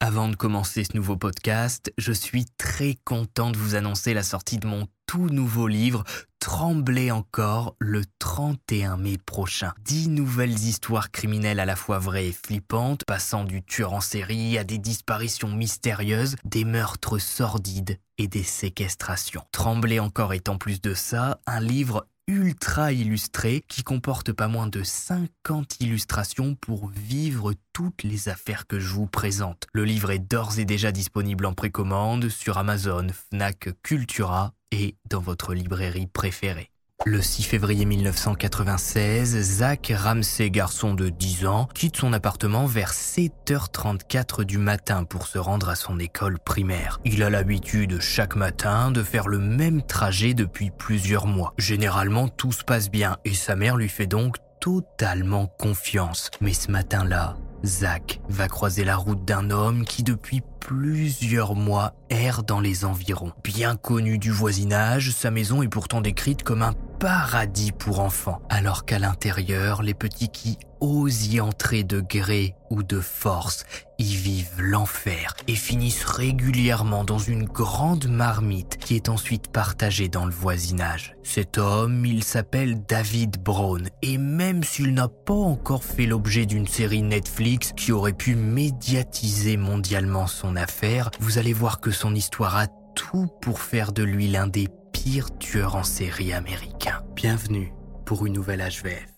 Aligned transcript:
Avant 0.00 0.28
de 0.28 0.36
commencer 0.36 0.84
ce 0.84 0.96
nouveau 0.96 1.16
podcast, 1.16 1.92
je 1.98 2.12
suis 2.12 2.44
très 2.56 2.94
content 3.04 3.50
de 3.50 3.58
vous 3.58 3.74
annoncer 3.74 4.14
la 4.14 4.22
sortie 4.22 4.58
de 4.58 4.66
mon 4.68 4.86
tout 5.06 5.28
nouveau 5.28 5.66
livre, 5.66 6.04
Tremblez 6.38 7.10
encore, 7.10 7.74
le 7.80 8.04
31 8.20 8.96
mai 8.96 9.18
prochain. 9.18 9.72
Dix 9.84 10.08
nouvelles 10.08 10.52
histoires 10.52 11.10
criminelles 11.10 11.58
à 11.58 11.66
la 11.66 11.74
fois 11.74 11.98
vraies 11.98 12.28
et 12.28 12.32
flippantes, 12.32 13.04
passant 13.06 13.42
du 13.42 13.62
tueur 13.62 13.92
en 13.92 14.00
série 14.00 14.56
à 14.56 14.62
des 14.62 14.78
disparitions 14.78 15.48
mystérieuses, 15.48 16.36
des 16.44 16.64
meurtres 16.64 17.18
sordides 17.18 17.98
et 18.18 18.28
des 18.28 18.44
séquestrations. 18.44 19.42
Tremblez 19.50 19.98
encore 19.98 20.32
est 20.32 20.48
en 20.48 20.58
plus 20.58 20.80
de 20.80 20.94
ça 20.94 21.40
un 21.46 21.60
livre 21.60 22.06
ultra 22.28 22.92
illustré 22.92 23.64
qui 23.68 23.82
comporte 23.82 24.32
pas 24.32 24.46
moins 24.46 24.68
de 24.68 24.82
50 24.84 25.80
illustrations 25.80 26.54
pour 26.54 26.88
vivre 26.88 27.54
toutes 27.72 28.02
les 28.04 28.28
affaires 28.28 28.66
que 28.66 28.78
je 28.78 28.92
vous 28.92 29.06
présente. 29.06 29.66
Le 29.72 29.84
livre 29.84 30.10
est 30.10 30.18
d'ores 30.18 30.58
et 30.58 30.66
déjà 30.66 30.92
disponible 30.92 31.46
en 31.46 31.54
précommande 31.54 32.28
sur 32.28 32.58
Amazon, 32.58 33.06
Fnac, 33.08 33.70
Cultura 33.82 34.52
et 34.70 34.96
dans 35.08 35.20
votre 35.20 35.54
librairie 35.54 36.06
préférée. 36.06 36.70
Le 37.06 37.22
6 37.22 37.44
février 37.44 37.84
1996, 37.84 39.40
Zach 39.40 39.92
Ramsey, 39.96 40.50
garçon 40.50 40.94
de 40.94 41.08
10 41.08 41.46
ans, 41.46 41.68
quitte 41.72 41.96
son 41.96 42.12
appartement 42.12 42.66
vers 42.66 42.92
7h34 42.92 44.42
du 44.42 44.58
matin 44.58 45.04
pour 45.04 45.28
se 45.28 45.38
rendre 45.38 45.68
à 45.68 45.76
son 45.76 46.00
école 46.00 46.40
primaire. 46.40 47.00
Il 47.04 47.22
a 47.22 47.30
l'habitude 47.30 48.00
chaque 48.00 48.34
matin 48.34 48.90
de 48.90 49.04
faire 49.04 49.28
le 49.28 49.38
même 49.38 49.80
trajet 49.82 50.34
depuis 50.34 50.70
plusieurs 50.70 51.28
mois. 51.28 51.54
Généralement, 51.56 52.28
tout 52.28 52.52
se 52.52 52.64
passe 52.64 52.90
bien 52.90 53.16
et 53.24 53.32
sa 53.32 53.54
mère 53.54 53.76
lui 53.76 53.88
fait 53.88 54.08
donc 54.08 54.36
totalement 54.60 55.46
confiance. 55.46 56.32
Mais 56.40 56.52
ce 56.52 56.70
matin-là, 56.70 57.36
Zach 57.64 58.20
va 58.28 58.48
croiser 58.48 58.84
la 58.84 58.96
route 58.96 59.24
d'un 59.24 59.50
homme 59.50 59.84
qui 59.84 60.02
depuis 60.02 60.42
plusieurs 60.60 61.54
mois 61.54 61.94
erre 62.10 62.42
dans 62.42 62.60
les 62.60 62.84
environs. 62.84 63.32
Bien 63.42 63.76
connu 63.76 64.18
du 64.18 64.30
voisinage, 64.30 65.12
sa 65.12 65.30
maison 65.30 65.62
est 65.62 65.68
pourtant 65.68 66.00
décrite 66.00 66.42
comme 66.42 66.62
un 66.62 66.74
paradis 66.98 67.70
pour 67.70 68.00
enfants, 68.00 68.40
alors 68.48 68.84
qu'à 68.84 68.98
l'intérieur, 68.98 69.82
les 69.82 69.94
petits 69.94 70.28
qui 70.28 70.58
osent 70.80 71.32
y 71.32 71.40
entrer 71.40 71.84
de 71.84 72.00
gré 72.00 72.54
ou 72.70 72.82
de 72.82 73.00
force 73.00 73.64
y 73.98 74.14
vivent 74.16 74.60
l'enfer 74.60 75.34
et 75.46 75.54
finissent 75.54 76.04
régulièrement 76.04 77.04
dans 77.04 77.18
une 77.18 77.44
grande 77.44 78.08
marmite 78.08 78.76
qui 78.78 78.96
est 78.96 79.08
ensuite 79.08 79.48
partagée 79.48 80.08
dans 80.08 80.24
le 80.24 80.32
voisinage. 80.32 81.14
Cet 81.22 81.58
homme, 81.58 82.04
il 82.04 82.24
s'appelle 82.24 82.84
David 82.86 83.42
Brown 83.42 83.88
et 84.02 84.18
même 84.18 84.64
s'il 84.64 84.92
n'a 84.94 85.08
pas 85.08 85.34
encore 85.34 85.84
fait 85.84 86.06
l'objet 86.06 86.46
d'une 86.46 86.66
série 86.66 87.02
Netflix 87.02 87.72
qui 87.76 87.92
aurait 87.92 88.12
pu 88.12 88.34
médiatiser 88.34 89.56
mondialement 89.56 90.26
son 90.26 90.56
affaire, 90.56 91.10
vous 91.20 91.38
allez 91.38 91.52
voir 91.52 91.80
que 91.80 91.90
son 91.90 92.14
histoire 92.14 92.56
a 92.56 92.66
tout 92.94 93.28
pour 93.40 93.60
faire 93.60 93.92
de 93.92 94.02
lui 94.02 94.26
l'un 94.26 94.48
des 94.48 94.68
pires 94.92 95.36
tueurs 95.38 95.76
en 95.76 95.82
série 95.82 96.32
américains. 96.32 97.02
Bienvenue 97.14 97.72
pour 98.04 98.26
une 98.26 98.32
nouvelle 98.32 98.60
HVF. 98.60 99.14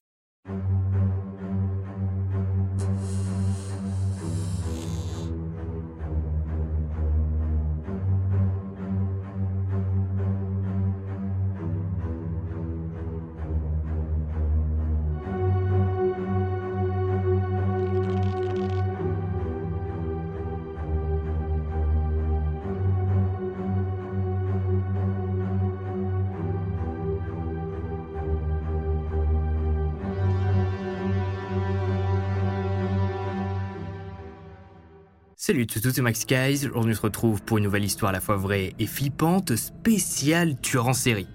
Salut 35.43 35.67
tout 35.67 35.81
c'est 35.83 36.03
Max 36.03 36.27
Guys. 36.27 36.67
Aujourd'hui, 36.67 36.93
on 36.93 36.95
se 36.95 37.01
retrouve 37.01 37.41
pour 37.41 37.57
une 37.57 37.65
nouvelle 37.65 37.83
histoire 37.83 38.11
à 38.11 38.13
la 38.13 38.21
fois 38.21 38.37
vraie 38.37 38.75
et 38.79 38.87
flippante, 38.87 39.57
spéciale 39.57 40.61
tueur 40.61 40.87
en 40.87 40.93
série. 40.93 41.29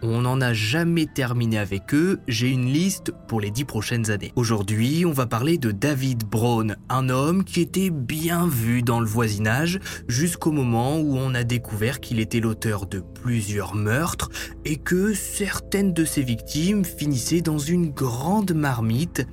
On 0.00 0.22
n'en 0.22 0.40
a 0.40 0.54
jamais 0.54 1.04
terminé 1.04 1.58
avec 1.58 1.92
eux, 1.92 2.20
j'ai 2.26 2.48
une 2.48 2.64
liste 2.64 3.12
pour 3.28 3.38
les 3.38 3.50
dix 3.50 3.66
prochaines 3.66 4.10
années. 4.10 4.32
Aujourd'hui, 4.34 5.04
on 5.04 5.12
va 5.12 5.26
parler 5.26 5.58
de 5.58 5.72
David 5.72 6.24
Brown, 6.24 6.78
un 6.88 7.10
homme 7.10 7.44
qui 7.44 7.60
était 7.60 7.90
bien 7.90 8.46
vu 8.46 8.80
dans 8.80 8.98
le 8.98 9.06
voisinage 9.06 9.78
jusqu'au 10.08 10.52
moment 10.52 10.98
où 10.98 11.18
on 11.18 11.34
a 11.34 11.44
découvert 11.44 12.00
qu'il 12.00 12.18
était 12.18 12.40
l'auteur 12.40 12.86
de 12.86 13.00
plusieurs 13.00 13.74
meurtres 13.74 14.30
et 14.64 14.78
que 14.78 15.12
certaines 15.12 15.92
de 15.92 16.06
ses 16.06 16.22
victimes 16.22 16.86
finissaient 16.86 17.42
dans 17.42 17.58
une 17.58 17.90
grande 17.90 18.54
marmite 18.54 19.26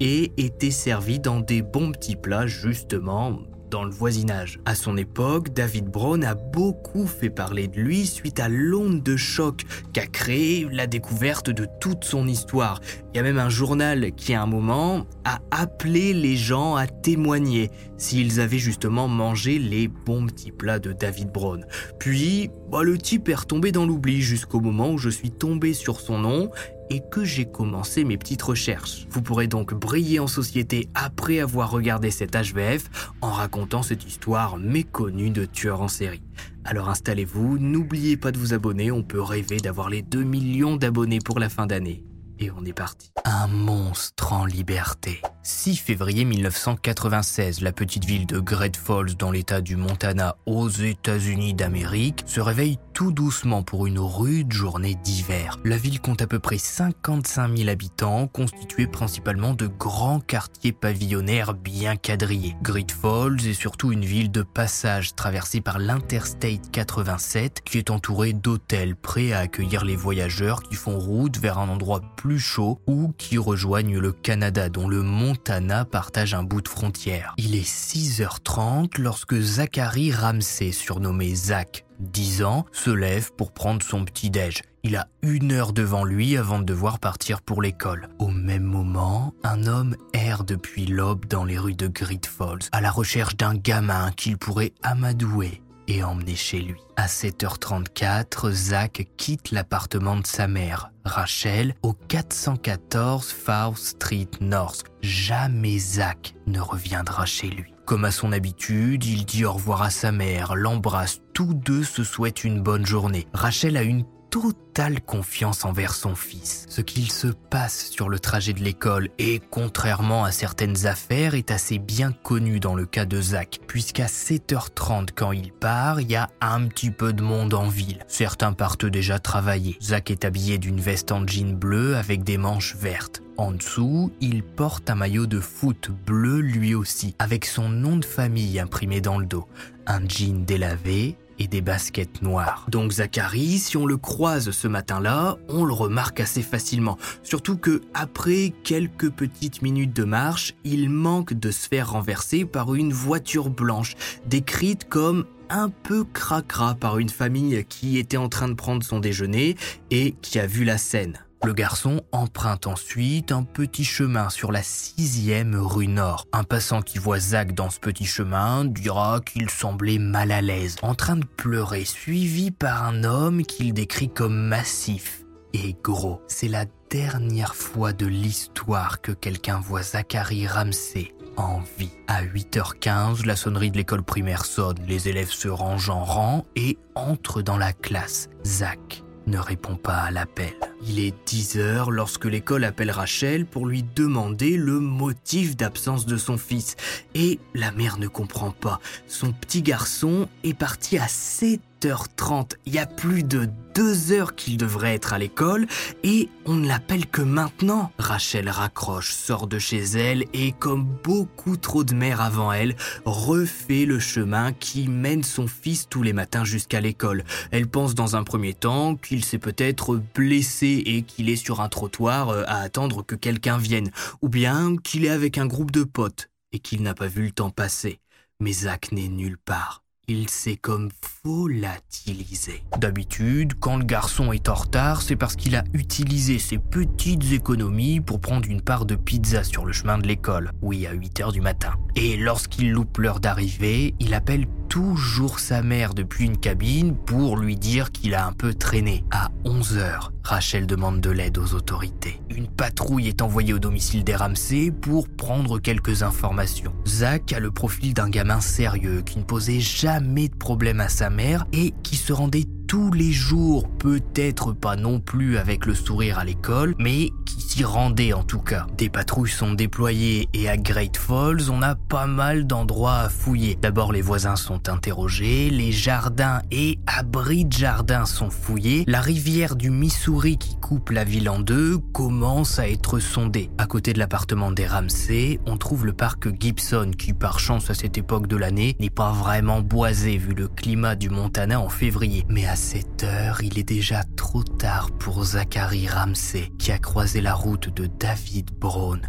et 0.00 0.32
étaient 0.36 0.72
servies 0.72 1.20
dans 1.20 1.38
des 1.38 1.62
bons 1.62 1.92
petits 1.92 2.16
plats 2.16 2.48
justement 2.48 3.38
dans 3.70 3.84
le 3.84 3.90
voisinage. 3.90 4.60
À 4.64 4.74
son 4.74 4.96
époque, 4.96 5.52
David 5.52 5.86
Brown 5.86 6.24
a 6.24 6.34
beaucoup 6.34 7.06
fait 7.06 7.30
parler 7.30 7.68
de 7.68 7.80
lui 7.80 8.06
suite 8.06 8.40
à 8.40 8.48
l'onde 8.48 9.02
de 9.02 9.16
choc 9.16 9.62
qu'a 9.92 10.06
créé 10.06 10.66
la 10.70 10.86
découverte 10.86 11.50
de 11.50 11.66
toute 11.80 12.04
son 12.04 12.26
histoire. 12.26 12.80
Il 13.12 13.16
y 13.16 13.20
a 13.20 13.22
même 13.22 13.38
un 13.38 13.48
journal 13.48 14.12
qui, 14.12 14.34
à 14.34 14.42
un 14.42 14.46
moment, 14.46 15.06
a 15.24 15.40
appelé 15.50 16.12
les 16.12 16.36
gens 16.36 16.76
à 16.76 16.86
témoigner 16.86 17.70
s'ils 17.96 18.40
avaient 18.40 18.58
justement 18.58 19.08
mangé 19.08 19.58
les 19.58 19.88
bons 19.88 20.26
petits 20.26 20.52
plats 20.52 20.78
de 20.78 20.92
David 20.92 21.30
Brown. 21.30 21.66
Puis, 21.98 22.50
bah, 22.70 22.82
le 22.82 22.98
type 22.98 23.28
est 23.28 23.34
retombé 23.34 23.72
dans 23.72 23.86
l'oubli 23.86 24.20
jusqu'au 24.20 24.60
moment 24.60 24.90
où 24.90 24.98
je 24.98 25.10
suis 25.10 25.30
tombé 25.30 25.74
sur 25.74 26.00
son 26.00 26.18
nom 26.18 26.50
et 26.90 27.00
que 27.10 27.24
j'ai 27.24 27.44
commencé 27.44 28.04
mes 28.04 28.16
petites 28.16 28.42
recherches. 28.42 29.06
Vous 29.10 29.22
pourrez 29.22 29.46
donc 29.46 29.74
briller 29.74 30.20
en 30.20 30.26
société 30.26 30.88
après 30.94 31.40
avoir 31.40 31.70
regardé 31.70 32.10
cet 32.10 32.34
HVF 32.34 33.12
en 33.20 33.30
racontant 33.30 33.82
cette 33.82 34.06
histoire 34.06 34.56
méconnue 34.56 35.30
de 35.30 35.44
tueur 35.44 35.82
en 35.82 35.88
série. 35.88 36.22
Alors 36.64 36.88
installez-vous, 36.88 37.58
n'oubliez 37.58 38.16
pas 38.16 38.32
de 38.32 38.38
vous 38.38 38.54
abonner, 38.54 38.90
on 38.90 39.02
peut 39.02 39.22
rêver 39.22 39.58
d'avoir 39.58 39.88
les 39.88 40.02
2 40.02 40.22
millions 40.22 40.76
d'abonnés 40.76 41.20
pour 41.24 41.38
la 41.38 41.48
fin 41.48 41.66
d'année. 41.66 42.04
Et 42.40 42.50
on 42.52 42.64
est 42.64 42.72
parti. 42.72 43.10
Un 43.24 43.48
monstre 43.48 44.32
en 44.32 44.44
liberté. 44.44 45.20
6 45.42 45.76
février 45.76 46.24
1996, 46.26 47.62
la 47.62 47.72
petite 47.72 48.04
ville 48.04 48.26
de 48.26 48.38
Great 48.38 48.76
Falls 48.76 49.16
dans 49.16 49.30
l'état 49.30 49.62
du 49.62 49.76
Montana 49.76 50.36
aux 50.44 50.68
États-Unis 50.68 51.54
d'Amérique 51.54 52.22
se 52.26 52.40
réveille 52.40 52.78
tout 52.92 53.12
doucement 53.12 53.62
pour 53.62 53.86
une 53.86 53.98
rude 53.98 54.52
journée 54.52 54.94
d'hiver. 54.94 55.58
La 55.64 55.78
ville 55.78 56.00
compte 56.00 56.20
à 56.20 56.26
peu 56.26 56.38
près 56.38 56.58
55 56.58 57.56
000 57.56 57.70
habitants, 57.70 58.26
constitués 58.26 58.86
principalement 58.86 59.54
de 59.54 59.66
grands 59.66 60.20
quartiers 60.20 60.72
pavillonnaires 60.72 61.54
bien 61.54 61.96
quadrillés. 61.96 62.56
Great 62.62 62.92
Falls 62.92 63.46
est 63.46 63.54
surtout 63.54 63.90
une 63.90 64.04
ville 64.04 64.30
de 64.30 64.42
passage 64.42 65.14
traversée 65.14 65.62
par 65.62 65.78
l'Interstate 65.78 66.70
87 66.72 67.62
qui 67.64 67.78
est 67.78 67.90
entourée 67.90 68.34
d'hôtels 68.34 68.96
prêts 68.96 69.32
à 69.32 69.38
accueillir 69.38 69.84
les 69.84 69.96
voyageurs 69.96 70.62
qui 70.62 70.74
font 70.74 70.98
route 70.98 71.38
vers 71.38 71.58
un 71.58 71.70
endroit 71.70 72.02
plus 72.16 72.27
chaud 72.36 72.80
ou 72.86 73.14
qui 73.16 73.38
rejoignent 73.38 73.98
le 73.98 74.12
Canada 74.12 74.68
dont 74.68 74.88
le 74.88 75.02
Montana 75.02 75.86
partage 75.86 76.34
un 76.34 76.42
bout 76.42 76.60
de 76.60 76.68
frontière. 76.68 77.32
Il 77.38 77.54
est 77.54 77.66
6h30 77.66 79.00
lorsque 79.00 79.40
Zachary 79.40 80.12
Ramsey, 80.12 80.72
surnommé 80.72 81.34
Zach, 81.34 81.86
10 82.00 82.42
ans, 82.42 82.66
se 82.72 82.90
lève 82.90 83.32
pour 83.32 83.52
prendre 83.52 83.82
son 83.82 84.04
petit-déj. 84.04 84.62
Il 84.82 84.96
a 84.96 85.08
une 85.22 85.52
heure 85.52 85.72
devant 85.72 86.04
lui 86.04 86.36
avant 86.36 86.58
de 86.58 86.64
devoir 86.64 86.98
partir 86.98 87.40
pour 87.40 87.62
l'école. 87.62 88.08
Au 88.18 88.28
même 88.28 88.64
moment, 88.64 89.32
un 89.42 89.66
homme 89.66 89.96
erre 90.12 90.44
depuis 90.44 90.86
l'aube 90.86 91.26
dans 91.26 91.44
les 91.44 91.58
rues 91.58 91.74
de 91.74 91.88
Great 91.88 92.26
Falls, 92.26 92.68
à 92.72 92.80
la 92.80 92.90
recherche 92.90 93.36
d'un 93.36 93.54
gamin 93.54 94.12
qu'il 94.12 94.36
pourrait 94.36 94.72
amadouer 94.82 95.62
et 95.88 96.04
emmener 96.04 96.36
chez 96.36 96.60
lui. 96.60 96.80
À 96.96 97.06
7h34, 97.06 98.50
Zach 98.52 99.08
quitte 99.16 99.50
l'appartement 99.50 100.16
de 100.16 100.26
sa 100.26 100.46
mère, 100.46 100.92
Rachel, 101.04 101.74
au 101.82 101.94
414 101.94 103.26
Far 103.32 103.76
Street 103.76 104.28
North. 104.40 104.84
Jamais 105.02 105.78
Zach 105.78 106.34
ne 106.46 106.60
reviendra 106.60 107.26
chez 107.26 107.48
lui. 107.48 107.74
Comme 107.86 108.04
à 108.04 108.10
son 108.10 108.32
habitude, 108.32 109.04
il 109.06 109.24
dit 109.24 109.46
au 109.46 109.52
revoir 109.54 109.80
à 109.80 109.90
sa 109.90 110.12
mère, 110.12 110.54
l'embrasse, 110.54 111.22
tous 111.32 111.54
deux 111.54 111.82
se 111.82 112.04
souhaitent 112.04 112.44
une 112.44 112.60
bonne 112.60 112.84
journée. 112.84 113.26
Rachel 113.32 113.78
a 113.78 113.82
une 113.82 114.04
totale 114.30 115.00
confiance 115.00 115.64
envers 115.64 115.94
son 115.94 116.14
fils. 116.14 116.66
Ce 116.68 116.80
qu'il 116.80 117.10
se 117.10 117.28
passe 117.28 117.90
sur 117.90 118.08
le 118.08 118.18
trajet 118.18 118.52
de 118.52 118.62
l'école 118.62 119.08
et, 119.18 119.40
contrairement 119.50 120.24
à 120.24 120.32
certaines 120.32 120.86
affaires, 120.86 121.34
est 121.34 121.50
assez 121.50 121.78
bien 121.78 122.12
connu 122.12 122.60
dans 122.60 122.74
le 122.74 122.86
cas 122.86 123.04
de 123.04 123.20
Zach, 123.20 123.60
puisqu'à 123.66 124.06
7h30 124.06 125.08
quand 125.14 125.32
il 125.32 125.52
part, 125.52 126.00
il 126.00 126.10
y 126.10 126.16
a 126.16 126.30
un 126.40 126.66
petit 126.66 126.90
peu 126.90 127.12
de 127.12 127.22
monde 127.22 127.54
en 127.54 127.68
ville. 127.68 128.04
Certains 128.08 128.52
partent 128.52 128.86
déjà 128.86 129.18
travailler. 129.18 129.76
Zach 129.82 130.10
est 130.10 130.24
habillé 130.24 130.58
d'une 130.58 130.80
veste 130.80 131.12
en 131.12 131.26
jean 131.26 131.56
bleu 131.56 131.96
avec 131.96 132.24
des 132.24 132.38
manches 132.38 132.76
vertes. 132.76 133.22
En 133.36 133.52
dessous, 133.52 134.12
il 134.20 134.42
porte 134.42 134.90
un 134.90 134.96
maillot 134.96 135.26
de 135.26 135.38
foot 135.38 135.90
bleu 136.06 136.40
lui 136.40 136.74
aussi, 136.74 137.14
avec 137.20 137.44
son 137.44 137.68
nom 137.68 137.96
de 137.96 138.04
famille 138.04 138.58
imprimé 138.58 139.00
dans 139.00 139.18
le 139.18 139.26
dos. 139.26 139.46
Un 139.86 140.06
jean 140.08 140.44
délavé, 140.44 141.16
et 141.38 141.46
des 141.46 141.60
baskets 141.60 142.22
noires. 142.22 142.66
Donc 142.68 142.92
Zachary, 142.92 143.58
si 143.58 143.76
on 143.76 143.86
le 143.86 143.96
croise 143.96 144.50
ce 144.50 144.68
matin-là, 144.68 145.36
on 145.48 145.64
le 145.64 145.72
remarque 145.72 146.20
assez 146.20 146.42
facilement. 146.42 146.98
Surtout 147.22 147.56
que 147.56 147.82
après 147.94 148.52
quelques 148.64 149.10
petites 149.10 149.62
minutes 149.62 149.94
de 149.94 150.04
marche, 150.04 150.54
il 150.64 150.90
manque 150.90 151.34
de 151.34 151.50
se 151.50 151.68
faire 151.68 151.92
renverser 151.92 152.44
par 152.44 152.74
une 152.74 152.92
voiture 152.92 153.50
blanche, 153.50 153.94
décrite 154.26 154.88
comme 154.88 155.26
un 155.50 155.70
peu 155.70 156.04
cracra 156.04 156.74
par 156.74 156.98
une 156.98 157.08
famille 157.08 157.64
qui 157.68 157.98
était 157.98 158.16
en 158.16 158.28
train 158.28 158.48
de 158.48 158.54
prendre 158.54 158.84
son 158.84 159.00
déjeuner 159.00 159.56
et 159.90 160.14
qui 160.20 160.38
a 160.38 160.46
vu 160.46 160.64
la 160.64 160.78
scène. 160.78 161.18
Le 161.44 161.52
garçon 161.52 162.02
emprunte 162.10 162.66
ensuite 162.66 163.30
un 163.32 163.44
petit 163.44 163.84
chemin 163.84 164.28
sur 164.28 164.50
la 164.50 164.62
sixième 164.62 165.54
rue 165.54 165.86
Nord. 165.86 166.26
Un 166.32 166.44
passant 166.44 166.82
qui 166.82 166.98
voit 166.98 167.20
Zach 167.20 167.54
dans 167.54 167.70
ce 167.70 167.78
petit 167.78 168.06
chemin 168.06 168.64
dira 168.64 169.20
qu'il 169.20 169.48
semblait 169.48 169.98
mal 169.98 170.32
à 170.32 170.42
l'aise, 170.42 170.76
en 170.82 170.94
train 170.94 171.16
de 171.16 171.24
pleurer, 171.24 171.84
suivi 171.84 172.50
par 172.50 172.84
un 172.84 173.04
homme 173.04 173.44
qu'il 173.44 173.72
décrit 173.72 174.08
comme 174.08 174.36
massif 174.36 175.24
et 175.54 175.76
gros. 175.82 176.20
C'est 176.26 176.48
la 176.48 176.64
dernière 176.90 177.54
fois 177.54 177.92
de 177.92 178.06
l'histoire 178.06 179.00
que 179.00 179.12
quelqu'un 179.12 179.60
voit 179.60 179.82
Zachary 179.82 180.46
Ramsey 180.46 181.14
en 181.36 181.60
vie. 181.78 181.92
À 182.08 182.24
8h15, 182.24 183.24
la 183.24 183.36
sonnerie 183.36 183.70
de 183.70 183.76
l'école 183.76 184.02
primaire 184.02 184.44
sonne, 184.44 184.78
les 184.86 185.08
élèves 185.08 185.30
se 185.30 185.48
rangent 185.48 185.90
en 185.90 186.04
rang 186.04 186.44
et 186.56 186.78
entrent 186.94 187.42
dans 187.42 187.56
la 187.56 187.72
classe. 187.72 188.28
Zach 188.44 189.04
ne 189.28 189.38
répond 189.38 189.76
pas 189.76 189.96
à 189.96 190.10
l'appel. 190.10 190.54
Il 190.86 190.98
est 191.00 191.14
10 191.26 191.58
heures 191.58 191.90
lorsque 191.90 192.24
l'école 192.24 192.64
appelle 192.64 192.90
Rachel 192.90 193.46
pour 193.46 193.66
lui 193.66 193.84
demander 193.94 194.56
le 194.56 194.80
motif 194.80 195.56
d'absence 195.56 196.06
de 196.06 196.16
son 196.16 196.38
fils. 196.38 196.76
Et 197.14 197.38
la 197.54 197.70
mère 197.72 197.98
ne 197.98 198.08
comprend 198.08 198.50
pas. 198.50 198.80
Son 199.06 199.32
petit 199.32 199.62
garçon 199.62 200.28
est 200.44 200.54
parti 200.54 200.98
à 200.98 201.08
7 201.08 201.60
7h30. 201.80 202.52
Il 202.66 202.74
y 202.74 202.78
a 202.78 202.86
plus 202.86 203.22
de 203.22 203.48
deux 203.74 204.12
heures 204.12 204.34
qu'il 204.34 204.56
devrait 204.56 204.94
être 204.94 205.12
à 205.12 205.18
l'école 205.18 205.66
et 206.02 206.28
on 206.46 206.54
ne 206.54 206.66
l'appelle 206.66 207.06
que 207.06 207.22
maintenant. 207.22 207.92
Rachel 207.98 208.48
raccroche, 208.48 209.12
sort 209.12 209.46
de 209.46 209.58
chez 209.58 209.82
elle 209.82 210.24
et 210.32 210.52
comme 210.52 210.84
beaucoup 210.84 211.56
trop 211.56 211.84
de 211.84 211.94
mères 211.94 212.20
avant 212.20 212.52
elle, 212.52 212.76
refait 213.04 213.84
le 213.84 214.00
chemin 214.00 214.52
qui 214.52 214.88
mène 214.88 215.22
son 215.22 215.46
fils 215.46 215.88
tous 215.88 216.02
les 216.02 216.12
matins 216.12 216.44
jusqu'à 216.44 216.80
l'école. 216.80 217.24
Elle 217.50 217.68
pense 217.68 217.94
dans 217.94 218.16
un 218.16 218.24
premier 218.24 218.54
temps 218.54 218.96
qu'il 218.96 219.24
s'est 219.24 219.38
peut-être 219.38 220.00
blessé 220.14 220.82
et 220.84 221.02
qu'il 221.02 221.30
est 221.30 221.36
sur 221.36 221.60
un 221.60 221.68
trottoir 221.68 222.30
euh, 222.30 222.44
à 222.46 222.56
attendre 222.56 223.04
que 223.04 223.14
quelqu'un 223.14 223.58
vienne, 223.58 223.90
ou 224.22 224.28
bien 224.28 224.76
qu'il 224.76 225.04
est 225.04 225.10
avec 225.10 225.38
un 225.38 225.46
groupe 225.46 225.70
de 225.70 225.84
potes 225.84 226.30
et 226.52 226.58
qu'il 226.58 226.82
n'a 226.82 226.94
pas 226.94 227.06
vu 227.06 227.26
le 227.26 227.30
temps 227.30 227.50
passer. 227.50 228.00
Mais 228.40 228.52
Zach 228.52 228.92
n'est 228.92 229.08
nulle 229.08 229.38
part 229.38 229.82
il 230.08 230.28
s'est 230.30 230.56
comme 230.56 230.88
volatilisé. 231.24 232.62
D'habitude, 232.78 233.54
quand 233.60 233.76
le 233.76 233.84
garçon 233.84 234.32
est 234.32 234.48
en 234.48 234.54
retard, 234.54 235.02
c'est 235.02 235.16
parce 235.16 235.36
qu'il 235.36 235.54
a 235.54 235.64
utilisé 235.74 236.38
ses 236.38 236.58
petites 236.58 237.32
économies 237.32 238.00
pour 238.00 238.20
prendre 238.20 238.48
une 238.48 238.62
part 238.62 238.86
de 238.86 238.96
pizza 238.96 239.44
sur 239.44 239.66
le 239.66 239.72
chemin 239.72 239.98
de 239.98 240.06
l'école, 240.06 240.50
oui, 240.62 240.86
à 240.86 240.92
8 240.92 241.20
heures 241.20 241.32
du 241.32 241.42
matin. 241.42 241.74
Et 241.94 242.16
lorsqu'il 242.16 242.72
loupe 242.72 242.98
l'heure 242.98 243.20
d'arrivée, 243.20 243.94
il 244.00 244.14
appelle 244.14 244.46
toujours 244.68 245.38
sa 245.38 245.62
mère 245.62 245.94
depuis 245.94 246.24
une 246.24 246.38
cabine 246.38 246.94
pour 246.94 247.36
lui 247.36 247.56
dire 247.56 247.90
qu'il 247.90 248.14
a 248.14 248.26
un 248.26 248.32
peu 248.32 248.54
traîné. 248.54 249.04
À 249.10 249.30
11 249.44 249.78
heures, 249.78 250.12
Rachel 250.28 250.66
demande 250.66 251.00
de 251.00 251.08
l'aide 251.08 251.38
aux 251.38 251.54
autorités. 251.54 252.20
Une 252.28 252.48
patrouille 252.48 253.08
est 253.08 253.22
envoyée 253.22 253.54
au 253.54 253.58
domicile 253.58 254.04
des 254.04 254.14
Ramsey 254.14 254.70
pour 254.70 255.08
prendre 255.08 255.58
quelques 255.58 256.02
informations. 256.02 256.74
Zach 256.86 257.32
a 257.32 257.40
le 257.40 257.50
profil 257.50 257.94
d'un 257.94 258.10
gamin 258.10 258.42
sérieux 258.42 259.00
qui 259.00 259.18
ne 259.18 259.24
posait 259.24 259.60
jamais 259.60 260.28
de 260.28 260.36
problème 260.36 260.80
à 260.80 260.90
sa 260.90 261.08
mère 261.08 261.46
et 261.54 261.72
qui 261.82 261.96
se 261.96 262.12
rendait 262.12 262.44
tous 262.66 262.92
les 262.92 263.12
jours, 263.12 263.66
peut-être 263.78 264.52
pas 264.52 264.76
non 264.76 265.00
plus 265.00 265.38
avec 265.38 265.64
le 265.64 265.74
sourire 265.74 266.18
à 266.18 266.24
l'école, 266.26 266.74
mais 266.78 267.08
qui 267.24 267.40
s'y 267.40 267.64
rendait 267.64 268.12
en 268.12 268.24
tout 268.24 268.40
cas. 268.40 268.66
Des 268.76 268.90
patrouilles 268.90 269.30
sont 269.30 269.54
déployées 269.54 270.28
et 270.34 270.50
à 270.50 270.58
Great 270.58 270.98
Falls, 270.98 271.50
on 271.50 271.62
a 271.62 271.76
pas 271.76 272.06
mal 272.06 272.46
d'endroits 272.46 272.98
à 272.98 273.08
fouiller. 273.08 273.56
D'abord, 273.58 273.90
les 273.90 274.02
voisins 274.02 274.36
sont 274.36 274.68
interrogés, 274.68 275.48
les 275.48 275.72
jardins 275.72 276.42
et 276.50 276.78
abris 276.86 277.46
de 277.46 277.54
jardins 277.54 278.04
sont 278.04 278.28
fouillés, 278.28 278.84
la 278.86 279.00
rivière 279.00 279.56
du 279.56 279.70
Missouri 279.70 280.17
qui 280.18 280.56
coupe 280.56 280.90
la 280.90 281.04
ville 281.04 281.28
en 281.28 281.38
deux 281.38 281.78
commence 281.92 282.58
à 282.58 282.68
être 282.68 282.98
sondée. 282.98 283.50
À 283.56 283.66
côté 283.66 283.92
de 283.92 284.00
l'appartement 284.00 284.50
des 284.50 284.66
Ramsey, 284.66 285.38
on 285.46 285.56
trouve 285.56 285.86
le 285.86 285.92
parc 285.92 286.28
Gibson 286.40 286.90
qui, 286.96 287.12
par 287.12 287.38
chance 287.38 287.70
à 287.70 287.74
cette 287.74 287.98
époque 287.98 288.26
de 288.26 288.36
l'année, 288.36 288.74
n'est 288.80 288.90
pas 288.90 289.12
vraiment 289.12 289.60
boisé 289.60 290.18
vu 290.18 290.34
le 290.34 290.48
climat 290.48 290.96
du 290.96 291.08
Montana 291.08 291.60
en 291.60 291.68
février. 291.68 292.24
Mais 292.28 292.46
à 292.46 292.56
cette 292.56 293.04
heure, 293.04 293.42
il 293.42 293.60
est 293.60 293.68
déjà 293.68 294.02
trop 294.16 294.42
tard 294.42 294.90
pour 294.98 295.22
Zachary 295.22 295.86
Ramsey 295.86 296.50
qui 296.58 296.72
a 296.72 296.78
croisé 296.78 297.20
la 297.20 297.34
route 297.34 297.72
de 297.72 297.86
David 297.86 298.50
Brown. 298.58 299.00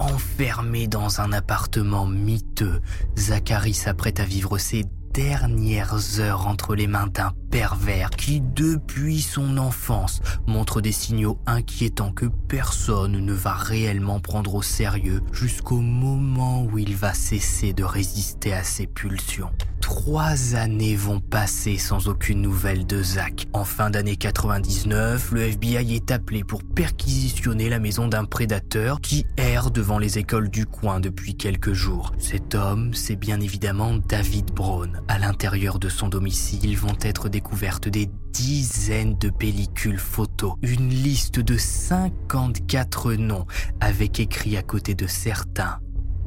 Enfermé 0.00 0.88
dans 0.88 1.20
un 1.20 1.32
appartement 1.32 2.06
miteux, 2.06 2.80
Zachary 3.16 3.72
s'apprête 3.72 4.18
à 4.18 4.24
vivre 4.24 4.58
ses 4.58 4.84
dernières 5.16 6.20
heures 6.20 6.46
entre 6.46 6.74
les 6.74 6.86
mains 6.86 7.06
d'un 7.06 7.32
pervers 7.50 8.10
qui, 8.10 8.42
depuis 8.42 9.22
son 9.22 9.56
enfance, 9.56 10.20
montre 10.46 10.82
des 10.82 10.92
signaux 10.92 11.38
inquiétants 11.46 12.12
que 12.12 12.26
personne 12.26 13.12
ne 13.12 13.32
va 13.32 13.54
réellement 13.54 14.20
prendre 14.20 14.54
au 14.54 14.60
sérieux 14.60 15.22
jusqu'au 15.32 15.80
moment 15.80 16.64
où 16.64 16.76
il 16.76 16.94
va 16.94 17.14
cesser 17.14 17.72
de 17.72 17.82
résister 17.82 18.52
à 18.52 18.62
ses 18.62 18.86
pulsions. 18.86 19.50
Trois 19.86 20.56
années 20.56 20.96
vont 20.96 21.20
passer 21.20 21.78
sans 21.78 22.08
aucune 22.08 22.42
nouvelle 22.42 22.88
de 22.88 23.04
Zach. 23.04 23.46
En 23.52 23.64
fin 23.64 23.88
d'année 23.88 24.16
99, 24.16 25.30
le 25.30 25.42
FBI 25.42 25.94
est 25.94 26.10
appelé 26.10 26.42
pour 26.42 26.64
perquisitionner 26.64 27.68
la 27.68 27.78
maison 27.78 28.08
d'un 28.08 28.24
prédateur 28.24 29.00
qui 29.00 29.26
erre 29.36 29.70
devant 29.70 30.00
les 30.00 30.18
écoles 30.18 30.50
du 30.50 30.66
coin 30.66 30.98
depuis 30.98 31.36
quelques 31.36 31.72
jours. 31.72 32.10
Cet 32.18 32.56
homme, 32.56 32.94
c'est 32.94 33.14
bien 33.14 33.40
évidemment 33.40 33.94
David 33.94 34.46
Brown. 34.46 35.00
À 35.06 35.20
l'intérieur 35.20 35.78
de 35.78 35.88
son 35.88 36.08
domicile 36.08 36.76
vont 36.76 36.98
être 37.00 37.28
découvertes 37.28 37.88
des 37.88 38.10
dizaines 38.32 39.16
de 39.18 39.30
pellicules 39.30 40.00
photos, 40.00 40.54
une 40.62 40.88
liste 40.88 41.38
de 41.38 41.56
54 41.56 43.12
noms 43.12 43.46
avec 43.78 44.18
écrit 44.18 44.56
à 44.56 44.64
côté 44.64 44.96
de 44.96 45.06
certains 45.06 45.78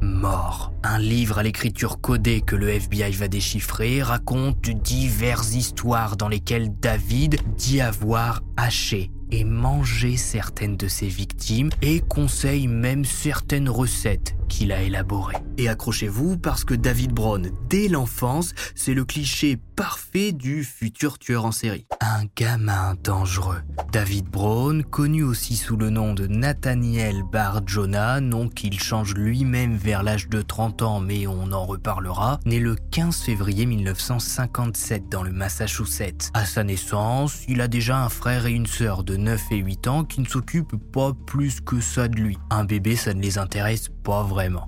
Mort. 0.02 0.72
Un 0.82 0.98
livre 0.98 1.38
à 1.38 1.42
l'écriture 1.42 2.00
codée 2.00 2.40
que 2.40 2.56
le 2.56 2.68
FBI 2.68 3.12
va 3.12 3.28
déchiffrer 3.28 4.02
raconte 4.02 4.70
diverses 4.70 5.54
histoires 5.54 6.16
dans 6.16 6.28
lesquelles 6.28 6.70
David 6.80 7.36
dit 7.56 7.80
avoir 7.80 8.42
haché 8.56 9.10
et 9.30 9.44
mangé 9.44 10.16
certaines 10.16 10.76
de 10.76 10.88
ses 10.88 11.06
victimes 11.06 11.70
et 11.82 12.00
conseille 12.00 12.66
même 12.66 13.04
certaines 13.04 13.68
recettes 13.68 14.36
qu'il 14.48 14.72
a 14.72 14.82
élaborées. 14.82 15.36
Et 15.56 15.68
accrochez-vous 15.68 16.38
parce 16.38 16.64
que 16.64 16.74
David 16.74 17.12
Brown, 17.12 17.50
dès 17.68 17.88
l'enfance, 17.88 18.52
c'est 18.74 18.94
le 18.94 19.04
cliché 19.04 19.58
parfait 19.80 20.32
du 20.32 20.62
futur 20.62 21.18
tueur 21.18 21.46
en 21.46 21.52
série. 21.52 21.86
Un 22.02 22.24
gamin 22.36 22.96
dangereux. 23.02 23.62
David 23.92 24.26
Brown, 24.26 24.84
connu 24.84 25.22
aussi 25.22 25.56
sous 25.56 25.78
le 25.78 25.88
nom 25.88 26.12
de 26.12 26.26
Nathaniel 26.26 27.22
Bar 27.22 27.62
Jonah, 27.64 28.20
nom 28.20 28.50
qu'il 28.50 28.78
change 28.78 29.14
lui-même 29.14 29.76
vers 29.76 30.02
l'âge 30.02 30.28
de 30.28 30.42
30 30.42 30.82
ans, 30.82 31.00
mais 31.00 31.26
on 31.26 31.50
en 31.52 31.64
reparlera, 31.64 32.40
né 32.44 32.58
le 32.58 32.76
15 32.90 33.22
février 33.22 33.64
1957 33.64 35.08
dans 35.08 35.22
le 35.22 35.32
Massachusetts. 35.32 36.30
À 36.34 36.44
sa 36.44 36.62
naissance, 36.62 37.44
il 37.48 37.62
a 37.62 37.66
déjà 37.66 38.04
un 38.04 38.10
frère 38.10 38.44
et 38.44 38.52
une 38.52 38.66
sœur 38.66 39.02
de 39.02 39.16
9 39.16 39.40
et 39.50 39.56
8 39.56 39.86
ans 39.86 40.04
qui 40.04 40.20
ne 40.20 40.26
s'occupent 40.26 40.76
pas 40.92 41.12
plus 41.26 41.62
que 41.62 41.80
ça 41.80 42.06
de 42.06 42.16
lui. 42.16 42.36
Un 42.50 42.64
bébé, 42.64 42.96
ça 42.96 43.14
ne 43.14 43.22
les 43.22 43.38
intéresse 43.38 43.88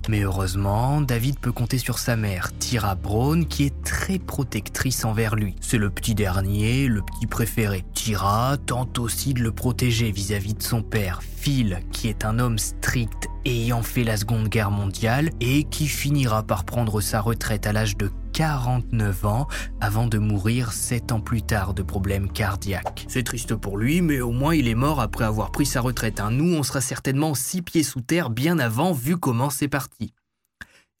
Mais 0.07 0.21
heureusement, 0.21 1.01
David 1.01 1.37
peut 1.37 1.51
compter 1.51 1.77
sur 1.77 1.99
sa 1.99 2.15
mère, 2.15 2.51
Tyra 2.59 2.95
Brown, 2.95 3.45
qui 3.45 3.65
est 3.65 3.83
très 3.83 4.17
protectrice 4.17 5.03
envers 5.03 5.35
lui. 5.35 5.55
C'est 5.59 5.77
le 5.77 5.89
petit 5.89 6.15
dernier, 6.15 6.87
le 6.87 7.01
petit 7.01 7.27
préféré. 7.27 7.83
Tyra 7.93 8.55
tente 8.65 8.99
aussi 8.99 9.33
de 9.33 9.41
le 9.41 9.51
protéger 9.51 10.11
vis-à-vis 10.11 10.53
de 10.53 10.63
son 10.63 10.81
père, 10.81 11.21
Phil, 11.21 11.79
qui 11.91 12.07
est 12.07 12.23
un 12.23 12.39
homme 12.39 12.57
strict 12.57 13.27
ayant 13.45 13.83
fait 13.83 14.05
la 14.05 14.15
Seconde 14.15 14.47
Guerre 14.47 14.71
mondiale 14.71 15.29
et 15.41 15.65
qui 15.65 15.87
finira 15.87 16.43
par 16.43 16.63
prendre 16.63 17.01
sa 17.01 17.19
retraite 17.19 17.67
à 17.67 17.73
l'âge 17.73 17.97
de 17.97 18.09
49 18.33 19.25
ans 19.25 19.47
avant 19.79 20.07
de 20.07 20.17
mourir 20.17 20.73
7 20.73 21.11
ans 21.11 21.21
plus 21.21 21.43
tard 21.43 21.73
de 21.73 21.83
problèmes 21.83 22.31
cardiaques. 22.31 23.05
C'est 23.07 23.23
triste 23.23 23.55
pour 23.55 23.77
lui, 23.77 24.01
mais 24.01 24.19
au 24.21 24.31
moins 24.31 24.55
il 24.55 24.67
est 24.67 24.75
mort 24.75 24.99
après 24.99 25.23
avoir 25.23 25.51
pris 25.51 25.65
sa 25.65 25.81
retraite. 25.81 26.19
Hein. 26.19 26.31
Nous, 26.31 26.55
on 26.55 26.63
sera 26.63 26.81
certainement 26.81 27.35
six 27.35 27.61
pieds 27.61 27.83
sous 27.83 28.01
terre 28.01 28.29
bien 28.29 28.59
avant 28.59 28.91
vu 28.91 29.17
comment 29.17 29.49
c'est 29.49 29.67
parti. 29.67 30.13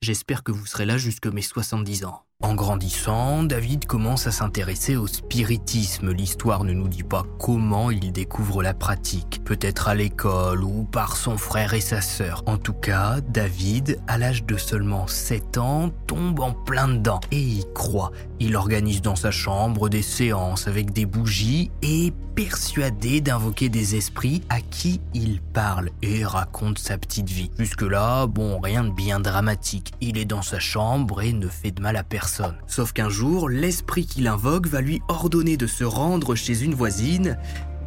J'espère 0.01 0.43
que 0.43 0.51
vous 0.51 0.65
serez 0.65 0.85
là 0.85 0.97
jusque 0.97 1.27
mes 1.27 1.41
70 1.41 2.05
ans. 2.05 2.23
En 2.43 2.55
grandissant, 2.55 3.43
David 3.43 3.85
commence 3.85 4.27
à 4.27 4.31
s'intéresser 4.31 4.97
au 4.97 5.07
spiritisme. 5.07 6.11
L'histoire 6.11 6.65
ne 6.65 6.73
nous 6.73 6.89
dit 6.89 7.03
pas 7.03 7.23
comment 7.39 7.89
il 7.89 8.11
découvre 8.11 8.61
la 8.61 8.73
pratique. 8.73 9.41
Peut-être 9.45 9.87
à 9.87 9.95
l'école 9.95 10.61
ou 10.61 10.83
par 10.83 11.15
son 11.15 11.37
frère 11.37 11.73
et 11.73 11.79
sa 11.79 12.01
sœur. 12.01 12.43
En 12.45 12.57
tout 12.57 12.73
cas, 12.73 13.21
David, 13.29 13.97
à 14.07 14.17
l'âge 14.17 14.43
de 14.43 14.57
seulement 14.57 15.07
7 15.07 15.57
ans, 15.57 15.89
tombe 16.05 16.41
en 16.41 16.51
plein 16.51 16.89
dedans 16.89 17.21
et 17.31 17.39
y 17.39 17.63
croit. 17.73 18.11
Il 18.41 18.57
organise 18.57 19.01
dans 19.01 19.15
sa 19.15 19.31
chambre 19.31 19.87
des 19.87 20.01
séances 20.01 20.67
avec 20.67 20.91
des 20.91 21.05
bougies 21.05 21.71
et 21.81 22.07
est 22.07 22.13
persuadé 22.35 23.21
d'invoquer 23.21 23.69
des 23.69 23.95
esprits 23.95 24.41
à 24.49 24.59
qui 24.59 24.99
il 25.13 25.39
parle 25.39 25.91
et 26.01 26.25
raconte 26.25 26.79
sa 26.79 26.97
petite 26.97 27.29
vie. 27.29 27.51
Jusque-là, 27.59 28.25
bon, 28.25 28.59
rien 28.59 28.83
de 28.83 28.89
bien 28.89 29.19
dramatique. 29.19 29.93
Il 30.01 30.17
est 30.17 30.25
dans 30.25 30.41
sa 30.41 30.59
chambre 30.59 31.21
et 31.21 31.31
ne 31.31 31.47
fait 31.47 31.71
de 31.71 31.81
mal 31.81 31.95
à 31.95 32.03
personne. 32.03 32.32
Sauf 32.67 32.93
qu'un 32.93 33.09
jour, 33.09 33.49
l'esprit 33.49 34.05
qu'il 34.05 34.27
invoque 34.27 34.67
va 34.67 34.81
lui 34.81 35.01
ordonner 35.07 35.57
de 35.57 35.67
se 35.67 35.83
rendre 35.83 36.35
chez 36.35 36.63
une 36.63 36.73
voisine 36.73 37.37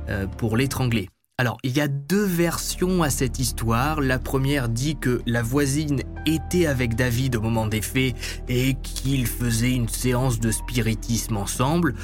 euh, 0.08 0.26
pour 0.26 0.56
l'étrangler. 0.56 1.08
Alors, 1.38 1.58
il 1.62 1.76
y 1.76 1.80
a 1.80 1.88
deux 1.88 2.24
versions 2.24 3.02
à 3.02 3.10
cette 3.10 3.38
histoire. 3.38 4.00
La 4.00 4.18
première 4.18 4.70
dit 4.70 4.96
que 4.96 5.20
la 5.26 5.42
voisine 5.42 6.00
était 6.24 6.66
avec 6.66 6.94
David 6.94 7.36
au 7.36 7.42
moment 7.42 7.66
des 7.66 7.82
faits 7.82 8.14
et 8.48 8.74
qu'ils 8.82 9.26
faisaient 9.26 9.74
une 9.74 9.88
séance 9.88 10.40
de 10.40 10.50
spiritisme 10.50 11.36
ensemble. 11.36 11.94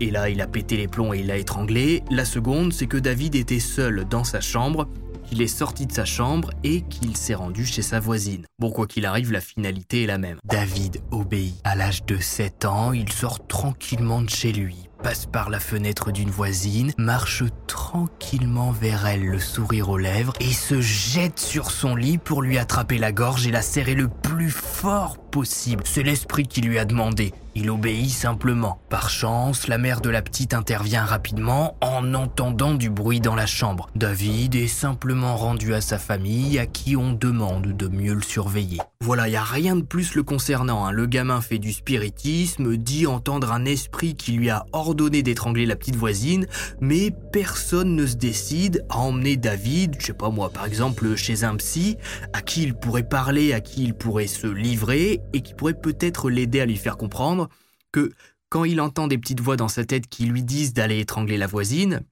Et 0.00 0.10
là, 0.10 0.30
il 0.30 0.40
a 0.40 0.46
pété 0.46 0.78
les 0.78 0.88
plombs 0.88 1.12
et 1.12 1.18
il 1.18 1.26
l'a 1.26 1.36
étranglé. 1.36 2.02
La 2.10 2.24
seconde, 2.24 2.72
c'est 2.72 2.86
que 2.86 2.96
David 2.96 3.34
était 3.34 3.60
seul 3.60 4.06
dans 4.08 4.24
sa 4.24 4.40
chambre 4.40 4.88
qu'il 5.30 5.42
est 5.42 5.46
sorti 5.46 5.86
de 5.86 5.92
sa 5.92 6.04
chambre 6.04 6.50
et 6.64 6.82
qu'il 6.82 7.16
s'est 7.16 7.34
rendu 7.34 7.64
chez 7.64 7.82
sa 7.82 8.00
voisine. 8.00 8.46
Bon, 8.58 8.72
quoi 8.72 8.88
qu'il 8.88 9.06
arrive, 9.06 9.30
la 9.30 9.40
finalité 9.40 10.02
est 10.02 10.06
la 10.06 10.18
même. 10.18 10.38
David 10.44 11.00
obéit. 11.12 11.54
À 11.62 11.76
l'âge 11.76 12.04
de 12.04 12.18
7 12.18 12.64
ans, 12.64 12.92
il 12.92 13.12
sort 13.12 13.46
tranquillement 13.46 14.22
de 14.22 14.28
chez 14.28 14.50
lui, 14.50 14.88
passe 15.04 15.26
par 15.26 15.48
la 15.48 15.60
fenêtre 15.60 16.10
d'une 16.10 16.30
voisine, 16.30 16.92
marche 16.98 17.44
tranquillement 17.68 18.72
vers 18.72 19.06
elle, 19.06 19.24
le 19.24 19.38
sourire 19.38 19.88
aux 19.90 19.98
lèvres, 19.98 20.32
et 20.40 20.52
se 20.52 20.80
jette 20.80 21.38
sur 21.38 21.70
son 21.70 21.94
lit 21.94 22.18
pour 22.18 22.42
lui 22.42 22.58
attraper 22.58 22.98
la 22.98 23.12
gorge 23.12 23.46
et 23.46 23.52
la 23.52 23.62
serrer 23.62 23.94
le 23.94 24.08
plus 24.08 24.50
fort 24.50 25.16
possible. 25.16 25.84
C'est 25.86 26.02
l'esprit 26.02 26.48
qui 26.48 26.60
lui 26.60 26.76
a 26.76 26.84
demandé. 26.84 27.32
Il 27.62 27.68
obéit 27.68 28.08
simplement. 28.08 28.80
Par 28.88 29.10
chance, 29.10 29.68
la 29.68 29.76
mère 29.76 30.00
de 30.00 30.08
la 30.08 30.22
petite 30.22 30.54
intervient 30.54 31.04
rapidement 31.04 31.76
en 31.82 32.14
entendant 32.14 32.72
du 32.72 32.88
bruit 32.88 33.20
dans 33.20 33.34
la 33.34 33.44
chambre. 33.44 33.90
David 33.94 34.54
est 34.54 34.66
simplement 34.66 35.36
rendu 35.36 35.74
à 35.74 35.82
sa 35.82 35.98
famille 35.98 36.58
à 36.58 36.64
qui 36.64 36.96
on 36.96 37.12
demande 37.12 37.76
de 37.76 37.88
mieux 37.88 38.14
le 38.14 38.22
surveiller. 38.22 38.80
Voilà, 39.02 39.28
il 39.28 39.32
y 39.32 39.36
a 39.36 39.42
rien 39.42 39.76
de 39.76 39.82
plus 39.82 40.14
le 40.14 40.22
concernant. 40.22 40.84
Hein. 40.84 40.92
Le 40.92 41.06
gamin 41.06 41.40
fait 41.40 41.58
du 41.58 41.72
spiritisme, 41.72 42.76
dit 42.76 43.06
entendre 43.06 43.50
un 43.50 43.64
esprit 43.64 44.14
qui 44.14 44.32
lui 44.32 44.50
a 44.50 44.66
ordonné 44.72 45.22
d'étrangler 45.22 45.64
la 45.64 45.74
petite 45.74 45.96
voisine, 45.96 46.46
mais 46.82 47.10
personne 47.32 47.96
ne 47.96 48.04
se 48.04 48.16
décide 48.16 48.84
à 48.90 48.98
emmener 48.98 49.38
David, 49.38 49.96
je 49.98 50.06
sais 50.06 50.12
pas 50.12 50.28
moi, 50.28 50.50
par 50.50 50.66
exemple 50.66 51.16
chez 51.16 51.44
un 51.44 51.56
psy, 51.56 51.96
à 52.34 52.42
qui 52.42 52.62
il 52.62 52.74
pourrait 52.74 53.08
parler, 53.08 53.54
à 53.54 53.62
qui 53.62 53.84
il 53.84 53.94
pourrait 53.94 54.26
se 54.26 54.46
livrer 54.46 55.22
et 55.32 55.40
qui 55.40 55.54
pourrait 55.54 55.80
peut-être 55.80 56.28
l'aider 56.28 56.60
à 56.60 56.66
lui 56.66 56.76
faire 56.76 56.98
comprendre 56.98 57.48
que 57.92 58.12
quand 58.50 58.64
il 58.64 58.82
entend 58.82 59.06
des 59.06 59.16
petites 59.16 59.40
voix 59.40 59.56
dans 59.56 59.68
sa 59.68 59.86
tête 59.86 60.08
qui 60.08 60.26
lui 60.26 60.42
disent 60.42 60.74
d'aller 60.74 61.00
étrangler 61.00 61.38
la 61.38 61.46
voisine, 61.46 62.02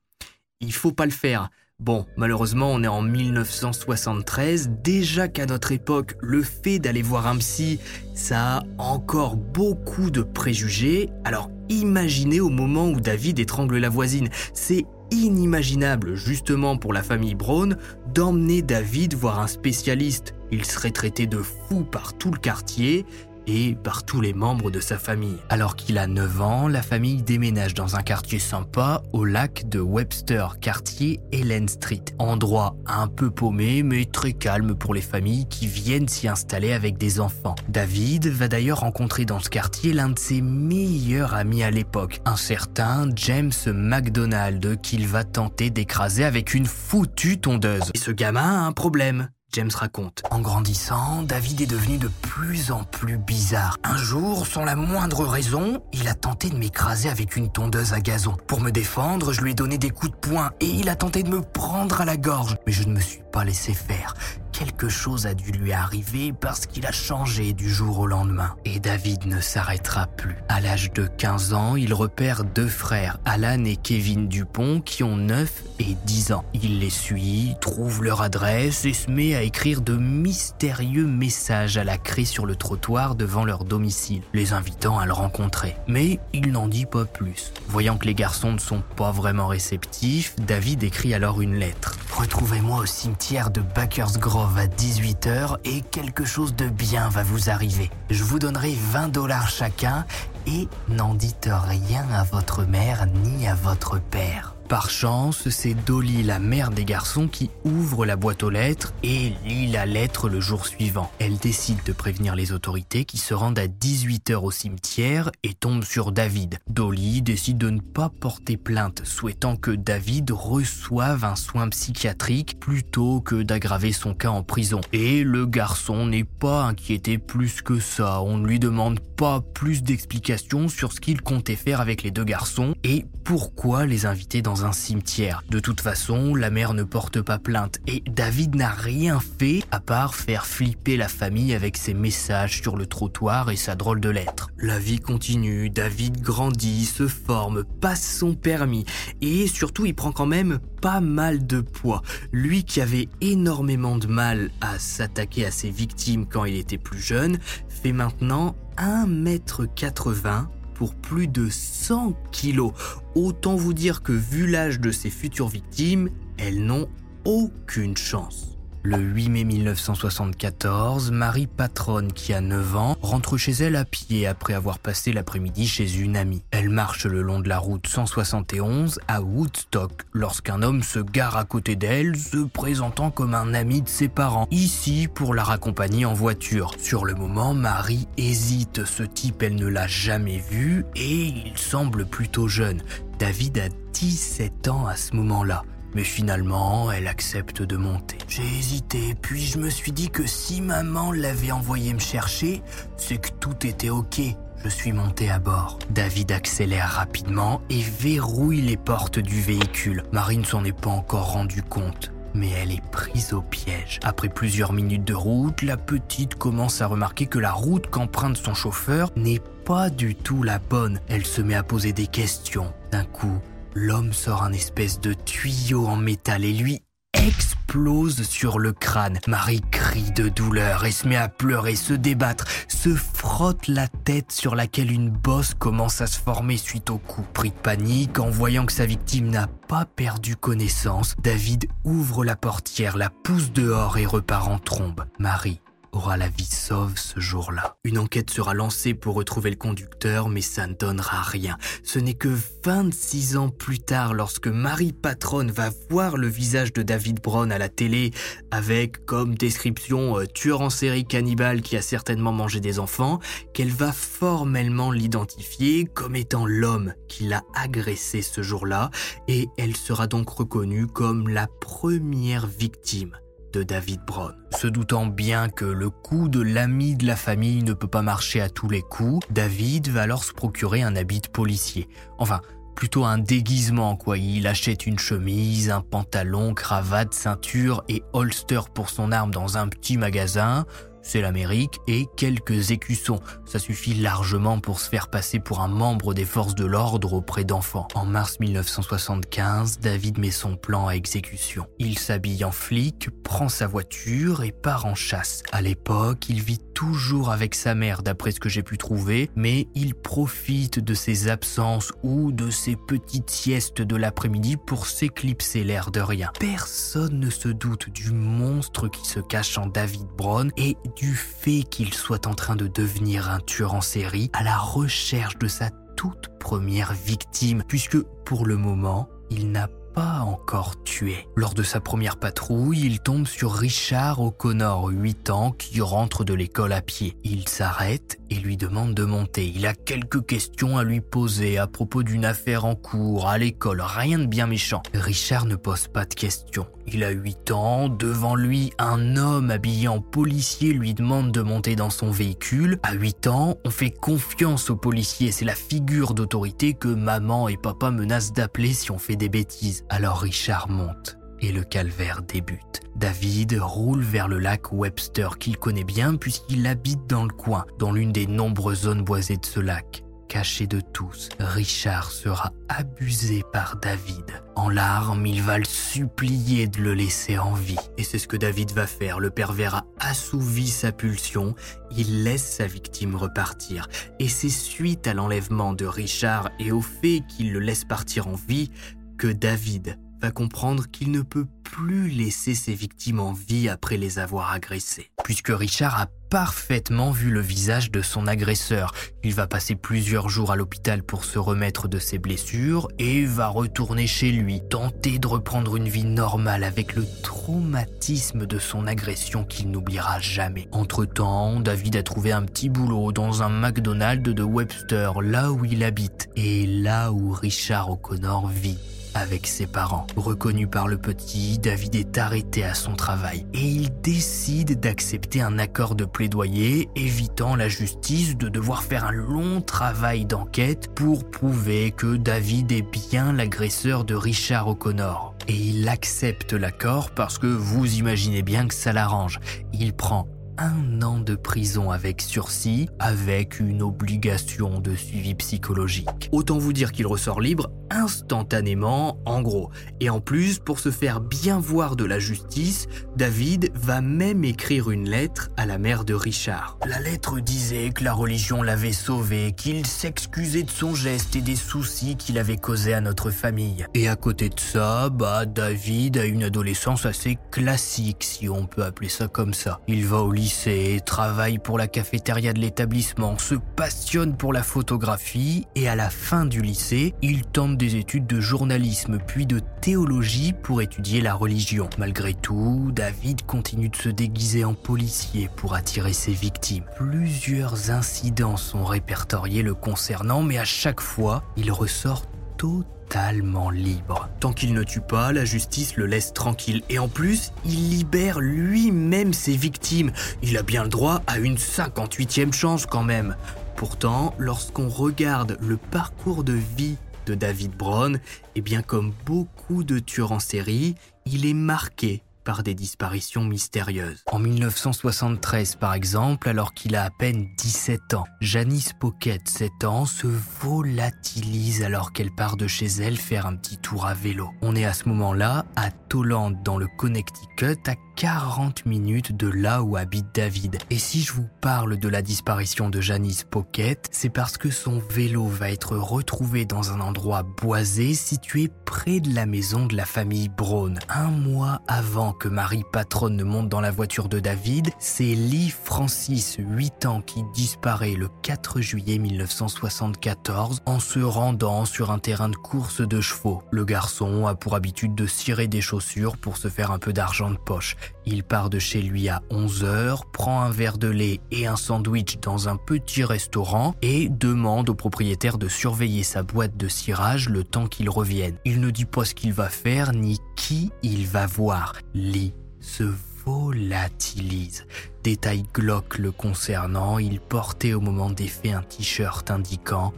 il 0.60 0.72
faut 0.72 0.92
pas 0.92 1.04
le 1.04 1.12
faire. 1.12 1.50
Bon, 1.80 2.06
malheureusement, 2.16 2.72
on 2.72 2.82
est 2.82 2.88
en 2.88 3.02
1973. 3.02 4.70
Déjà 4.82 5.28
qu'à 5.28 5.46
notre 5.46 5.70
époque, 5.70 6.16
le 6.20 6.42
fait 6.42 6.80
d'aller 6.80 7.02
voir 7.02 7.28
un 7.28 7.36
psy, 7.36 7.78
ça 8.14 8.56
a 8.56 8.62
encore 8.78 9.36
beaucoup 9.36 10.10
de 10.10 10.22
préjugés. 10.22 11.08
Alors 11.24 11.52
imaginez 11.68 12.40
au 12.40 12.48
moment 12.48 12.88
où 12.88 13.00
David 13.00 13.38
étrangle 13.38 13.76
la 13.76 13.90
voisine. 13.90 14.28
C'est 14.54 14.86
inimaginable, 15.12 16.16
justement 16.16 16.76
pour 16.76 16.92
la 16.92 17.04
famille 17.04 17.36
Brown, 17.36 17.76
d'emmener 18.12 18.60
David 18.60 19.14
voir 19.14 19.38
un 19.38 19.46
spécialiste. 19.46 20.34
Il 20.50 20.64
serait 20.64 20.90
traité 20.90 21.28
de 21.28 21.38
fou 21.38 21.84
par 21.84 22.18
tout 22.18 22.32
le 22.32 22.38
quartier 22.38 23.06
et 23.48 23.74
par 23.74 24.04
tous 24.04 24.20
les 24.20 24.34
membres 24.34 24.70
de 24.70 24.80
sa 24.80 24.98
famille. 24.98 25.38
Alors 25.48 25.74
qu'il 25.74 25.98
a 25.98 26.06
9 26.06 26.40
ans, 26.40 26.68
la 26.68 26.82
famille 26.82 27.22
déménage 27.22 27.74
dans 27.74 27.96
un 27.96 28.02
quartier 28.02 28.38
sympa 28.38 29.02
au 29.12 29.24
lac 29.24 29.68
de 29.68 29.80
Webster, 29.80 30.60
quartier 30.60 31.20
Ellen 31.32 31.68
Street. 31.68 32.04
Endroit 32.18 32.76
un 32.86 33.08
peu 33.08 33.30
paumé 33.30 33.82
mais 33.82 34.04
très 34.04 34.32
calme 34.32 34.74
pour 34.74 34.94
les 34.94 35.00
familles 35.00 35.46
qui 35.48 35.66
viennent 35.66 36.08
s'y 36.08 36.28
installer 36.28 36.72
avec 36.72 36.98
des 36.98 37.20
enfants. 37.20 37.54
David 37.68 38.26
va 38.26 38.48
d'ailleurs 38.48 38.80
rencontrer 38.80 39.24
dans 39.24 39.40
ce 39.40 39.48
quartier 39.48 39.92
l'un 39.92 40.10
de 40.10 40.18
ses 40.18 40.42
meilleurs 40.42 41.34
amis 41.34 41.62
à 41.62 41.70
l'époque, 41.70 42.20
un 42.24 42.36
certain 42.36 43.08
James 43.16 43.52
McDonald 43.66 44.80
qu'il 44.82 45.06
va 45.06 45.24
tenter 45.24 45.70
d'écraser 45.70 46.24
avec 46.24 46.54
une 46.54 46.66
foutue 46.66 47.38
tondeuse. 47.38 47.90
Et 47.94 47.98
ce 47.98 48.10
gamin 48.10 48.64
a 48.64 48.66
un 48.66 48.72
problème. 48.72 49.28
James 49.52 49.70
raconte. 49.74 50.22
En 50.30 50.40
grandissant, 50.40 51.22
David 51.22 51.62
est 51.62 51.66
devenu 51.66 51.96
de 51.96 52.08
plus 52.08 52.70
en 52.70 52.84
plus 52.84 53.16
bizarre. 53.16 53.78
Un 53.82 53.96
jour, 53.96 54.46
sans 54.46 54.64
la 54.64 54.76
moindre 54.76 55.24
raison, 55.24 55.82
il 55.94 56.06
a 56.06 56.14
tenté 56.14 56.50
de 56.50 56.56
m'écraser 56.56 57.08
avec 57.08 57.34
une 57.34 57.50
tondeuse 57.50 57.94
à 57.94 58.00
gazon. 58.00 58.36
Pour 58.46 58.60
me 58.60 58.70
défendre, 58.70 59.32
je 59.32 59.40
lui 59.40 59.52
ai 59.52 59.54
donné 59.54 59.78
des 59.78 59.90
coups 59.90 60.12
de 60.12 60.16
poing 60.16 60.50
et 60.60 60.66
il 60.66 60.90
a 60.90 60.96
tenté 60.96 61.22
de 61.22 61.30
me 61.30 61.40
prendre 61.40 62.02
à 62.02 62.04
la 62.04 62.18
gorge. 62.18 62.56
Mais 62.66 62.72
je 62.72 62.82
ne 62.84 62.92
me 62.92 63.00
suis 63.00 63.22
pas 63.32 63.44
laissé 63.44 63.72
faire 63.72 64.14
quelque 64.58 64.88
chose 64.88 65.26
a 65.26 65.34
dû 65.34 65.52
lui 65.52 65.72
arriver 65.72 66.32
parce 66.32 66.66
qu'il 66.66 66.84
a 66.84 66.90
changé 66.90 67.52
du 67.52 67.70
jour 67.70 68.00
au 68.00 68.06
lendemain. 68.08 68.56
Et 68.64 68.80
David 68.80 69.26
ne 69.26 69.40
s'arrêtera 69.40 70.08
plus. 70.08 70.34
À 70.48 70.60
l'âge 70.60 70.92
de 70.92 71.06
15 71.06 71.52
ans, 71.52 71.76
il 71.76 71.94
repère 71.94 72.42
deux 72.42 72.66
frères, 72.66 73.20
Alan 73.24 73.64
et 73.64 73.76
Kevin 73.76 74.26
Dupont, 74.26 74.80
qui 74.80 75.04
ont 75.04 75.16
9 75.16 75.62
et 75.78 75.96
10 76.04 76.32
ans. 76.32 76.44
Il 76.54 76.80
les 76.80 76.90
suit, 76.90 77.54
trouve 77.60 78.02
leur 78.02 78.20
adresse 78.20 78.84
et 78.84 78.94
se 78.94 79.08
met 79.08 79.36
à 79.36 79.42
écrire 79.42 79.80
de 79.80 79.96
mystérieux 79.96 81.06
messages 81.06 81.76
à 81.76 81.84
la 81.84 81.96
craie 81.96 82.24
sur 82.24 82.44
le 82.44 82.56
trottoir 82.56 83.14
devant 83.14 83.44
leur 83.44 83.64
domicile, 83.64 84.22
les 84.32 84.54
invitant 84.54 84.98
à 84.98 85.06
le 85.06 85.12
rencontrer. 85.12 85.76
Mais 85.86 86.18
il 86.32 86.50
n'en 86.50 86.66
dit 86.66 86.86
pas 86.86 87.04
plus. 87.04 87.52
Voyant 87.68 87.96
que 87.96 88.06
les 88.06 88.14
garçons 88.14 88.54
ne 88.54 88.58
sont 88.58 88.82
pas 88.96 89.12
vraiment 89.12 89.46
réceptifs, 89.46 90.34
David 90.36 90.82
écrit 90.82 91.14
alors 91.14 91.40
une 91.42 91.54
lettre. 91.54 91.94
Retrouvez-moi 92.16 92.80
au 92.80 92.86
cimetière 92.86 93.50
de 93.50 93.60
Backers 93.60 94.18
Grove 94.18 94.47
à 94.56 94.66
18h 94.66 95.58
et 95.64 95.82
quelque 95.82 96.24
chose 96.24 96.54
de 96.54 96.68
bien 96.68 97.08
va 97.08 97.22
vous 97.22 97.50
arriver. 97.50 97.90
Je 98.10 98.24
vous 98.24 98.38
donnerai 98.38 98.74
20 98.92 99.08
dollars 99.08 99.50
chacun 99.50 100.06
et 100.46 100.68
n'en 100.88 101.14
dites 101.14 101.50
rien 101.50 102.06
à 102.12 102.24
votre 102.24 102.64
mère 102.64 103.06
ni 103.24 103.46
à 103.46 103.54
votre 103.54 104.00
père. 104.00 104.57
Par 104.68 104.90
chance, 104.90 105.48
c'est 105.48 105.72
Dolly, 105.72 106.22
la 106.22 106.38
mère 106.38 106.68
des 106.68 106.84
garçons, 106.84 107.26
qui 107.26 107.48
ouvre 107.64 108.04
la 108.04 108.16
boîte 108.16 108.42
aux 108.42 108.50
lettres 108.50 108.92
et 109.02 109.32
lit 109.46 109.66
la 109.68 109.86
lettre 109.86 110.28
le 110.28 110.40
jour 110.40 110.66
suivant. 110.66 111.10
Elle 111.18 111.38
décide 111.38 111.82
de 111.86 111.92
prévenir 111.94 112.34
les 112.34 112.52
autorités 112.52 113.06
qui 113.06 113.16
se 113.16 113.32
rendent 113.32 113.58
à 113.58 113.66
18h 113.66 114.34
au 114.34 114.50
cimetière 114.50 115.30
et 115.42 115.54
tombe 115.54 115.84
sur 115.84 116.12
David. 116.12 116.58
Dolly 116.68 117.22
décide 117.22 117.56
de 117.56 117.70
ne 117.70 117.80
pas 117.80 118.10
porter 118.10 118.58
plainte, 118.58 119.00
souhaitant 119.06 119.56
que 119.56 119.70
David 119.70 120.32
reçoive 120.32 121.24
un 121.24 121.36
soin 121.36 121.70
psychiatrique 121.70 122.60
plutôt 122.60 123.22
que 123.22 123.42
d'aggraver 123.42 123.92
son 123.92 124.12
cas 124.12 124.28
en 124.28 124.42
prison. 124.42 124.82
Et 124.92 125.24
le 125.24 125.46
garçon 125.46 126.04
n'est 126.04 126.24
pas 126.24 126.64
inquiété 126.64 127.16
plus 127.16 127.62
que 127.62 127.80
ça. 127.80 128.20
On 128.20 128.36
ne 128.36 128.46
lui 128.46 128.58
demande 128.58 129.00
pas 129.00 129.40
plus 129.40 129.82
d'explications 129.82 130.68
sur 130.68 130.92
ce 130.92 131.00
qu'il 131.00 131.22
comptait 131.22 131.56
faire 131.56 131.80
avec 131.80 132.02
les 132.02 132.10
deux 132.10 132.24
garçons 132.24 132.74
et 132.84 133.06
pourquoi 133.24 133.86
les 133.86 134.06
inviter 134.06 134.42
dans 134.42 134.57
cimetière. 134.72 135.42
De 135.50 135.60
toute 135.60 135.80
façon, 135.80 136.34
la 136.34 136.50
mère 136.50 136.74
ne 136.74 136.82
porte 136.82 137.20
pas 137.20 137.38
plainte 137.38 137.78
et 137.86 138.02
David 138.06 138.54
n'a 138.54 138.70
rien 138.70 139.20
fait 139.20 139.62
à 139.70 139.80
part 139.80 140.14
faire 140.14 140.46
flipper 140.46 140.96
la 140.96 141.08
famille 141.08 141.54
avec 141.54 141.76
ses 141.76 141.94
messages 141.94 142.60
sur 142.60 142.76
le 142.76 142.86
trottoir 142.86 143.50
et 143.50 143.56
sa 143.56 143.74
drôle 143.74 144.00
de 144.00 144.10
lettre. 144.10 144.50
La 144.58 144.78
vie 144.78 145.00
continue, 145.00 145.70
David 145.70 146.20
grandit, 146.20 146.84
se 146.84 147.06
forme, 147.06 147.64
passe 147.80 148.18
son 148.18 148.34
permis 148.34 148.84
et 149.20 149.46
surtout 149.46 149.86
il 149.86 149.94
prend 149.94 150.12
quand 150.12 150.26
même 150.26 150.58
pas 150.80 151.00
mal 151.00 151.46
de 151.46 151.60
poids. 151.60 152.02
Lui 152.32 152.64
qui 152.64 152.80
avait 152.80 153.08
énormément 153.20 153.96
de 153.96 154.06
mal 154.06 154.50
à 154.60 154.78
s'attaquer 154.78 155.46
à 155.46 155.50
ses 155.50 155.70
victimes 155.70 156.26
quand 156.26 156.44
il 156.44 156.56
était 156.56 156.78
plus 156.78 157.00
jeune, 157.00 157.38
fait 157.68 157.92
maintenant 157.92 158.56
1m80 158.76 160.46
pour 160.78 160.94
plus 160.94 161.26
de 161.26 161.48
100 161.50 162.14
kilos. 162.30 162.72
Autant 163.16 163.56
vous 163.56 163.74
dire 163.74 164.02
que 164.02 164.12
vu 164.12 164.46
l'âge 164.46 164.78
de 164.78 164.92
ses 164.92 165.10
futures 165.10 165.48
victimes, 165.48 166.08
elles 166.38 166.64
n'ont 166.64 166.88
aucune 167.24 167.96
chance. 167.96 168.47
Le 168.84 168.98
8 168.98 169.28
mai 169.28 169.44
1974, 169.44 171.10
Marie 171.10 171.48
Patronne, 171.48 172.12
qui 172.12 172.32
a 172.32 172.40
9 172.40 172.76
ans, 172.76 172.96
rentre 173.02 173.36
chez 173.36 173.52
elle 173.52 173.74
à 173.74 173.84
pied 173.84 174.26
après 174.26 174.54
avoir 174.54 174.78
passé 174.78 175.12
l'après-midi 175.12 175.66
chez 175.66 175.96
une 175.98 176.16
amie. 176.16 176.42
Elle 176.52 176.70
marche 176.70 177.04
le 177.04 177.20
long 177.20 177.40
de 177.40 177.48
la 177.48 177.58
route 177.58 177.86
171 177.88 179.00
à 179.08 179.20
Woodstock 179.20 180.02
lorsqu'un 180.12 180.62
homme 180.62 180.82
se 180.82 181.00
gare 181.00 181.36
à 181.36 181.44
côté 181.44 181.74
d'elle, 181.74 182.16
se 182.16 182.44
présentant 182.44 183.10
comme 183.10 183.34
un 183.34 183.52
ami 183.52 183.82
de 183.82 183.88
ses 183.88 184.08
parents, 184.08 184.46
ici 184.52 185.08
pour 185.12 185.34
la 185.34 185.42
raccompagner 185.42 186.04
en 186.04 186.14
voiture. 186.14 186.70
Sur 186.78 187.04
le 187.04 187.14
moment, 187.14 187.54
Marie 187.54 188.06
hésite, 188.16 188.84
ce 188.84 189.02
type 189.02 189.42
elle 189.42 189.56
ne 189.56 189.66
l'a 189.66 189.88
jamais 189.88 190.38
vu 190.38 190.84
et 190.94 191.24
il 191.24 191.58
semble 191.58 192.06
plutôt 192.06 192.46
jeune. 192.46 192.82
David 193.18 193.58
a 193.58 193.68
17 193.92 194.68
ans 194.68 194.86
à 194.86 194.94
ce 194.94 195.16
moment-là. 195.16 195.64
Mais 195.94 196.04
finalement, 196.04 196.92
elle 196.92 197.06
accepte 197.06 197.62
de 197.62 197.76
monter. 197.76 198.18
J'ai 198.28 198.42
hésité, 198.42 199.14
puis 199.20 199.44
je 199.44 199.58
me 199.58 199.70
suis 199.70 199.92
dit 199.92 200.10
que 200.10 200.26
si 200.26 200.60
maman 200.60 201.12
l'avait 201.12 201.52
envoyé 201.52 201.92
me 201.94 201.98
chercher, 201.98 202.62
c'est 202.96 203.18
que 203.18 203.30
tout 203.40 203.66
était 203.66 203.90
ok. 203.90 204.20
Je 204.64 204.68
suis 204.68 204.92
monté 204.92 205.30
à 205.30 205.38
bord. 205.38 205.78
David 205.90 206.32
accélère 206.32 206.88
rapidement 206.90 207.62
et 207.70 207.80
verrouille 207.80 208.60
les 208.60 208.76
portes 208.76 209.20
du 209.20 209.40
véhicule. 209.40 210.02
Marine 210.12 210.44
s'en 210.44 210.64
est 210.64 210.78
pas 210.78 210.90
encore 210.90 211.32
rendu 211.32 211.62
compte 211.62 212.10
mais 212.34 212.50
elle 212.50 212.72
est 212.72 212.90
prise 212.90 213.32
au 213.32 213.42
piège. 213.42 214.00
Après 214.02 214.28
plusieurs 214.28 214.72
minutes 214.72 215.04
de 215.04 215.14
route, 215.14 215.62
la 215.62 215.76
petite 215.76 216.34
commence 216.34 216.80
à 216.80 216.86
remarquer 216.86 217.26
que 217.26 217.38
la 217.38 217.52
route 217.52 217.88
qu'emprunte 217.88 218.36
son 218.36 218.54
chauffeur 218.54 219.10
n'est 219.16 219.42
pas 219.64 219.90
du 219.90 220.14
tout 220.14 220.42
la 220.42 220.58
bonne. 220.58 221.00
Elle 221.08 221.26
se 221.26 221.42
met 221.42 221.54
à 221.54 221.62
poser 221.62 221.92
des 221.92 222.06
questions. 222.06 222.72
D'un 222.92 223.04
coup, 223.04 223.40
l'homme 223.78 224.12
sort 224.12 224.42
un 224.42 224.52
espèce 224.52 225.00
de 225.00 225.12
tuyau 225.12 225.86
en 225.86 225.96
métal 225.96 226.44
et 226.44 226.52
lui 226.52 226.82
explose 227.14 228.22
sur 228.22 228.58
le 228.58 228.72
crâne. 228.72 229.18
Marie 229.26 229.62
crie 229.70 230.10
de 230.10 230.28
douleur 230.28 230.84
et 230.84 230.90
se 230.90 231.06
met 231.06 231.16
à 231.16 231.28
pleurer, 231.28 231.76
se 231.76 231.94
débattre, 231.94 232.46
se 232.68 232.94
frotte 232.94 233.68
la 233.68 233.88
tête 233.88 234.32
sur 234.32 234.54
laquelle 234.54 234.90
une 234.90 235.10
bosse 235.10 235.54
commence 235.54 236.00
à 236.00 236.06
se 236.06 236.18
former 236.18 236.56
suite 236.56 236.90
au 236.90 236.98
coup. 236.98 237.24
Pris 237.32 237.50
de 237.50 237.54
panique, 237.54 238.18
en 238.18 238.30
voyant 238.30 238.66
que 238.66 238.72
sa 238.72 238.86
victime 238.86 239.30
n'a 239.30 239.46
pas 239.46 239.84
perdu 239.84 240.36
connaissance, 240.36 241.14
David 241.22 241.66
ouvre 241.84 242.24
la 242.24 242.36
portière, 242.36 242.96
la 242.96 243.10
pousse 243.10 243.52
dehors 243.52 243.96
et 243.98 244.06
repart 244.06 244.48
en 244.48 244.58
trombe. 244.58 245.04
Marie 245.18 245.60
aura 245.92 246.16
la 246.16 246.28
vie 246.28 246.44
sauve 246.44 246.96
ce 246.96 247.20
jour-là. 247.20 247.76
Une 247.84 247.98
enquête 247.98 248.30
sera 248.30 248.54
lancée 248.54 248.94
pour 248.94 249.14
retrouver 249.14 249.50
le 249.50 249.56
conducteur, 249.56 250.28
mais 250.28 250.40
ça 250.40 250.66
ne 250.66 250.74
donnera 250.74 251.22
rien. 251.22 251.56
Ce 251.82 251.98
n'est 251.98 252.14
que 252.14 252.28
26 252.64 253.36
ans 253.36 253.48
plus 253.48 253.78
tard, 253.78 254.14
lorsque 254.14 254.48
Marie 254.48 254.92
Patronne 254.92 255.50
va 255.50 255.70
voir 255.90 256.16
le 256.16 256.28
visage 256.28 256.72
de 256.72 256.82
David 256.82 257.20
Brown 257.22 257.50
à 257.52 257.58
la 257.58 257.68
télé, 257.68 258.12
avec 258.50 259.04
comme 259.06 259.34
description 259.34 260.18
euh, 260.18 260.26
tueur 260.26 260.60
en 260.60 260.70
série 260.70 261.04
cannibale 261.04 261.62
qui 261.62 261.76
a 261.76 261.82
certainement 261.82 262.32
mangé 262.32 262.60
des 262.60 262.78
enfants, 262.78 263.20
qu'elle 263.54 263.72
va 263.72 263.92
formellement 263.92 264.90
l'identifier 264.90 265.84
comme 265.84 266.16
étant 266.16 266.46
l'homme 266.46 266.94
qui 267.08 267.24
l'a 267.24 267.42
agressé 267.54 268.22
ce 268.22 268.42
jour-là, 268.42 268.90
et 269.28 269.48
elle 269.56 269.76
sera 269.76 270.06
donc 270.06 270.28
reconnue 270.28 270.86
comme 270.86 271.28
la 271.28 271.46
première 271.60 272.46
victime 272.46 273.16
de 273.52 273.62
David 273.62 274.00
Brown. 274.06 274.34
Se 274.56 274.66
doutant 274.66 275.06
bien 275.06 275.48
que 275.48 275.64
le 275.64 275.90
coup 275.90 276.28
de 276.28 276.40
l'ami 276.40 276.96
de 276.96 277.06
la 277.06 277.16
famille 277.16 277.62
ne 277.62 277.72
peut 277.72 277.88
pas 277.88 278.02
marcher 278.02 278.40
à 278.40 278.48
tous 278.48 278.68
les 278.68 278.82
coups, 278.82 279.26
David 279.30 279.88
va 279.88 280.02
alors 280.02 280.24
se 280.24 280.32
procurer 280.32 280.82
un 280.82 280.96
habit 280.96 281.20
de 281.20 281.28
policier. 281.28 281.88
Enfin, 282.18 282.40
plutôt 282.74 283.04
un 283.04 283.18
déguisement 283.18 283.96
quoi. 283.96 284.18
Il 284.18 284.46
achète 284.46 284.86
une 284.86 284.98
chemise, 284.98 285.70
un 285.70 285.80
pantalon, 285.80 286.54
cravate, 286.54 287.12
ceinture 287.12 287.82
et 287.88 288.04
holster 288.12 288.60
pour 288.72 288.88
son 288.88 289.10
arme 289.10 289.32
dans 289.32 289.58
un 289.58 289.66
petit 289.68 289.96
magasin 289.96 290.64
c'est 291.02 291.20
l'Amérique, 291.20 291.78
et 291.86 292.06
quelques 292.16 292.70
écussons. 292.70 293.20
Ça 293.44 293.58
suffit 293.58 293.94
largement 293.94 294.60
pour 294.60 294.80
se 294.80 294.88
faire 294.88 295.08
passer 295.08 295.38
pour 295.38 295.60
un 295.60 295.68
membre 295.68 296.14
des 296.14 296.24
forces 296.24 296.54
de 296.54 296.64
l'ordre 296.64 297.12
auprès 297.12 297.44
d'enfants. 297.44 297.88
En 297.94 298.04
mars 298.04 298.40
1975, 298.40 299.80
David 299.80 300.18
met 300.18 300.30
son 300.30 300.56
plan 300.56 300.86
à 300.86 300.92
exécution. 300.92 301.66
Il 301.78 301.98
s'habille 301.98 302.44
en 302.44 302.52
flic, 302.52 303.08
prend 303.22 303.48
sa 303.48 303.66
voiture 303.66 304.42
et 304.42 304.52
part 304.52 304.86
en 304.86 304.94
chasse. 304.94 305.42
À 305.52 305.62
l'époque, 305.62 306.28
il 306.28 306.42
vit 306.42 306.58
toujours 306.74 307.30
avec 307.30 307.54
sa 307.54 307.74
mère 307.74 308.02
d'après 308.02 308.30
ce 308.30 308.40
que 308.40 308.48
j'ai 308.48 308.62
pu 308.62 308.78
trouver, 308.78 309.30
mais 309.34 309.66
il 309.74 309.94
profite 309.94 310.78
de 310.78 310.94
ses 310.94 311.28
absences 311.28 311.92
ou 312.02 312.32
de 312.32 312.50
ses 312.50 312.76
petites 312.76 313.30
siestes 313.30 313.82
de 313.82 313.96
l'après-midi 313.96 314.56
pour 314.56 314.86
s'éclipser 314.86 315.64
l'air 315.64 315.90
de 315.90 316.00
rien. 316.00 316.30
Personne 316.38 317.18
ne 317.18 317.30
se 317.30 317.48
doute 317.48 317.90
du 317.90 318.12
monstre 318.12 318.88
qui 318.88 319.06
se 319.06 319.20
cache 319.20 319.58
en 319.58 319.66
David 319.66 320.06
Brown 320.16 320.50
et 320.56 320.76
du 320.98 321.14
fait 321.14 321.62
qu'il 321.62 321.94
soit 321.94 322.26
en 322.26 322.34
train 322.34 322.56
de 322.56 322.66
devenir 322.66 323.30
un 323.30 323.38
tueur 323.38 323.74
en 323.74 323.80
série 323.80 324.30
à 324.32 324.42
la 324.42 324.58
recherche 324.58 325.38
de 325.38 325.46
sa 325.46 325.70
toute 325.96 326.28
première 326.40 326.92
victime, 326.92 327.62
puisque 327.68 328.00
pour 328.24 328.44
le 328.44 328.56
moment, 328.56 329.08
il 329.30 329.52
n'a 329.52 329.68
encore 329.98 330.82
tué. 330.82 331.26
Lors 331.36 331.54
de 331.54 331.62
sa 331.62 331.80
première 331.80 332.16
patrouille, 332.16 332.80
il 332.84 333.00
tombe 333.00 333.26
sur 333.26 333.52
Richard 333.52 334.20
O'Connor, 334.20 334.88
8 334.88 335.30
ans, 335.30 335.50
qui 335.50 335.80
rentre 335.80 336.24
de 336.24 336.34
l'école 336.34 336.72
à 336.72 336.80
pied. 336.80 337.16
Il 337.24 337.48
s'arrête 337.48 338.18
et 338.30 338.36
lui 338.36 338.56
demande 338.56 338.94
de 338.94 339.04
monter. 339.04 339.52
Il 339.54 339.66
a 339.66 339.74
quelques 339.74 340.24
questions 340.24 340.78
à 340.78 340.84
lui 340.84 341.00
poser 341.00 341.58
à 341.58 341.66
propos 341.66 342.02
d'une 342.02 342.24
affaire 342.24 342.64
en 342.64 342.74
cours, 342.74 343.28
à 343.28 343.38
l'école, 343.38 343.80
rien 343.80 344.18
de 344.18 344.26
bien 344.26 344.46
méchant. 344.46 344.82
Richard 344.94 345.46
ne 345.46 345.56
pose 345.56 345.88
pas 345.88 346.04
de 346.04 346.14
questions. 346.14 346.66
Il 346.86 347.04
a 347.04 347.10
8 347.10 347.50
ans, 347.50 347.88
devant 347.88 348.34
lui, 348.34 348.72
un 348.78 349.16
homme 349.16 349.50
habillé 349.50 349.88
en 349.88 350.00
policier 350.00 350.72
lui 350.72 350.94
demande 350.94 351.32
de 351.32 351.42
monter 351.42 351.76
dans 351.76 351.90
son 351.90 352.10
véhicule. 352.10 352.78
À 352.82 352.94
8 352.94 353.26
ans, 353.26 353.56
on 353.64 353.70
fait 353.70 353.90
confiance 353.90 354.70
aux 354.70 354.76
policiers, 354.76 355.32
c'est 355.32 355.44
la 355.44 355.54
figure 355.54 356.14
d'autorité 356.14 356.72
que 356.72 356.88
maman 356.88 357.48
et 357.48 357.56
papa 357.56 357.90
menacent 357.90 358.32
d'appeler 358.32 358.72
si 358.72 358.90
on 358.90 358.98
fait 358.98 359.16
des 359.16 359.28
bêtises. 359.28 359.84
Alors 359.90 360.20
Richard 360.20 360.68
monte 360.68 361.18
et 361.40 361.52
le 361.52 361.62
calvaire 361.62 362.22
débute. 362.22 362.80
David 362.96 363.58
roule 363.60 364.02
vers 364.02 364.28
le 364.28 364.38
lac 364.38 364.72
Webster 364.72 365.38
qu'il 365.38 365.56
connaît 365.56 365.84
bien 365.84 366.16
puisqu'il 366.16 366.66
habite 366.66 367.06
dans 367.06 367.24
le 367.24 367.32
coin, 367.32 367.64
dans 367.78 367.92
l'une 367.92 368.12
des 368.12 368.26
nombreuses 368.26 368.82
zones 368.82 369.04
boisées 369.04 369.36
de 369.36 369.46
ce 369.46 369.60
lac. 369.60 370.04
Caché 370.28 370.66
de 370.66 370.80
tous, 370.80 371.30
Richard 371.40 372.10
sera 372.10 372.52
abusé 372.68 373.42
par 373.50 373.76
David. 373.76 374.26
En 374.56 374.68
larmes, 374.68 375.24
il 375.24 375.40
va 375.40 375.56
le 375.56 375.64
supplier 375.64 376.66
de 376.66 376.82
le 376.82 376.92
laisser 376.92 377.38
en 377.38 377.54
vie. 377.54 377.78
Et 377.96 378.04
c'est 378.04 378.18
ce 378.18 378.28
que 378.28 378.36
David 378.36 378.72
va 378.72 378.86
faire. 378.86 379.20
Le 379.20 379.30
pervers 379.30 379.76
a 379.76 379.84
assouvi 380.00 380.68
sa 380.68 380.92
pulsion, 380.92 381.54
il 381.96 382.24
laisse 382.24 382.56
sa 382.56 382.66
victime 382.66 383.16
repartir. 383.16 383.88
Et 384.18 384.28
c'est 384.28 384.50
suite 384.50 385.06
à 385.06 385.14
l'enlèvement 385.14 385.72
de 385.72 385.86
Richard 385.86 386.50
et 386.58 386.72
au 386.72 386.82
fait 386.82 387.22
qu'il 387.28 387.52
le 387.52 387.60
laisse 387.60 387.86
partir 387.86 388.28
en 388.28 388.34
vie 388.34 388.70
que 389.18 389.26
David 389.26 389.98
va 390.20 390.30
comprendre 390.30 390.90
qu'il 390.90 391.10
ne 391.10 391.22
peut 391.22 391.46
plus 391.62 392.08
laisser 392.08 392.54
ses 392.54 392.74
victimes 392.74 393.20
en 393.20 393.32
vie 393.32 393.68
après 393.68 393.96
les 393.96 394.18
avoir 394.18 394.52
agressées. 394.52 395.10
Puisque 395.22 395.48
Richard 395.48 396.00
a 396.00 396.06
parfaitement 396.30 397.10
vu 397.10 397.30
le 397.30 397.40
visage 397.40 397.90
de 397.90 398.02
son 398.02 398.26
agresseur, 398.26 398.94
il 399.22 399.34
va 399.34 399.46
passer 399.46 399.74
plusieurs 399.74 400.28
jours 400.28 400.50
à 400.50 400.56
l'hôpital 400.56 401.02
pour 401.02 401.24
se 401.24 401.38
remettre 401.38 401.88
de 401.88 401.98
ses 401.98 402.18
blessures 402.18 402.88
et 402.98 403.24
va 403.24 403.48
retourner 403.48 404.06
chez 404.06 404.32
lui, 404.32 404.60
tenter 404.60 405.18
de 405.18 405.26
reprendre 405.26 405.76
une 405.76 405.88
vie 405.88 406.04
normale 406.04 406.64
avec 406.64 406.94
le 406.96 407.04
traumatisme 407.22 408.46
de 408.46 408.58
son 408.58 408.86
agression 408.86 409.44
qu'il 409.44 409.70
n'oubliera 409.70 410.20
jamais. 410.20 410.68
Entre-temps, 410.72 411.60
David 411.60 411.96
a 411.96 412.02
trouvé 412.02 412.32
un 412.32 412.42
petit 412.42 412.68
boulot 412.68 413.12
dans 413.12 413.42
un 413.42 413.50
McDonald's 413.50 414.34
de 414.34 414.42
Webster, 414.42 415.20
là 415.22 415.52
où 415.52 415.64
il 415.64 415.84
habite 415.84 416.28
et 416.36 416.66
là 416.66 417.12
où 417.12 417.32
Richard 417.32 417.90
O'Connor 417.90 418.48
vit. 418.48 418.78
Avec 419.14 419.46
ses 419.46 419.66
parents. 419.66 420.06
Reconnu 420.16 420.66
par 420.66 420.88
le 420.88 420.98
petit, 420.98 421.58
David 421.58 421.94
est 421.94 422.18
arrêté 422.18 422.64
à 422.64 422.74
son 422.74 422.94
travail 422.94 423.46
et 423.54 423.64
il 423.64 423.90
décide 424.02 424.80
d'accepter 424.80 425.40
un 425.40 425.58
accord 425.58 425.94
de 425.94 426.04
plaidoyer, 426.04 426.88
évitant 426.96 427.56
la 427.56 427.68
justice 427.68 428.36
de 428.36 428.48
devoir 428.48 428.82
faire 428.82 429.04
un 429.04 429.12
long 429.12 429.60
travail 429.60 430.24
d'enquête 430.24 430.88
pour 430.94 431.28
prouver 431.30 431.90
que 431.90 432.16
David 432.16 432.72
est 432.72 432.82
bien 432.82 433.32
l'agresseur 433.32 434.04
de 434.04 434.14
Richard 434.14 434.68
O'Connor. 434.68 435.34
Et 435.48 435.54
il 435.54 435.88
accepte 435.88 436.52
l'accord 436.52 437.10
parce 437.10 437.38
que 437.38 437.46
vous 437.46 437.96
imaginez 437.96 438.42
bien 438.42 438.68
que 438.68 438.74
ça 438.74 438.92
l'arrange. 438.92 439.40
Il 439.72 439.94
prend 439.94 440.26
un 440.58 441.02
an 441.02 441.20
de 441.20 441.36
prison 441.36 441.90
avec 441.90 442.20
sursis, 442.20 442.88
avec 442.98 443.60
une 443.60 443.80
obligation 443.80 444.80
de 444.80 444.94
suivi 444.94 445.34
psychologique. 445.36 446.28
Autant 446.32 446.58
vous 446.58 446.72
dire 446.72 446.92
qu'il 446.92 447.06
ressort 447.06 447.40
libre 447.40 447.70
instantanément, 447.90 449.18
en 449.24 449.42
gros. 449.42 449.70
Et 450.00 450.10
en 450.10 450.20
plus, 450.20 450.58
pour 450.58 450.78
se 450.78 450.90
faire 450.90 451.20
bien 451.20 451.58
voir 451.58 451.96
de 451.96 452.04
la 452.04 452.18
justice, 452.18 452.86
David 453.16 453.70
va 453.74 454.00
même 454.00 454.44
écrire 454.44 454.90
une 454.90 455.08
lettre 455.08 455.50
à 455.56 455.66
la 455.66 455.78
mère 455.78 456.04
de 456.04 456.14
Richard. 456.14 456.78
La 456.86 457.00
lettre 457.00 457.40
disait 457.40 457.90
que 457.90 458.04
la 458.04 458.12
religion 458.12 458.62
l'avait 458.62 458.92
sauvé, 458.92 459.52
qu'il 459.52 459.86
s'excusait 459.86 460.62
de 460.62 460.70
son 460.70 460.94
geste 460.94 461.36
et 461.36 461.40
des 461.40 461.56
soucis 461.56 462.16
qu'il 462.16 462.38
avait 462.38 462.56
causés 462.56 462.94
à 462.94 463.00
notre 463.00 463.30
famille. 463.30 463.86
Et 463.94 464.08
à 464.08 464.16
côté 464.16 464.48
de 464.48 464.60
ça, 464.60 465.08
bah, 465.08 465.46
David 465.46 466.18
a 466.18 466.24
une 466.24 466.44
adolescence 466.44 467.06
assez 467.06 467.38
classique, 467.50 468.24
si 468.24 468.48
on 468.48 468.66
peut 468.66 468.84
appeler 468.84 469.08
ça 469.08 469.28
comme 469.28 469.54
ça. 469.54 469.80
Il 469.88 470.06
va 470.06 470.18
au 470.18 470.32
lycée, 470.32 471.00
travaille 471.04 471.58
pour 471.58 471.78
la 471.78 471.88
cafétéria 471.88 472.52
de 472.52 472.60
l'établissement, 472.60 473.38
se 473.38 473.54
passionne 473.76 474.36
pour 474.36 474.52
la 474.52 474.62
photographie 474.62 475.66
et 475.74 475.88
à 475.88 475.96
la 475.96 476.10
fin 476.10 476.44
du 476.44 476.60
lycée, 476.60 477.14
il 477.22 477.44
tente 477.46 477.77
des 477.78 477.96
études 477.96 478.26
de 478.26 478.40
journalisme 478.40 479.18
puis 479.24 479.46
de 479.46 479.60
théologie 479.80 480.52
pour 480.52 480.82
étudier 480.82 481.20
la 481.20 481.34
religion. 481.34 481.88
Malgré 481.96 482.34
tout, 482.34 482.90
David 482.92 483.46
continue 483.46 483.88
de 483.88 483.96
se 483.96 484.08
déguiser 484.08 484.64
en 484.64 484.74
policier 484.74 485.48
pour 485.56 485.74
attirer 485.74 486.12
ses 486.12 486.32
victimes. 486.32 486.84
Plusieurs 486.96 487.90
incidents 487.90 488.56
sont 488.56 488.84
répertoriés 488.84 489.62
le 489.62 489.74
concernant, 489.74 490.42
mais 490.42 490.58
à 490.58 490.64
chaque 490.64 491.00
fois, 491.00 491.44
il 491.56 491.70
ressort 491.70 492.24
totalement 492.56 493.70
libre. 493.70 494.28
Tant 494.40 494.52
qu'il 494.52 494.74
ne 494.74 494.82
tue 494.82 495.00
pas, 495.00 495.32
la 495.32 495.44
justice 495.44 495.96
le 495.96 496.06
laisse 496.06 496.34
tranquille. 496.34 496.82
Et 496.90 496.98
en 496.98 497.08
plus, 497.08 497.52
il 497.64 497.90
libère 497.90 498.40
lui-même 498.40 499.32
ses 499.32 499.56
victimes. 499.56 500.10
Il 500.42 500.58
a 500.58 500.62
bien 500.62 500.82
le 500.82 500.88
droit 500.88 501.22
à 501.28 501.38
une 501.38 501.56
58e 501.56 502.52
chance 502.52 502.86
quand 502.86 503.04
même. 503.04 503.36
Pourtant, 503.76 504.34
lorsqu'on 504.38 504.88
regarde 504.88 505.56
le 505.60 505.76
parcours 505.76 506.42
de 506.42 506.58
vie 506.76 506.96
David 507.34 507.76
Brown, 507.76 508.16
et 508.16 508.20
eh 508.56 508.60
bien 508.60 508.82
comme 508.82 509.12
beaucoup 509.26 509.84
de 509.84 509.98
tueurs 509.98 510.32
en 510.32 510.38
série, 510.38 510.94
il 511.26 511.46
est 511.46 511.54
marqué 511.54 512.22
des 512.62 512.74
disparitions 512.74 513.44
mystérieuses. 513.44 514.22
En 514.26 514.38
1973 514.38 515.76
par 515.76 515.94
exemple, 515.94 516.48
alors 516.48 516.72
qu'il 516.72 516.96
a 516.96 517.04
à 517.04 517.10
peine 517.10 517.48
17 517.58 518.14
ans, 518.14 518.24
Janice 518.40 518.92
Pocket, 518.98 519.46
7 519.46 519.84
ans, 519.84 520.06
se 520.06 520.26
volatilise 520.60 521.82
alors 521.82 522.12
qu'elle 522.12 522.34
part 522.34 522.56
de 522.56 522.66
chez 522.66 522.86
elle 522.86 523.16
faire 523.16 523.46
un 523.46 523.56
petit 523.56 523.78
tour 523.78 524.06
à 524.06 524.14
vélo. 524.14 524.50
On 524.62 524.74
est 524.74 524.84
à 524.84 524.94
ce 524.94 525.08
moment-là 525.08 525.66
à 525.76 525.90
Toland 525.90 526.52
dans 526.64 526.78
le 526.78 526.86
Connecticut 526.96 527.78
à 527.86 527.94
40 528.16 528.86
minutes 528.86 529.36
de 529.36 529.46
là 529.46 529.82
où 529.82 529.96
habite 529.96 530.34
David. 530.34 530.78
Et 530.90 530.98
si 530.98 531.22
je 531.22 531.32
vous 531.32 531.46
parle 531.60 531.98
de 531.98 532.08
la 532.08 532.22
disparition 532.22 532.90
de 532.90 533.00
Janice 533.00 533.44
Pocket, 533.44 534.08
c'est 534.10 534.28
parce 534.28 534.58
que 534.58 534.70
son 534.70 534.98
vélo 535.10 535.46
va 535.46 535.70
être 535.70 535.96
retrouvé 535.96 536.64
dans 536.64 536.90
un 536.90 537.00
endroit 537.00 537.44
boisé 537.44 538.14
situé 538.14 538.70
près 538.84 539.20
de 539.20 539.32
la 539.34 539.46
maison 539.46 539.86
de 539.86 539.96
la 539.96 540.04
famille 540.04 540.48
Brown. 540.48 540.98
Un 541.08 541.30
mois 541.30 541.80
avant 541.86 542.32
que 542.38 542.48
Marie 542.48 542.84
Patronne 542.92 543.36
ne 543.36 543.44
monte 543.44 543.68
dans 543.68 543.80
la 543.80 543.90
voiture 543.90 544.28
de 544.28 544.40
David, 544.40 544.90
c'est 544.98 545.34
Lee 545.34 545.70
Francis, 545.70 546.56
8 546.58 547.06
ans, 547.06 547.20
qui 547.20 547.42
disparaît 547.52 548.14
le 548.14 548.28
4 548.42 548.80
juillet 548.80 549.18
1974 549.18 550.82
en 550.86 551.00
se 551.00 551.18
rendant 551.18 551.84
sur 551.84 552.10
un 552.10 552.18
terrain 552.18 552.48
de 552.48 552.56
course 552.56 553.00
de 553.00 553.20
chevaux. 553.20 553.62
Le 553.70 553.84
garçon 553.84 554.46
a 554.46 554.54
pour 554.54 554.74
habitude 554.74 555.14
de 555.14 555.26
cirer 555.26 555.66
des 555.66 555.80
chaussures 555.80 556.36
pour 556.36 556.56
se 556.56 556.68
faire 556.68 556.92
un 556.92 556.98
peu 556.98 557.12
d'argent 557.12 557.50
de 557.50 557.56
poche. 557.56 557.96
Il 558.24 558.44
part 558.44 558.70
de 558.70 558.78
chez 558.78 559.02
lui 559.02 559.28
à 559.28 559.42
11h, 559.50 560.20
prend 560.32 560.60
un 560.60 560.70
verre 560.70 560.98
de 560.98 561.08
lait 561.08 561.40
et 561.50 561.66
un 561.66 561.76
sandwich 561.76 562.38
dans 562.40 562.68
un 562.68 562.76
petit 562.76 563.24
restaurant 563.24 563.94
et 564.02 564.28
demande 564.28 564.90
au 564.90 564.94
propriétaire 564.94 565.58
de 565.58 565.68
surveiller 565.68 566.22
sa 566.22 566.42
boîte 566.42 566.76
de 566.76 566.88
cirage 566.88 567.48
le 567.48 567.64
temps 567.64 567.86
qu'il 567.86 568.10
revienne. 568.10 568.58
Il 568.64 568.80
ne 568.80 568.90
dit 568.90 569.06
pas 569.06 569.24
ce 569.24 569.34
qu'il 569.34 569.52
va 569.52 569.68
faire 569.68 570.12
ni 570.12 570.38
qui 570.56 570.90
il 571.02 571.26
va 571.26 571.46
voir. 571.46 571.94
Lee 572.18 572.52
se 572.80 573.04
volatilise. 573.44 574.86
Détail 575.22 575.62
glauque 575.72 576.18
le 576.18 576.32
concernant, 576.32 577.18
il 577.18 577.40
portait 577.40 577.94
au 577.94 578.00
moment 578.00 578.30
des 578.30 578.48
faits 578.48 578.74
un 578.74 578.82
t-shirt 578.82 579.50
indiquant 579.50 580.12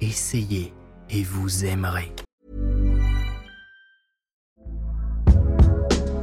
Essayez 0.00 0.72
et 1.10 1.22
vous 1.22 1.64
aimerez. 1.64 2.12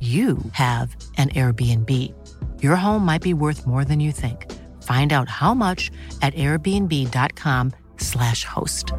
you 0.00 0.38
have 0.52 0.94
an 1.16 1.30
Airbnb. 1.30 1.90
Your 2.62 2.76
home 2.76 3.06
might 3.06 3.22
be 3.22 3.32
worth 3.32 3.66
more 3.66 3.84
than 3.84 4.00
you 4.00 4.12
think. 4.12 4.52
Find 4.82 5.12
out 5.12 5.30
how 5.30 5.54
much 5.54 5.90
at 6.20 6.34
airbnb.com/slash 6.34 8.44
host. 8.44 8.92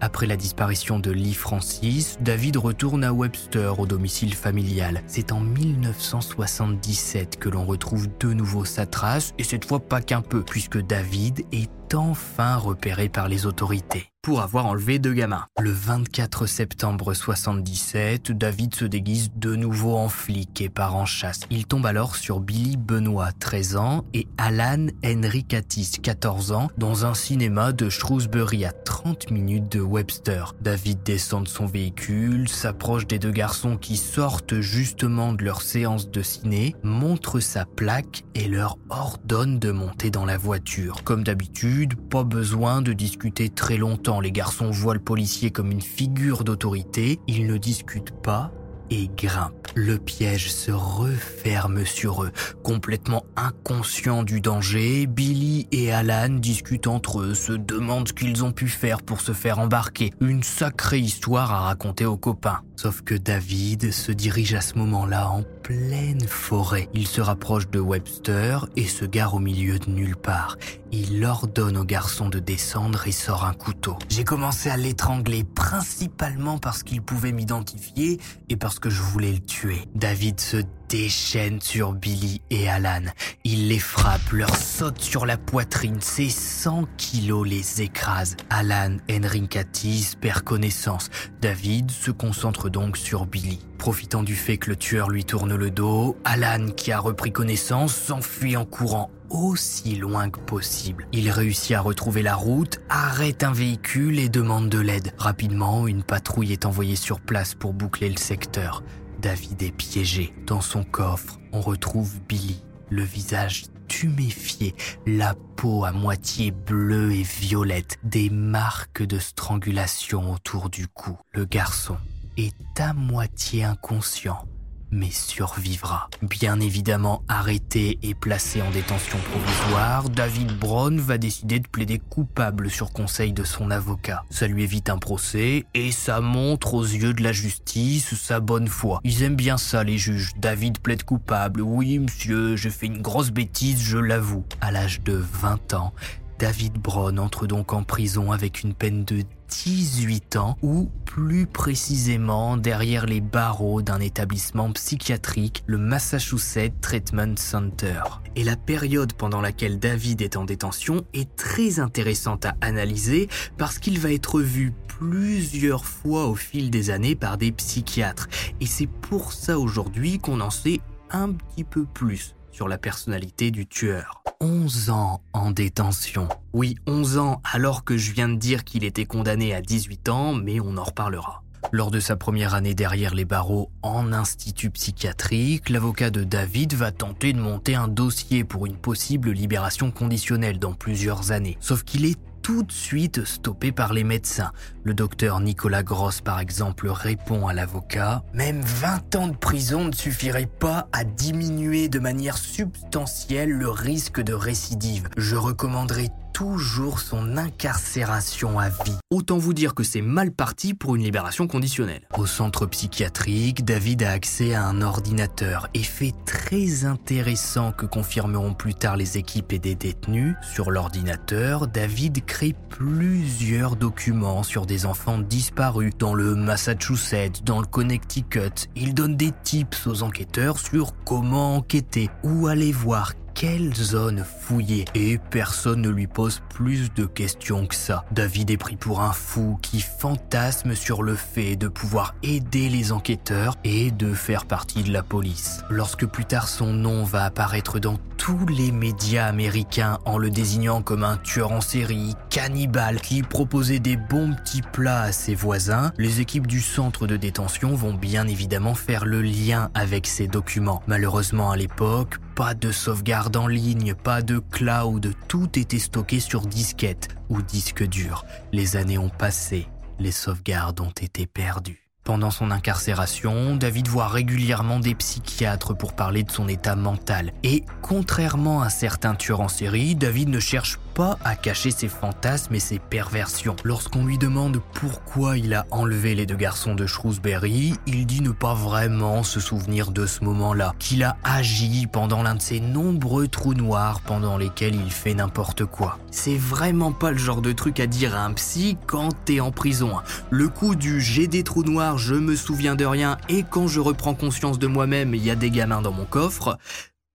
Après 0.00 0.26
la 0.26 0.36
disparition 0.36 1.00
de 1.00 1.10
Lee 1.10 1.34
Francis, 1.34 2.18
David 2.20 2.56
retourne 2.56 3.02
à 3.02 3.12
Webster 3.12 3.80
au 3.80 3.86
domicile 3.86 4.34
familial. 4.34 5.02
C'est 5.08 5.32
en 5.32 5.40
1977 5.40 7.38
que 7.38 7.48
l'on 7.48 7.64
retrouve 7.64 8.06
de 8.20 8.32
nouveau 8.32 8.64
sa 8.64 8.86
trace, 8.86 9.34
et 9.38 9.44
cette 9.44 9.64
fois 9.64 9.80
pas 9.80 10.00
qu'un 10.00 10.22
peu, 10.22 10.42
puisque 10.42 10.80
David 10.80 11.44
est 11.50 11.68
enfin 11.94 12.56
repéré 12.56 13.08
par 13.08 13.28
les 13.28 13.46
autorités 13.46 14.12
pour 14.28 14.42
avoir 14.42 14.66
enlevé 14.66 14.98
deux 14.98 15.14
gamins. 15.14 15.46
Le 15.58 15.70
24 15.70 16.44
septembre 16.44 17.14
77, 17.14 18.32
David 18.32 18.74
se 18.74 18.84
déguise 18.84 19.30
de 19.36 19.56
nouveau 19.56 19.96
en 19.96 20.10
flic 20.10 20.60
et 20.60 20.68
part 20.68 20.96
en 20.96 21.06
chasse. 21.06 21.40
Il 21.48 21.66
tombe 21.66 21.86
alors 21.86 22.14
sur 22.14 22.40
Billy 22.40 22.76
Benoît, 22.76 23.32
13 23.32 23.76
ans, 23.76 24.04
et 24.12 24.26
Alan 24.36 24.88
Henricatis, 25.02 25.92
14 26.02 26.52
ans, 26.52 26.68
dans 26.76 27.06
un 27.06 27.14
cinéma 27.14 27.72
de 27.72 27.88
Shrewsbury 27.88 28.66
à 28.66 28.72
30 28.72 29.30
minutes 29.30 29.72
de 29.72 29.80
Webster. 29.80 30.54
David 30.60 31.02
descend 31.04 31.44
de 31.44 31.48
son 31.48 31.64
véhicule, 31.64 32.50
s'approche 32.50 33.06
des 33.06 33.18
deux 33.18 33.30
garçons 33.30 33.78
qui 33.78 33.96
sortent 33.96 34.60
justement 34.60 35.32
de 35.32 35.42
leur 35.42 35.62
séance 35.62 36.10
de 36.10 36.22
ciné, 36.22 36.74
montre 36.82 37.40
sa 37.40 37.64
plaque 37.64 38.24
et 38.34 38.46
leur 38.46 38.76
ordonne 38.90 39.58
de 39.58 39.70
monter 39.70 40.10
dans 40.10 40.26
la 40.26 40.36
voiture. 40.36 41.02
Comme 41.04 41.24
d'habitude, 41.24 41.77
pas 41.86 42.24
besoin 42.24 42.82
de 42.82 42.92
discuter 42.92 43.48
très 43.48 43.76
longtemps. 43.76 44.20
Les 44.20 44.32
garçons 44.32 44.70
voient 44.70 44.94
le 44.94 45.00
policier 45.00 45.50
comme 45.50 45.70
une 45.70 45.80
figure 45.80 46.44
d'autorité, 46.44 47.20
ils 47.26 47.46
ne 47.46 47.56
discutent 47.56 48.10
pas 48.22 48.52
et 48.90 49.10
grimpent. 49.16 49.68
Le 49.74 49.98
piège 49.98 50.50
se 50.50 50.72
referme 50.72 51.84
sur 51.84 52.24
eux. 52.24 52.32
Complètement 52.62 53.24
inconscients 53.36 54.22
du 54.22 54.40
danger, 54.40 55.06
Billy 55.06 55.68
et 55.72 55.92
Alan 55.92 56.30
discutent 56.30 56.86
entre 56.86 57.20
eux, 57.20 57.34
se 57.34 57.52
demandent 57.52 58.08
ce 58.08 58.12
qu'ils 58.12 58.44
ont 58.44 58.52
pu 58.52 58.68
faire 58.68 59.02
pour 59.02 59.20
se 59.20 59.32
faire 59.32 59.58
embarquer. 59.58 60.12
Une 60.20 60.42
sacrée 60.42 61.00
histoire 61.00 61.52
à 61.52 61.60
raconter 61.60 62.06
aux 62.06 62.16
copains. 62.16 62.60
Sauf 62.76 63.02
que 63.02 63.14
David 63.14 63.92
se 63.92 64.12
dirige 64.12 64.54
à 64.54 64.60
ce 64.60 64.78
moment-là 64.78 65.28
en 65.30 65.42
pleine 65.64 66.26
forêt. 66.26 66.88
Il 66.94 67.08
se 67.08 67.20
rapproche 67.20 67.68
de 67.68 67.80
Webster 67.80 68.66
et 68.76 68.86
se 68.86 69.04
gare 69.04 69.34
au 69.34 69.40
milieu 69.40 69.80
de 69.80 69.90
nulle 69.90 70.16
part. 70.16 70.56
Il 70.92 71.24
ordonne 71.24 71.76
au 71.76 71.84
garçon 71.84 72.28
de 72.28 72.38
descendre 72.38 73.06
et 73.06 73.12
sort 73.12 73.44
un 73.44 73.52
couteau. 73.52 73.98
J'ai 74.08 74.24
commencé 74.24 74.70
à 74.70 74.76
l'étrangler 74.76 75.42
principalement 75.44 76.58
parce 76.58 76.82
qu'il 76.84 77.02
pouvait 77.02 77.32
m'identifier 77.32 78.20
et 78.48 78.56
parce 78.56 78.77
lorsque 78.84 78.96
je 78.96 79.02
voulais 79.02 79.32
le 79.32 79.40
tuer. 79.40 79.82
David 79.94 80.38
se 80.38 80.58
déchaîne 80.88 81.60
sur 81.60 81.92
Billy 81.92 82.40
et 82.50 82.68
Alan. 82.68 83.02
Il 83.44 83.68
les 83.68 83.78
frappe, 83.78 84.32
leur 84.32 84.54
saute 84.56 85.00
sur 85.00 85.26
la 85.26 85.36
poitrine. 85.36 86.00
Ses 86.00 86.30
100 86.30 86.84
kilos 86.96 87.46
les 87.46 87.82
écrasent. 87.82 88.36
Alan 88.50 88.96
Henricatis 89.10 90.14
perd 90.20 90.42
connaissance. 90.42 91.10
David 91.40 91.90
se 91.90 92.10
concentre 92.10 92.70
donc 92.70 92.96
sur 92.96 93.26
Billy. 93.26 93.60
Profitant 93.76 94.22
du 94.22 94.34
fait 94.34 94.56
que 94.56 94.70
le 94.70 94.76
tueur 94.76 95.08
lui 95.10 95.24
tourne 95.24 95.54
le 95.54 95.70
dos, 95.70 96.16
Alan, 96.24 96.66
qui 96.76 96.90
a 96.90 96.98
repris 96.98 97.30
connaissance, 97.30 97.94
s'enfuit 97.94 98.56
en 98.56 98.64
courant 98.64 99.10
aussi 99.30 99.94
loin 99.94 100.30
que 100.30 100.40
possible. 100.40 101.06
Il 101.12 101.30
réussit 101.30 101.76
à 101.76 101.80
retrouver 101.80 102.22
la 102.22 102.34
route, 102.34 102.80
arrête 102.88 103.44
un 103.44 103.52
véhicule 103.52 104.18
et 104.18 104.28
demande 104.28 104.68
de 104.68 104.78
l'aide. 104.78 105.12
Rapidement, 105.18 105.86
une 105.86 106.02
patrouille 106.02 106.52
est 106.52 106.66
envoyée 106.66 106.96
sur 106.96 107.20
place 107.20 107.54
pour 107.54 107.72
boucler 107.72 108.08
le 108.08 108.16
secteur. 108.16 108.82
David 109.18 109.62
est 109.62 109.72
piégé. 109.72 110.32
Dans 110.46 110.60
son 110.60 110.84
coffre, 110.84 111.38
on 111.52 111.60
retrouve 111.60 112.20
Billy, 112.28 112.62
le 112.90 113.02
visage 113.02 113.64
tuméfié, 113.88 114.74
la 115.06 115.34
peau 115.56 115.84
à 115.84 115.92
moitié 115.92 116.50
bleue 116.50 117.12
et 117.12 117.22
violette, 117.22 117.98
des 118.04 118.30
marques 118.30 119.02
de 119.02 119.18
strangulation 119.18 120.32
autour 120.32 120.70
du 120.70 120.86
cou. 120.86 121.18
Le 121.32 121.44
garçon 121.44 121.96
est 122.36 122.54
à 122.78 122.92
moitié 122.92 123.64
inconscient 123.64 124.46
mais 124.90 125.10
survivra. 125.10 126.08
Bien 126.22 126.60
évidemment 126.60 127.22
arrêté 127.28 127.98
et 128.02 128.14
placé 128.14 128.62
en 128.62 128.70
détention 128.70 129.18
provisoire, 129.30 130.08
David 130.08 130.58
Brown 130.58 130.98
va 130.98 131.18
décider 131.18 131.60
de 131.60 131.68
plaider 131.68 131.98
coupable 131.98 132.70
sur 132.70 132.92
conseil 132.92 133.32
de 133.32 133.44
son 133.44 133.70
avocat. 133.70 134.24
Ça 134.30 134.46
lui 134.46 134.62
évite 134.62 134.90
un 134.90 134.98
procès 134.98 135.66
et 135.74 135.92
ça 135.92 136.20
montre 136.20 136.74
aux 136.74 136.84
yeux 136.84 137.12
de 137.12 137.22
la 137.22 137.32
justice 137.32 138.14
sa 138.14 138.40
bonne 138.40 138.68
foi. 138.68 139.00
Ils 139.04 139.22
aiment 139.22 139.36
bien 139.36 139.58
ça 139.58 139.84
les 139.84 139.98
juges. 139.98 140.32
David 140.36 140.78
plaide 140.78 141.04
coupable. 141.04 141.60
Oui 141.60 141.98
monsieur, 141.98 142.56
j'ai 142.56 142.70
fait 142.70 142.86
une 142.86 143.02
grosse 143.02 143.30
bêtise, 143.30 143.82
je 143.82 143.98
l'avoue. 143.98 144.44
À 144.60 144.72
l'âge 144.72 145.00
de 145.02 145.14
20 145.14 145.74
ans, 145.74 145.92
David 146.38 146.74
Brown 146.74 147.18
entre 147.18 147.46
donc 147.46 147.72
en 147.72 147.82
prison 147.82 148.30
avec 148.32 148.62
une 148.62 148.74
peine 148.74 149.04
de 149.04 149.24
18 149.48 150.36
ans 150.36 150.56
ou 150.62 150.90
plus 151.04 151.46
précisément 151.46 152.56
derrière 152.56 153.06
les 153.06 153.20
barreaux 153.20 153.82
d'un 153.82 154.00
établissement 154.00 154.70
psychiatrique, 154.72 155.64
le 155.66 155.78
Massachusetts 155.78 156.80
Treatment 156.80 157.36
Center. 157.36 158.00
Et 158.36 158.44
la 158.44 158.56
période 158.56 159.12
pendant 159.14 159.40
laquelle 159.40 159.78
David 159.78 160.22
est 160.22 160.36
en 160.36 160.44
détention 160.44 161.04
est 161.14 161.34
très 161.36 161.80
intéressante 161.80 162.44
à 162.44 162.54
analyser 162.60 163.28
parce 163.56 163.78
qu'il 163.78 163.98
va 163.98 164.12
être 164.12 164.40
vu 164.40 164.72
plusieurs 164.86 165.84
fois 165.84 166.26
au 166.26 166.34
fil 166.34 166.70
des 166.70 166.90
années 166.90 167.14
par 167.14 167.38
des 167.38 167.52
psychiatres. 167.52 168.28
Et 168.60 168.66
c'est 168.66 168.86
pour 168.88 169.32
ça 169.32 169.58
aujourd'hui 169.58 170.18
qu'on 170.18 170.40
en 170.40 170.50
sait 170.50 170.80
un 171.10 171.32
petit 171.32 171.64
peu 171.64 171.84
plus 171.84 172.34
sur 172.58 172.66
la 172.66 172.76
personnalité 172.76 173.52
du 173.52 173.68
tueur. 173.68 174.24
11 174.40 174.90
ans 174.90 175.22
en 175.32 175.52
détention. 175.52 176.26
Oui, 176.52 176.74
11 176.88 177.18
ans 177.18 177.40
alors 177.44 177.84
que 177.84 177.96
je 177.96 178.10
viens 178.10 178.28
de 178.28 178.34
dire 178.34 178.64
qu'il 178.64 178.82
était 178.82 179.04
condamné 179.04 179.54
à 179.54 179.62
18 179.62 180.08
ans, 180.08 180.32
mais 180.32 180.58
on 180.58 180.76
en 180.76 180.82
reparlera. 180.82 181.44
Lors 181.70 181.92
de 181.92 182.00
sa 182.00 182.16
première 182.16 182.54
année 182.54 182.74
derrière 182.74 183.14
les 183.14 183.24
barreaux 183.24 183.70
en 183.82 184.12
institut 184.12 184.70
psychiatrique, 184.70 185.68
l'avocat 185.68 186.10
de 186.10 186.24
David 186.24 186.74
va 186.74 186.90
tenter 186.90 187.32
de 187.32 187.38
monter 187.38 187.76
un 187.76 187.86
dossier 187.86 188.42
pour 188.42 188.66
une 188.66 188.76
possible 188.76 189.30
libération 189.30 189.92
conditionnelle 189.92 190.58
dans 190.58 190.72
plusieurs 190.72 191.30
années. 191.30 191.58
Sauf 191.60 191.84
qu'il 191.84 192.06
est 192.06 192.18
tout 192.48 192.62
de 192.62 192.72
suite 192.72 193.26
stoppé 193.26 193.72
par 193.72 193.92
les 193.92 194.04
médecins. 194.04 194.52
Le 194.82 194.94
docteur 194.94 195.38
Nicolas 195.40 195.82
Gross, 195.82 196.22
par 196.22 196.40
exemple, 196.40 196.88
répond 196.88 197.46
à 197.46 197.52
l'avocat 197.52 198.24
Même 198.32 198.62
20 198.62 199.16
ans 199.16 199.28
de 199.28 199.36
prison 199.36 199.84
ne 199.84 199.92
suffirait 199.92 200.48
pas 200.58 200.88
à 200.92 201.04
diminuer 201.04 201.90
de 201.90 201.98
manière 201.98 202.38
substantielle 202.38 203.50
le 203.50 203.68
risque 203.68 204.22
de 204.22 204.32
récidive. 204.32 205.10
Je 205.18 205.36
recommanderais 205.36 206.08
toujours 206.38 207.00
son 207.00 207.36
incarcération 207.36 208.60
à 208.60 208.68
vie. 208.68 208.96
Autant 209.10 209.38
vous 209.38 209.52
dire 209.52 209.74
que 209.74 209.82
c'est 209.82 210.02
mal 210.02 210.30
parti 210.30 210.72
pour 210.72 210.94
une 210.94 211.02
libération 211.02 211.48
conditionnelle. 211.48 212.02
Au 212.16 212.26
centre 212.26 212.64
psychiatrique, 212.66 213.64
David 213.64 214.04
a 214.04 214.12
accès 214.12 214.54
à 214.54 214.62
un 214.64 214.80
ordinateur 214.80 215.66
et 215.74 215.82
très 216.24 216.84
intéressant 216.84 217.72
que 217.72 217.86
confirmeront 217.86 218.54
plus 218.54 218.74
tard 218.74 218.96
les 218.96 219.18
équipes 219.18 219.52
et 219.52 219.58
des 219.58 219.74
détenus. 219.74 220.36
Sur 220.54 220.70
l'ordinateur, 220.70 221.66
David 221.66 222.24
crée 222.24 222.54
plusieurs 222.68 223.74
documents 223.74 224.44
sur 224.44 224.64
des 224.64 224.86
enfants 224.86 225.18
disparus 225.18 225.92
dans 225.98 226.14
le 226.14 226.36
Massachusetts, 226.36 227.42
dans 227.44 227.60
le 227.60 227.66
Connecticut. 227.66 228.68
Il 228.76 228.94
donne 228.94 229.16
des 229.16 229.32
tips 229.42 229.88
aux 229.88 230.04
enquêteurs 230.04 230.60
sur 230.60 230.92
comment 231.04 231.56
enquêter, 231.56 232.10
où 232.22 232.46
aller 232.46 232.70
voir, 232.70 233.14
quelle 233.38 233.72
zone 233.72 234.24
fouiller 234.24 234.84
Et 234.96 235.16
personne 235.16 235.82
ne 235.82 235.90
lui 235.90 236.08
pose 236.08 236.42
plus 236.52 236.92
de 236.94 237.06
questions 237.06 237.66
que 237.66 237.74
ça. 237.76 238.04
David 238.10 238.50
est 238.50 238.56
pris 238.56 238.74
pour 238.74 239.00
un 239.00 239.12
fou 239.12 239.60
qui 239.62 239.80
fantasme 239.80 240.74
sur 240.74 241.04
le 241.04 241.14
fait 241.14 241.54
de 241.54 241.68
pouvoir 241.68 242.16
aider 242.24 242.68
les 242.68 242.90
enquêteurs 242.90 243.54
et 243.62 243.92
de 243.92 244.12
faire 244.12 244.44
partie 244.44 244.82
de 244.82 244.92
la 244.92 245.04
police. 245.04 245.60
Lorsque 245.70 246.04
plus 246.04 246.24
tard 246.24 246.48
son 246.48 246.72
nom 246.72 247.04
va 247.04 247.26
apparaître 247.26 247.78
dans 247.78 247.96
tous 248.16 248.44
les 248.46 248.72
médias 248.72 249.26
américains 249.26 249.98
en 250.04 250.18
le 250.18 250.30
désignant 250.30 250.82
comme 250.82 251.04
un 251.04 251.16
tueur 251.16 251.52
en 251.52 251.60
série, 251.60 252.14
cannibale, 252.30 253.00
qui 253.00 253.22
proposait 253.22 253.78
des 253.78 253.96
bons 253.96 254.34
petits 254.34 254.62
plats 254.62 255.02
à 255.02 255.12
ses 255.12 255.36
voisins, 255.36 255.92
les 255.96 256.20
équipes 256.20 256.48
du 256.48 256.60
centre 256.60 257.06
de 257.06 257.16
détention 257.16 257.76
vont 257.76 257.94
bien 257.94 258.26
évidemment 258.26 258.74
faire 258.74 259.04
le 259.04 259.22
lien 259.22 259.70
avec 259.74 260.08
ces 260.08 260.26
documents. 260.26 260.82
Malheureusement 260.88 261.52
à 261.52 261.56
l'époque, 261.56 262.18
pas 262.38 262.54
de 262.54 262.70
sauvegarde 262.70 263.36
en 263.36 263.48
ligne, 263.48 263.94
pas 263.94 264.22
de 264.22 264.38
cloud, 264.38 265.12
tout 265.26 265.58
était 265.58 265.80
stocké 265.80 266.20
sur 266.20 266.42
disquette 266.42 267.08
ou 267.30 267.42
disque 267.42 267.84
dur. 267.84 268.24
Les 268.52 268.76
années 268.76 268.96
ont 268.96 269.08
passé, 269.08 269.66
les 269.98 270.12
sauvegardes 270.12 270.78
ont 270.78 270.92
été 271.02 271.26
perdues. 271.26 271.88
Pendant 272.04 272.30
son 272.30 272.52
incarcération, 272.52 273.56
David 273.56 273.88
voit 273.88 274.06
régulièrement 274.06 274.78
des 274.78 274.94
psychiatres 274.94 275.76
pour 275.76 275.94
parler 275.94 276.22
de 276.22 276.30
son 276.30 276.46
état 276.46 276.76
mental. 276.76 277.32
Et 277.42 277.64
contrairement 277.82 278.62
à 278.62 278.70
certains 278.70 279.16
tueurs 279.16 279.40
en 279.40 279.48
série, 279.48 279.96
David 279.96 280.28
ne 280.28 280.38
cherche 280.38 280.78
à 280.98 281.36
cacher 281.36 281.70
ses 281.70 281.88
fantasmes 281.88 282.54
et 282.54 282.60
ses 282.60 282.78
perversions. 282.78 283.54
Lorsqu'on 283.62 284.04
lui 284.04 284.18
demande 284.18 284.60
pourquoi 284.74 285.38
il 285.38 285.54
a 285.54 285.64
enlevé 285.70 286.14
les 286.14 286.26
deux 286.26 286.36
garçons 286.36 286.74
de 286.74 286.86
Shrewsbury, 286.86 287.74
il 287.86 288.06
dit 288.06 288.20
ne 288.20 288.30
pas 288.30 288.54
vraiment 288.54 289.22
se 289.22 289.38
souvenir 289.38 289.92
de 289.92 290.06
ce 290.06 290.24
moment-là, 290.24 290.74
qu'il 290.78 291.04
a 291.04 291.16
agi 291.22 291.86
pendant 291.86 292.22
l'un 292.22 292.34
de 292.34 292.42
ses 292.42 292.60
nombreux 292.60 293.28
trous 293.28 293.54
noirs 293.54 294.00
pendant 294.00 294.36
lesquels 294.36 294.74
il 294.74 294.90
fait 294.90 295.14
n'importe 295.14 295.64
quoi. 295.64 295.98
C'est 296.10 296.36
vraiment 296.36 296.92
pas 296.92 297.12
le 297.12 297.18
genre 297.18 297.42
de 297.42 297.52
truc 297.52 297.78
à 297.80 297.86
dire 297.86 298.16
à 298.16 298.24
un 298.24 298.32
psy 298.32 298.76
quand 298.86 299.10
t'es 299.24 299.40
en 299.40 299.52
prison. 299.52 299.92
Le 300.30 300.48
coup 300.48 300.74
du 300.74 301.00
j'ai 301.00 301.28
des 301.28 301.44
trous 301.44 301.62
noirs 301.64 301.98
je 301.98 302.14
me 302.14 302.34
souviens 302.34 302.74
de 302.74 302.84
rien 302.84 303.18
et 303.28 303.44
quand 303.48 303.68
je 303.68 303.80
reprends 303.80 304.14
conscience 304.14 304.58
de 304.58 304.66
moi-même, 304.66 305.14
il 305.14 305.24
y 305.24 305.30
a 305.30 305.36
des 305.36 305.50
gamins 305.50 305.82
dans 305.82 305.92
mon 305.92 306.04
coffre, 306.04 306.58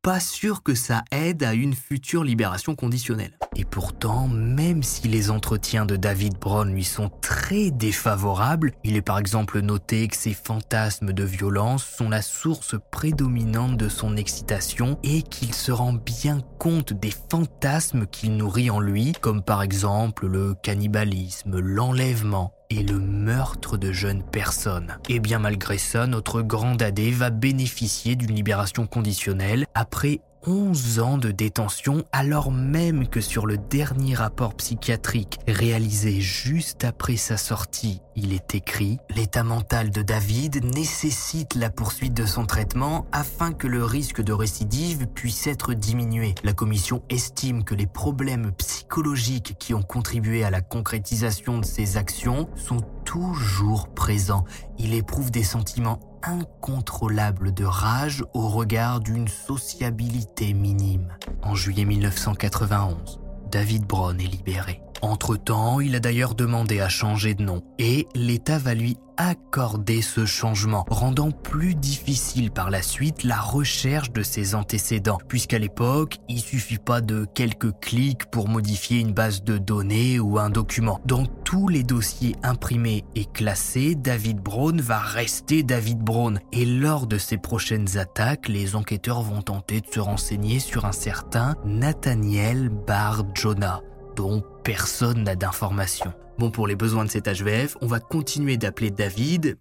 pas 0.03 0.19
sûr 0.19 0.63
que 0.63 0.75
ça 0.75 1.05
aide 1.11 1.43
à 1.43 1.53
une 1.53 1.73
future 1.73 2.25
libération 2.25 2.75
conditionnelle. 2.75 3.37
Et 3.55 3.63
pourtant, 3.63 4.27
même 4.27 4.83
si 4.83 5.07
les 5.07 5.31
entretiens 5.31 5.85
de 5.85 5.95
David 5.95 6.37
Brown 6.37 6.69
lui 6.69 6.83
sont 6.83 7.09
très 7.21 7.71
défavorables, 7.71 8.73
il 8.83 8.97
est 8.97 9.01
par 9.01 9.17
exemple 9.17 9.61
noté 9.61 10.09
que 10.09 10.17
ses 10.17 10.33
fantasmes 10.33 11.13
de 11.13 11.23
violence 11.23 11.85
sont 11.85 12.09
la 12.09 12.21
source 12.21 12.75
prédominante 12.91 13.77
de 13.77 13.87
son 13.87 14.17
excitation 14.17 14.99
et 15.03 15.21
qu'il 15.21 15.53
se 15.53 15.71
rend 15.71 15.93
bien 15.93 16.41
compte 16.59 16.91
des 16.91 17.13
fantasmes 17.31 18.05
qu'il 18.05 18.35
nourrit 18.35 18.69
en 18.69 18.81
lui, 18.81 19.13
comme 19.21 19.41
par 19.41 19.61
exemple 19.61 20.27
le 20.27 20.53
cannibalisme, 20.53 21.59
l'enlèvement, 21.59 22.53
et 22.79 22.83
le 22.83 22.99
meurtre 22.99 23.77
de 23.77 23.91
jeunes 23.91 24.23
personnes. 24.23 24.97
Et 25.09 25.19
bien 25.19 25.39
malgré 25.39 25.77
ça, 25.77 26.07
notre 26.07 26.41
grand 26.41 26.75
dadé 26.75 27.11
va 27.11 27.29
bénéficier 27.29 28.15
d'une 28.15 28.33
libération 28.33 28.87
conditionnelle 28.87 29.65
après 29.75 30.21
11 30.45 30.99
ans 30.99 31.17
de 31.17 31.31
détention 31.31 32.03
alors 32.11 32.51
même 32.51 33.07
que 33.07 33.21
sur 33.21 33.45
le 33.45 33.57
dernier 33.57 34.13
rapport 34.13 34.55
psychiatrique 34.55 35.39
réalisé 35.47 36.19
juste 36.19 36.83
après 36.83 37.15
sa 37.15 37.37
sortie, 37.37 38.01
il 38.15 38.33
est 38.33 38.53
écrit⁇ 38.53 38.97
L'état 39.15 39.43
mental 39.43 39.89
de 39.89 40.01
David 40.01 40.65
nécessite 40.75 41.55
la 41.55 41.69
poursuite 41.69 42.13
de 42.13 42.25
son 42.25 42.45
traitement 42.45 43.05
afin 43.11 43.53
que 43.53 43.67
le 43.67 43.85
risque 43.85 44.21
de 44.21 44.33
récidive 44.33 45.07
puisse 45.07 45.47
être 45.47 45.73
diminué. 45.73 46.35
La 46.43 46.53
commission 46.53 47.03
estime 47.09 47.63
que 47.63 47.75
les 47.75 47.87
problèmes 47.87 48.51
psychologiques 48.57 49.55
qui 49.59 49.73
ont 49.73 49.81
contribué 49.81 50.43
à 50.43 50.49
la 50.49 50.61
concrétisation 50.61 51.59
de 51.59 51.65
ses 51.65 51.95
actions 51.97 52.49
sont 52.55 52.81
toujours 53.05 53.87
présents. 53.89 54.43
Il 54.77 54.93
éprouve 54.93 55.31
des 55.31 55.43
sentiments 55.43 55.99
incontrôlable 56.23 57.53
de 57.53 57.65
rage 57.65 58.23
au 58.33 58.47
regard 58.47 58.99
d'une 58.99 59.27
sociabilité 59.27 60.53
minime. 60.53 61.17
En 61.41 61.55
juillet 61.55 61.85
1991, 61.85 63.19
David 63.51 63.85
Brown 63.85 64.19
est 64.19 64.25
libéré. 64.25 64.81
Entre-temps, 65.03 65.81
il 65.81 65.97
a 65.97 65.99
d'ailleurs 65.99 66.33
demandé 66.33 66.79
à 66.79 66.87
changer 66.87 67.35
de 67.35 67.43
nom 67.43 67.61
et 67.77 68.07
l'État 68.15 68.57
va 68.57 68.73
lui 68.73 68.95
accorder 69.17 70.01
ce 70.01 70.25
changement, 70.25 70.85
rendant 70.89 71.29
plus 71.29 71.75
difficile 71.75 72.51
par 72.51 72.69
la 72.69 72.81
suite 72.81 73.25
la 73.25 73.41
recherche 73.41 74.13
de 74.13 74.23
ses 74.23 74.55
antécédents, 74.55 75.17
puisqu'à 75.27 75.59
l'époque, 75.59 76.19
il 76.29 76.39
suffit 76.39 76.77
pas 76.77 77.01
de 77.01 77.27
quelques 77.35 77.77
clics 77.81 78.25
pour 78.31 78.47
modifier 78.47 79.01
une 79.01 79.11
base 79.11 79.43
de 79.43 79.57
données 79.57 80.21
ou 80.21 80.39
un 80.39 80.49
document. 80.49 81.01
Dans 81.05 81.25
tous 81.25 81.67
les 81.67 81.83
dossiers 81.83 82.37
imprimés 82.41 83.03
et 83.13 83.25
classés, 83.25 83.95
David 83.95 84.37
Brown 84.37 84.79
va 84.79 84.99
rester 84.99 85.63
David 85.63 85.99
Brown. 85.99 86.39
Et 86.53 86.63
lors 86.63 87.07
de 87.07 87.17
ses 87.17 87.37
prochaines 87.37 87.97
attaques, 87.97 88.47
les 88.47 88.77
enquêteurs 88.77 89.21
vont 89.21 89.41
tenter 89.41 89.81
de 89.81 89.87
se 89.93 89.99
renseigner 89.99 90.59
sur 90.59 90.85
un 90.85 90.93
certain 90.93 91.55
Nathaniel 91.65 92.69
Bar 92.69 93.25
Jonah 93.35 93.81
dont 94.15 94.43
personne 94.63 95.23
n'a 95.23 95.35
d'informations. 95.35 96.13
Bon, 96.37 96.51
pour 96.51 96.67
les 96.67 96.75
besoins 96.75 97.05
de 97.05 97.09
cet 97.09 97.27
HVF, 97.27 97.77
on 97.81 97.87
va 97.87 97.99
continuer 97.99 98.57
d'appeler 98.57 98.91
David... 98.91 99.57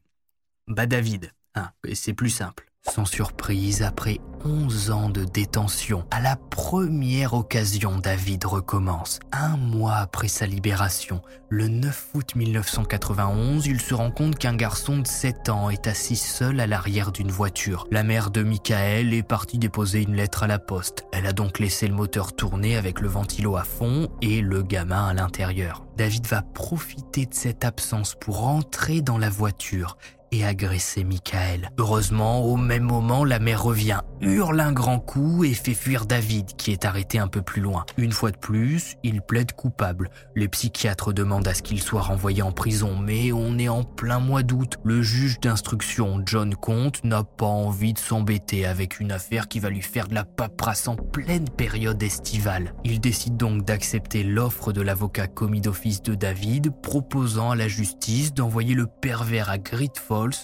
Bah 0.69 0.87
David, 0.87 1.33
hein, 1.55 1.71
c'est 1.93 2.15
plus 2.15 2.31
simple. 2.31 2.72
Sans 2.91 3.05
surprise, 3.05 3.83
après 3.83 4.19
11 4.45 4.91
ans 4.91 5.09
de 5.09 5.25
détention, 5.25 6.05
à 6.11 6.21
la 6.21 6.35
première 6.35 7.33
occasion, 7.33 7.99
David 7.99 8.45
recommence. 8.45 9.21
Un 9.31 9.57
mois 9.57 9.95
après 9.95 10.27
sa 10.27 10.47
libération, 10.47 11.23
le 11.49 11.69
9 11.69 12.09
août 12.15 12.35
1991, 12.35 13.67
il 13.67 13.81
se 13.81 13.95
rend 13.95 14.11
compte 14.11 14.37
qu'un 14.37 14.57
garçon 14.57 14.99
de 14.99 15.07
7 15.07 15.49
ans 15.49 15.71
est 15.71 15.87
assis 15.87 16.17
seul 16.17 16.59
à 16.59 16.67
l'arrière 16.67 17.13
d'une 17.13 17.31
voiture. 17.31 17.87
La 17.93 18.03
mère 18.03 18.31
de 18.31 18.43
Michael 18.43 19.15
est 19.15 19.23
partie 19.23 19.59
déposer 19.59 20.03
une 20.03 20.17
lettre 20.17 20.43
à 20.43 20.49
la 20.49 20.59
poste. 20.59 21.07
Elle 21.13 21.27
a 21.27 21.33
donc 21.33 21.61
laissé 21.61 21.87
le 21.87 21.95
moteur 21.95 22.35
tourner 22.35 22.77
avec 22.77 23.01
le 23.01 23.09
ventilo 23.09 23.57
à 23.57 23.63
fond 23.63 24.09
et 24.21 24.43
le 24.43 24.63
gamin 24.63 25.07
à 25.07 25.15
l'intérieur. 25.15 25.87
David 25.97 26.27
va 26.27 26.43
profiter 26.43 27.27
de 27.27 27.35
cette 27.35 27.65
absence 27.65 28.17
pour 28.21 28.47
entrer 28.49 29.03
dans 29.03 29.19
la 29.19 29.31
voiture 29.31 29.97
et 30.33 30.45
agresser 30.45 31.05
Michael. 31.05 31.71
Heureusement, 31.79 32.45
au 32.45 32.57
même 32.57 32.85
moment, 32.85 33.25
la 33.25 33.39
mère 33.39 33.63
revient, 33.63 34.01
hurle 34.21 34.61
un 34.61 34.73
grand 34.73 34.99
coup 34.99 35.45
et 35.45 35.53
fait 35.53 35.75
fuir 35.75 36.07
David, 36.07 36.57
qui 36.57 36.73
est 36.73 36.85
arrêté 36.85 37.19
un 37.19 37.29
peu 37.29 37.43
plus 37.43 37.61
loin. 37.61 37.85
Une 37.99 38.13
fois 38.13 38.31
de 38.31 38.39
plus, 38.39 38.97
il 39.03 39.21
plaide 39.21 39.53
coupable. 39.53 40.11
Les 40.35 40.49
psychiatres 40.49 41.13
demandent 41.13 41.47
à 41.47 41.55
ce 41.55 41.63
qu'il 41.63 41.83
soit 41.83 42.01
renvoyé 42.01 42.43
en 42.43 42.53
prison, 42.53 42.97
mais 42.97 43.31
on 43.33 43.59
est 43.59 43.69
en 43.69 43.85
plein 43.85 44.19
mois 44.19 44.43
d'août. 44.43 44.79
Le 44.85 45.03
juge 45.03 45.39
d'instruction, 45.39 46.23
John 46.25 46.55
Comte, 46.55 47.05
n'a 47.05 47.23
pas 47.25 47.47
envie 47.47 47.93
de 47.93 47.99
s'embêter 47.99 48.65
avec 48.65 49.01
une 49.01 49.13
affaire 49.13 49.49
qui 49.49 49.61
va 49.61 49.69
lui 49.69 49.83
faire 49.83 50.09
de 50.09 50.15
la 50.15 50.25
paperasse 50.25 50.89
en 50.89 50.97
pleine 50.97 51.49
période 51.49 52.03
estivale. 52.03 52.75
Il 52.85 53.01
décide 53.01 53.37
donc 53.37 53.65
d'accepter 53.65 54.25
l'offre 54.25 54.73
de 54.73 54.81
l'avocat 54.81 55.27
commis 55.27 55.61
d'office 55.61 56.03
de 56.03 56.15
David, 56.15 56.73
proposant 56.83 57.51
à 57.51 57.57
la 57.57 57.69
justice 57.69 58.33
d'envoyer 58.33 58.75
le 58.75 58.87
pervers 58.87 59.51
à 59.51 59.59
Great 59.59 59.99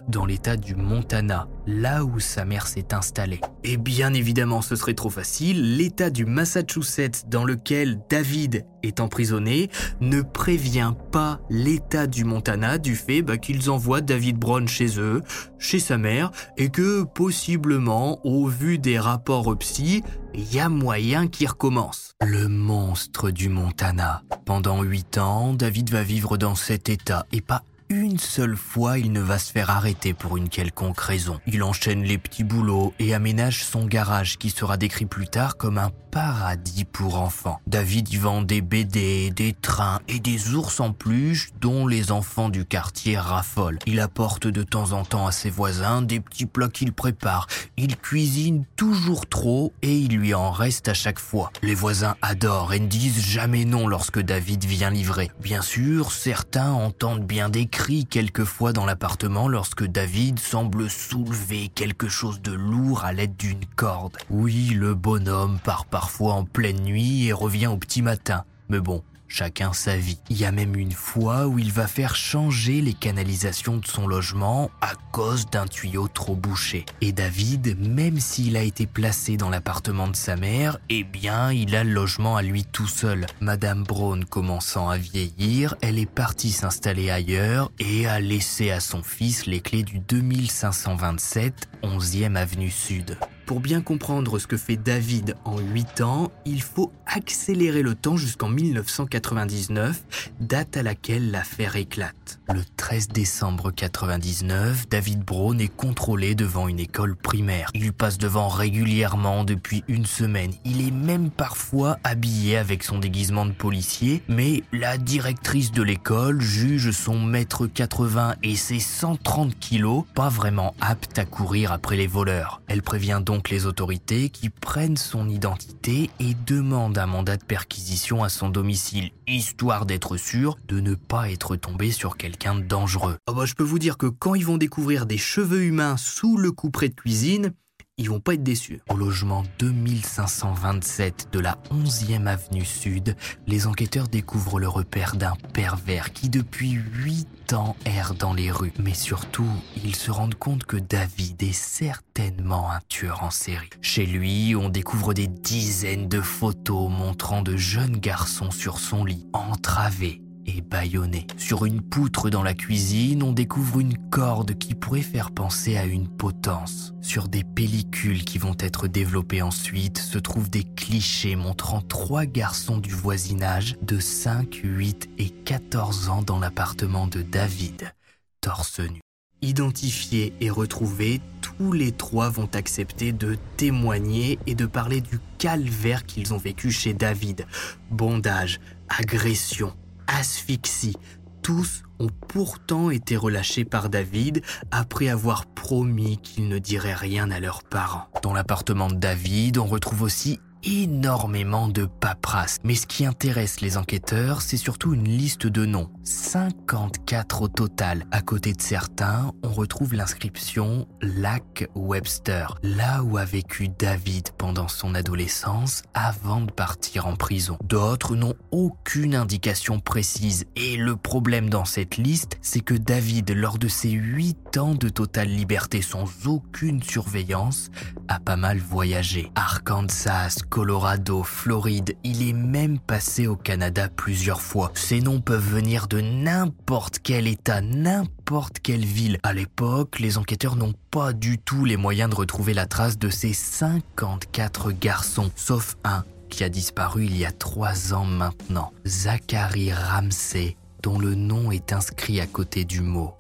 Dans 0.09 0.27
l'état 0.27 0.57
du 0.57 0.75
Montana, 0.75 1.49
là 1.67 2.05
où 2.05 2.19
sa 2.21 2.45
mère 2.45 2.67
s'est 2.67 2.93
installée. 2.95 3.41
Et 3.65 3.77
bien 3.77 4.13
évidemment, 4.13 4.63
ce 4.63 4.77
serait 4.77 4.95
trop 4.95 5.11
facile, 5.11 5.77
l'état 5.77 6.11
du 6.11 6.25
Massachusetts 6.25 7.29
dans 7.29 7.45
lequel 7.45 8.01
David 8.09 8.67
est 8.83 9.01
emprisonné 9.01 9.71
ne 10.01 10.23
prévient 10.23 10.95
pas 11.13 11.41
l'état 11.51 12.07
du 12.07 12.25
Montana 12.25 12.79
du 12.79 12.97
fait 12.97 13.23
bah, 13.23 13.39
qu'ils 13.39 13.71
envoient 13.71 14.01
David 14.01 14.37
Brown 14.37 14.67
chez 14.67 14.99
eux, 14.99 15.23
chez 15.59 15.79
sa 15.79 15.99
mère, 15.99 16.31
et 16.57 16.71
que 16.71 17.05
possiblement, 17.05 18.21
au 18.25 18.47
vu 18.47 18.79
des 18.79 18.99
rapports 18.99 19.57
psy, 19.59 20.03
il 20.35 20.53
y 20.53 20.61
a 20.61 20.69
moyen 20.69 21.27
qu'il 21.27 21.49
recommence. 21.49 22.13
Le 22.25 22.49
monstre 22.49 23.31
du 23.31 23.49
Montana. 23.49 24.23
Pendant 24.45 24.83
huit 24.83 25.19
ans, 25.19 25.55
David 25.55 25.91
va 25.91 26.03
vivre 26.03 26.37
dans 26.37 26.55
cet 26.55 26.89
état 26.89 27.27
et 27.33 27.41
pas 27.41 27.63
une 27.91 28.19
seule 28.19 28.57
fois 28.57 28.99
il 28.99 29.13
ne 29.13 29.21
va 29.21 29.39
se 29.39 29.53
faire 29.53 29.71
arrêter 29.71 30.15
pour 30.15 30.37
une 30.37 30.49
quelconque 30.49 31.01
raison. 31.01 31.41
Il 31.47 31.63
enchaîne 31.63 32.03
les 32.03 32.19
petits 32.19 32.45
boulots 32.45 32.93
et 32.99 33.15
aménage 33.15 33.65
son 33.65 33.87
garage 33.87 34.39
qui 34.39 34.51
sera 34.51 34.77
décrit 34.77 35.07
plus 35.07 35.29
tard 35.29 35.57
comme 35.57 35.79
un 35.79 35.91
paradis 36.11 36.85
pour 36.85 37.21
enfants. 37.21 37.61
David 37.67 38.13
y 38.13 38.17
vend 38.17 38.43
des 38.43 38.61
BD, 38.61 39.31
des 39.31 39.53
trains 39.53 40.01
et 40.09 40.21
des 40.21 40.55
ours 40.55 40.81
en 40.81 40.93
peluche 40.93 41.51
dont 41.61 41.87
les 41.87 42.13
enfants 42.13 42.49
du 42.49 42.65
quartier 42.65 43.19
raffolent. 43.19 43.79
Il 43.87 44.01
apporte 44.01 44.47
de 44.47 44.63
temps 44.63 44.93
en 44.93 45.05
temps 45.05 45.27
à 45.27 45.33
ses 45.33 45.51
voisins 45.51 46.03
des 46.03 46.21
petits 46.21 46.47
plats 46.47 46.69
qu'il 46.69 46.93
prépare. 46.93 47.47
Il 47.77 47.97
cuisine 47.97 48.65
toujours 48.77 49.27
trop 49.27 49.73
et 49.83 49.97
il 49.97 50.17
lui 50.17 50.35
en 50.35 50.51
reste 50.51 50.89
à 50.89 50.95
chaque 50.95 51.19
fois. 51.19 51.53
Les 51.63 51.75
voisins 51.75 52.17
adorent 52.23 52.73
et 52.73 52.81
ne 52.81 52.87
disent 52.87 53.21
jamais 53.21 53.65
non 53.65 53.87
lorsque 53.87 54.21
David 54.21 54.65
vient 54.65 54.91
livrer. 54.91 55.31
Bien 55.41 55.63
sûr, 55.63 56.13
certains 56.13 56.71
entendent 56.71 57.27
bien 57.27 57.49
des 57.49 57.67
crie 57.79 58.07
quelquefois 58.07 58.73
dans 58.73 58.85
l'appartement 58.85 59.47
lorsque 59.47 59.85
David 59.85 60.41
semble 60.41 60.91
soulever 60.91 61.69
quelque 61.69 62.09
chose 62.09 62.43
de 62.43 62.51
lourd 62.51 63.05
à 63.05 63.13
l'aide 63.13 63.37
d'une 63.37 63.65
corde. 63.77 64.17
Oui, 64.31 64.71
le 64.71 64.95
bonhomme 64.95 65.61
part 65.63 65.87
parfois 65.87 66.33
en 66.33 66.45
pleine 66.45 66.81
nuit 66.81 67.29
et 67.29 67.33
revient 67.33 67.69
au 67.69 67.77
petit 67.77 68.03
matin. 68.03 68.43
Mais 68.69 68.81
bon, 68.81 69.05
chacun 69.29 69.73
sa 69.73 69.97
vie. 69.97 70.19
Il 70.31 70.39
y 70.39 70.45
a 70.45 70.53
même 70.53 70.77
une 70.77 70.93
fois 70.93 71.47
où 71.47 71.59
il 71.59 71.73
va 71.73 71.87
faire 71.87 72.17
changer 72.17 72.81
les 72.81 72.95
canalisations 72.95 73.77
de 73.77 73.87
son 73.87 74.07
logement 74.07 74.71
à 74.81 74.93
cause 75.13 75.47
d'un 75.47 75.67
tuyau 75.67 76.09
trop 76.09 76.35
bouché. 76.35 76.87
Et 77.01 77.13
David, 77.13 77.79
même 77.79 78.19
s'il 78.19 78.57
a 78.57 78.63
été 78.63 78.87
placé 78.87 79.37
dans 79.37 79.51
l'appartement 79.51 80.09
de 80.09 80.17
sa 80.17 80.37
mère, 80.37 80.79
eh 80.89 81.05
bien, 81.05 81.53
il 81.53 81.77
a 81.77 81.85
le 81.85 81.93
logement 81.93 82.37
à 82.37 82.43
lui 82.43 82.65
tout 82.65 82.89
seul. 82.89 83.27
Madame 83.41 83.85
Brown 83.85 84.25
commençant 84.25 84.89
à 84.89 84.99
vieillir, 84.99 85.75
elle 85.83 85.99
est 85.99 86.11
partie 86.11 86.51
s'installer 86.51 87.11
ailleurs 87.11 87.71
et 87.79 88.07
a 88.07 88.21
laissé 88.21 88.71
à 88.71 88.81
son 88.81 89.03
fils 89.03 89.47
les 89.47 89.61
clés 89.61 89.83
du 89.83 90.01
2527 90.01 91.69
11e 91.83 92.37
avenue 92.37 92.71
Sud. 92.71 93.19
Pour 93.49 93.61
bien 93.61 93.81
comprendre 93.81 94.39
ce 94.39 94.47
que 94.47 94.59
fait 94.59 94.77
David 94.77 95.35
en 95.47 95.59
8 95.59 96.03
ans, 96.03 96.31
il 96.45 96.61
faut 96.61 96.93
accélérer 97.07 97.81
le 97.81 97.95
temps 97.95 98.19
jusqu'en 98.19 98.51
1999, 98.51 100.31
date 100.39 100.77
à 100.77 100.83
laquelle 100.83 101.31
l'affaire 101.31 101.77
éclate. 101.77 102.41
Le 102.53 102.61
13 102.77 103.09
décembre 103.09 103.71
99, 103.71 104.91
David 104.91 105.21
Brown 105.21 105.59
est 105.63 105.75
contrôlé 105.75 106.35
devant 106.35 106.69
une 106.69 106.79
école 106.79 107.17
primaire. 107.17 107.71
Il 107.73 107.95
passe 107.95 108.19
devant 108.19 108.49
régulièrement 108.49 109.45
depuis 109.45 109.83
une 109.89 110.05
semaine. 110.05 110.53
Il 110.67 110.87
est 110.87 110.91
même 110.91 111.31
parfois 111.31 111.99
habillé 112.05 112.59
avec 112.59 112.83
son 112.83 112.99
déguisement 112.99 113.47
de 113.47 113.53
policier, 113.53 114.23
mais 114.29 114.63
la 114.75 114.99
directrice 114.99 115.73
de 115.73 115.83
l'école 115.83 116.43
juge 116.43 116.91
son 116.91 117.19
mètre 117.19 117.67
80 117.67 118.35
et 118.43 118.57
ses 118.57 118.81
130 118.81 119.59
kilos 119.59 120.05
pas 120.15 120.29
vraiment 120.29 120.75
apte 120.83 121.19
à 121.19 121.25
courir 121.25 121.73
après 121.73 121.97
les 121.97 122.07
voleurs. 122.07 122.61
Elle 122.67 122.83
prévient 122.83 123.23
donc 123.25 123.38
les 123.51 123.67
autorités 123.67 124.29
qui 124.29 124.51
prennent 124.51 124.97
son 124.97 125.29
identité 125.29 126.11
et 126.21 126.35
demandent 126.47 126.99
un 126.99 127.07
mandat 127.07 127.37
de 127.37 127.45
perquisition 127.45 128.25
à 128.25 128.29
son 128.29 128.51
domicile, 128.51 129.11
histoire 129.27 129.87
d'être 129.87 130.17
sûr 130.17 130.57
de 130.67 130.81
ne 130.81 130.95
pas 130.95 131.31
être 131.31 131.57
tombé 131.57 131.93
sur 131.93 132.17
quelqu'un 132.17 132.57
de 132.57 132.63
dangereux. 132.63 133.17
Oh 133.29 133.35
bah, 133.35 133.47
je 133.47 133.55
peux 133.55 133.65
vous 133.65 133.79
dire 133.79 133.97
que 133.97 134.07
quand 134.07 134.35
ils 134.35 134.45
vont 134.45 134.59
découvrir 134.59 135.07
des 135.07 135.19
cheveux 135.19 135.63
humains 135.63 135.97
sous 135.97 136.37
le 136.37 136.53
couperet 136.53 136.89
de 136.89 136.95
cuisine, 136.95 137.53
ils 137.99 138.09
vont 138.09 138.21
pas 138.21 138.35
être 138.35 138.43
déçus. 138.43 138.81
Au 138.89 138.97
logement 138.97 139.45
2527 139.59 141.29
de 141.33 141.41
la 141.41 141.59
11e 141.71 142.27
avenue 142.27 142.65
Sud, 142.65 143.17
les 143.47 143.67
enquêteurs 143.67 144.09
découvrent 144.09 144.61
le 144.61 144.69
repère 144.69 145.17
d'un 145.17 145.35
pervers 145.53 146.13
qui 146.13 146.29
depuis 146.29 146.71
8 146.71 147.53
ans 147.53 147.77
erre 147.85 148.15
dans 148.15 148.33
les 148.33 148.51
rues. 148.51 148.73
Mais 148.83 148.95
surtout, 148.95 149.51
ils 149.85 149.97
se 149.97 150.11
rendent 150.11 150.35
compte 150.35 150.65
que 150.65 150.77
David 150.77 151.43
est 151.43 151.53
certainement 151.53 152.71
un 152.71 152.81
tueur 152.89 153.23
en 153.23 153.31
série. 153.31 153.71
Chez 153.81 154.07
lui, 154.07 154.55
on 154.55 154.69
découvre 154.69 155.15
des 155.15 155.27
dizaines 155.27 156.09
de 156.09 156.21
photos 156.21 156.91
montrant 156.91 157.43
de 157.43 157.57
jeunes 157.57 157.99
garçons 157.99 158.51
sur 158.51 158.79
son 158.79 159.05
lit, 159.05 159.27
entravés, 159.33 160.23
et. 160.49 161.27
Sur 161.37 161.65
une 161.65 161.83
poutre 161.83 162.31
dans 162.31 162.43
la 162.43 162.55
cuisine, 162.55 163.23
on 163.23 163.33
découvre 163.33 163.81
une 163.81 163.97
corde 164.11 164.57
qui 164.57 164.75
pourrait 164.75 165.03
faire 165.03 165.31
penser 165.31 165.77
à 165.77 165.85
une 165.85 166.09
potence. 166.09 166.95
Sur 167.03 167.29
des 167.29 167.45
pellicules 167.45 168.25
qui 168.25 168.39
vont 168.39 168.57
être 168.59 168.89
développées 168.89 169.43
ensuite 169.43 169.99
se 169.99 170.19
trouvent 170.19 170.51
des 170.51 170.65
clichés 170.65 171.37
montrant 171.37 171.81
trois 171.83 172.25
garçons 172.27 172.79
du 172.79 172.91
voisinage 172.91 173.77
de 173.83 173.99
5, 173.99 174.61
8 174.63 175.11
et 175.19 175.31
14 175.31 176.09
ans 176.09 176.23
dans 176.23 176.39
l'appartement 176.39 177.07
de 177.07 177.23
David, 177.23 177.93
torse 178.41 178.81
nu. 178.81 179.01
Identifiés 179.41 180.33
et 180.41 180.51
retrouvés, 180.51 181.21
tous 181.41 181.73
les 181.73 181.93
trois 181.93 182.29
vont 182.29 182.49
accepter 182.55 183.13
de 183.13 183.37
témoigner 183.57 184.39
et 184.47 184.55
de 184.55 184.67
parler 184.67 185.01
du 185.01 185.21
calvaire 185.39 186.07
qu'ils 186.07 186.35
ont 186.35 186.39
vécu 186.39 186.73
chez 186.73 186.93
David. 186.93 187.47
Bondage, 187.91 188.59
agression, 188.89 189.73
asphyxie. 190.09 190.97
Tous 191.43 191.83
ont 192.01 192.09
pourtant 192.29 192.91
été 192.91 193.17
relâchés 193.17 193.65
par 193.65 193.89
David 193.89 194.43
après 194.71 195.09
avoir 195.09 195.47
promis 195.47 196.19
qu'ils 196.19 196.49
ne 196.49 196.59
diraient 196.59 196.95
rien 196.95 197.31
à 197.31 197.41
leurs 197.41 197.63
parents. 197.63 198.09
Dans 198.23 198.33
l'appartement 198.33 198.89
de 198.89 198.97
David, 198.97 199.59
on 199.59 199.67
retrouve 199.67 200.03
aussi 200.03 200.41
énormément 200.65 201.69
de 201.69 201.87
paperasse. 201.87 202.59
Mais 202.65 202.75
ce 202.75 202.87
qui 202.87 203.07
intéresse 203.07 203.61
les 203.61 203.77
enquêteurs, 203.77 204.43
c'est 204.43 204.57
surtout 204.57 204.95
une 204.95 205.09
liste 205.09 205.47
de 205.47 205.67
noms. 205.67 205.91
54 206.05 207.43
au 207.43 207.49
total. 207.49 208.07
À 208.11 208.23
côté 208.23 208.53
de 208.53 208.61
certains, 208.61 209.33
on 209.43 209.51
retrouve 209.51 209.95
l'inscription 209.95 210.87
Lac 211.03 211.69
Webster, 211.75 212.59
là 212.63 213.03
où 213.03 213.19
a 213.19 213.25
vécu 213.25 213.69
David 213.69 214.31
pendant 214.39 214.69
son 214.69 214.95
adolescence 214.95 215.83
avant 215.95 216.41
de 216.41 216.51
partir 216.51 217.07
en 217.07 217.17
prison. 217.17 217.59
D'autres 217.65 218.17
n'ont 218.17 218.35
aucune 218.51 219.15
indication 219.15 219.81
précise 219.81 220.47
et 220.57 220.77
le 220.77 220.97
problème 220.97 221.51
dans 221.51 221.65
cette 221.65 221.97
liste, 221.97 222.39
c'est 222.41 222.61
que 222.61 222.75
David, 222.75 223.31
lors 223.31 223.59
de 223.59 223.69
ses 223.69 223.91
8 223.91 224.57
ans 224.57 224.75
de 224.75 224.89
totale 224.89 225.29
liberté 225.29 225.83
sans 225.83 226.27
aucune 226.27 226.83
surveillance, 226.83 227.71
a 228.09 228.19
pas 228.19 228.37
mal 228.37 228.59
voyagé. 228.59 229.31
Arkansas, 229.35 230.43
Colorado, 230.49 231.23
Floride, 231.23 231.97
il 232.05 232.27
est 232.27 232.33
même 232.33 232.79
passé 232.79 233.27
au 233.27 233.37
Canada 233.37 233.89
plusieurs 233.89 234.41
fois. 234.41 234.73
Ces 234.75 235.01
noms 235.01 235.21
peuvent 235.21 235.47
venir 235.47 235.89
de 235.89 236.01
n'importe 236.01 236.99
quel 237.03 237.27
état, 237.27 237.61
n'importe 237.61 238.61
quelle 238.61 238.85
ville. 238.85 239.19
À 239.23 239.33
l'époque, 239.33 239.99
les 239.99 240.19
enquêteurs 240.19 240.57
n'ont 240.57 240.75
pas 240.91 241.13
du 241.13 241.39
tout 241.39 241.65
les 241.65 241.77
moyens 241.77 242.11
de 242.11 242.17
retrouver 242.17 242.55
la 242.55 242.67
trace 242.67 242.99
de 242.99 243.11
ces 243.11 243.33
54 243.33 244.73
garçons, 244.73 245.31
sauf 245.37 245.77
un 245.85 246.05
qui 246.29 246.45
a 246.45 246.49
disparu 246.49 247.05
il 247.05 247.17
y 247.17 247.25
a 247.25 247.33
trois 247.33 247.95
ans 247.95 248.05
maintenant, 248.05 248.73
Zachary 248.87 249.73
Ramsey, 249.73 250.57
dont 250.83 250.99
le 250.99 251.15
nom 251.15 251.51
est 251.51 251.73
inscrit 251.73 252.21
à 252.21 252.27
côté 252.27 252.65
du 252.65 252.81
mot 252.81 253.15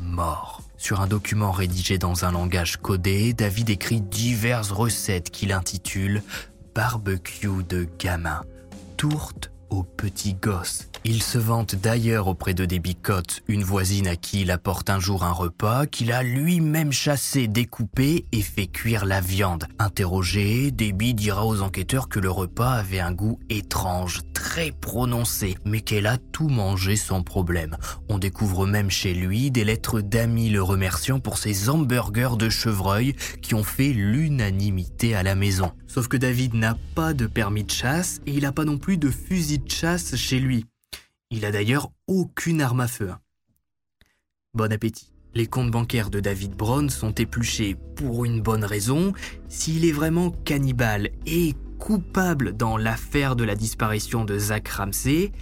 mort. 0.00 0.62
Sur 0.76 1.00
un 1.00 1.06
document 1.06 1.52
rédigé 1.52 1.98
dans 1.98 2.24
un 2.24 2.32
langage 2.32 2.76
codé, 2.76 3.32
David 3.32 3.70
écrit 3.70 4.00
diverses 4.00 4.70
recettes 4.70 5.30
qu'il 5.30 5.52
intitule 5.52 6.22
Barbecue 6.76 7.64
de 7.66 7.88
gamin, 7.98 8.42
tourte 8.98 9.50
aux 9.70 9.82
petits 9.82 10.34
gosses. 10.34 10.90
Il 11.08 11.22
se 11.22 11.38
vante 11.38 11.76
d'ailleurs 11.76 12.26
auprès 12.26 12.52
de 12.52 12.64
des 12.64 12.80
bicottes, 12.80 13.44
une 13.46 13.62
voisine 13.62 14.08
à 14.08 14.16
qui 14.16 14.40
il 14.40 14.50
apporte 14.50 14.90
un 14.90 14.98
jour 14.98 15.22
un 15.22 15.30
repas 15.30 15.86
qu'il 15.86 16.10
a 16.10 16.24
lui-même 16.24 16.90
chassé, 16.90 17.46
découpé 17.46 18.24
et 18.32 18.42
fait 18.42 18.66
cuire 18.66 19.04
la 19.04 19.20
viande. 19.20 19.66
Interrogé, 19.78 20.72
Debbie 20.72 21.14
dira 21.14 21.46
aux 21.46 21.62
enquêteurs 21.62 22.08
que 22.08 22.18
le 22.18 22.28
repas 22.28 22.72
avait 22.72 22.98
un 22.98 23.12
goût 23.12 23.38
étrange, 23.50 24.22
très 24.34 24.72
prononcé, 24.72 25.56
mais 25.64 25.80
qu'elle 25.80 26.08
a 26.08 26.18
tout 26.18 26.48
mangé 26.48 26.96
sans 26.96 27.22
problème. 27.22 27.76
On 28.08 28.18
découvre 28.18 28.66
même 28.66 28.90
chez 28.90 29.14
lui 29.14 29.52
des 29.52 29.62
lettres 29.62 30.00
d'amis 30.00 30.48
le 30.48 30.60
remerciant 30.60 31.20
pour 31.20 31.38
ses 31.38 31.68
hamburgers 31.68 32.36
de 32.36 32.48
chevreuil 32.48 33.14
qui 33.42 33.54
ont 33.54 33.62
fait 33.62 33.92
l'unanimité 33.92 35.14
à 35.14 35.22
la 35.22 35.36
maison. 35.36 35.70
Sauf 35.86 36.08
que 36.08 36.16
David 36.16 36.54
n'a 36.54 36.76
pas 36.96 37.14
de 37.14 37.26
permis 37.26 37.62
de 37.62 37.70
chasse 37.70 38.18
et 38.26 38.32
il 38.32 38.42
n'a 38.42 38.50
pas 38.50 38.64
non 38.64 38.76
plus 38.76 38.96
de 38.96 39.08
fusil 39.08 39.60
de 39.60 39.70
chasse 39.70 40.16
chez 40.16 40.40
lui. 40.40 40.66
Il 41.30 41.44
a 41.44 41.50
d'ailleurs 41.50 41.90
aucune 42.06 42.60
arme 42.60 42.80
à 42.80 42.86
feu. 42.86 43.12
Bon 44.54 44.72
appétit. 44.72 45.12
Les 45.34 45.46
comptes 45.46 45.70
bancaires 45.70 46.08
de 46.08 46.20
David 46.20 46.52
Brown 46.52 46.88
sont 46.88 47.12
épluchés 47.12 47.76
pour 47.96 48.24
une 48.24 48.40
bonne 48.40 48.64
raison. 48.64 49.12
S'il 49.48 49.84
est 49.84 49.92
vraiment 49.92 50.30
cannibale 50.30 51.10
et 51.26 51.54
coupable 51.78 52.56
dans 52.56 52.76
l'affaire 52.76 53.36
de 53.36 53.44
la 53.44 53.54
disparition 53.54 54.24
de 54.24 54.38
Zach 54.38 54.68
Ramsey, 54.68 55.32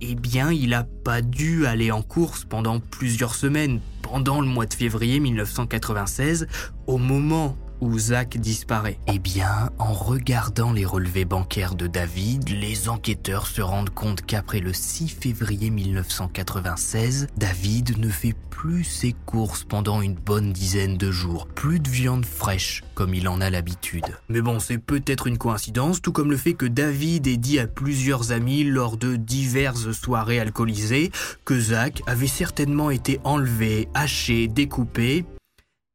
eh 0.00 0.16
bien, 0.16 0.50
il 0.50 0.70
n'a 0.70 0.82
pas 0.82 1.22
dû 1.22 1.66
aller 1.66 1.92
en 1.92 2.02
course 2.02 2.44
pendant 2.44 2.80
plusieurs 2.80 3.36
semaines, 3.36 3.80
pendant 4.02 4.40
le 4.40 4.48
mois 4.48 4.66
de 4.66 4.74
février 4.74 5.20
1996, 5.20 6.48
au 6.88 6.98
moment 6.98 7.56
où 7.82 7.98
Zach 7.98 8.36
disparaît 8.38 8.98
Eh 9.08 9.18
bien, 9.18 9.70
en 9.78 9.92
regardant 9.92 10.72
les 10.72 10.84
relevés 10.84 11.24
bancaires 11.24 11.74
de 11.74 11.88
David, 11.88 12.48
les 12.48 12.88
enquêteurs 12.88 13.48
se 13.48 13.60
rendent 13.60 13.90
compte 13.90 14.22
qu'après 14.22 14.60
le 14.60 14.72
6 14.72 15.08
février 15.08 15.70
1996, 15.70 17.26
David 17.36 17.98
ne 17.98 18.08
fait 18.08 18.36
plus 18.50 18.84
ses 18.84 19.12
courses 19.26 19.64
pendant 19.64 20.00
une 20.00 20.14
bonne 20.14 20.52
dizaine 20.52 20.96
de 20.96 21.10
jours. 21.10 21.48
Plus 21.48 21.80
de 21.80 21.88
viande 21.88 22.24
fraîche, 22.24 22.84
comme 22.94 23.14
il 23.14 23.26
en 23.26 23.40
a 23.40 23.50
l'habitude. 23.50 24.06
Mais 24.28 24.42
bon, 24.42 24.60
c'est 24.60 24.78
peut-être 24.78 25.26
une 25.26 25.38
coïncidence, 25.38 26.00
tout 26.00 26.12
comme 26.12 26.30
le 26.30 26.36
fait 26.36 26.54
que 26.54 26.66
David 26.66 27.26
ait 27.26 27.36
dit 27.36 27.58
à 27.58 27.66
plusieurs 27.66 28.30
amis 28.30 28.62
lors 28.62 28.96
de 28.96 29.16
diverses 29.16 29.90
soirées 29.90 30.38
alcoolisées 30.38 31.10
que 31.44 31.58
Zach 31.58 32.00
avait 32.06 32.28
certainement 32.28 32.90
été 32.90 33.18
enlevé, 33.24 33.88
haché, 33.94 34.46
découpé 34.46 35.24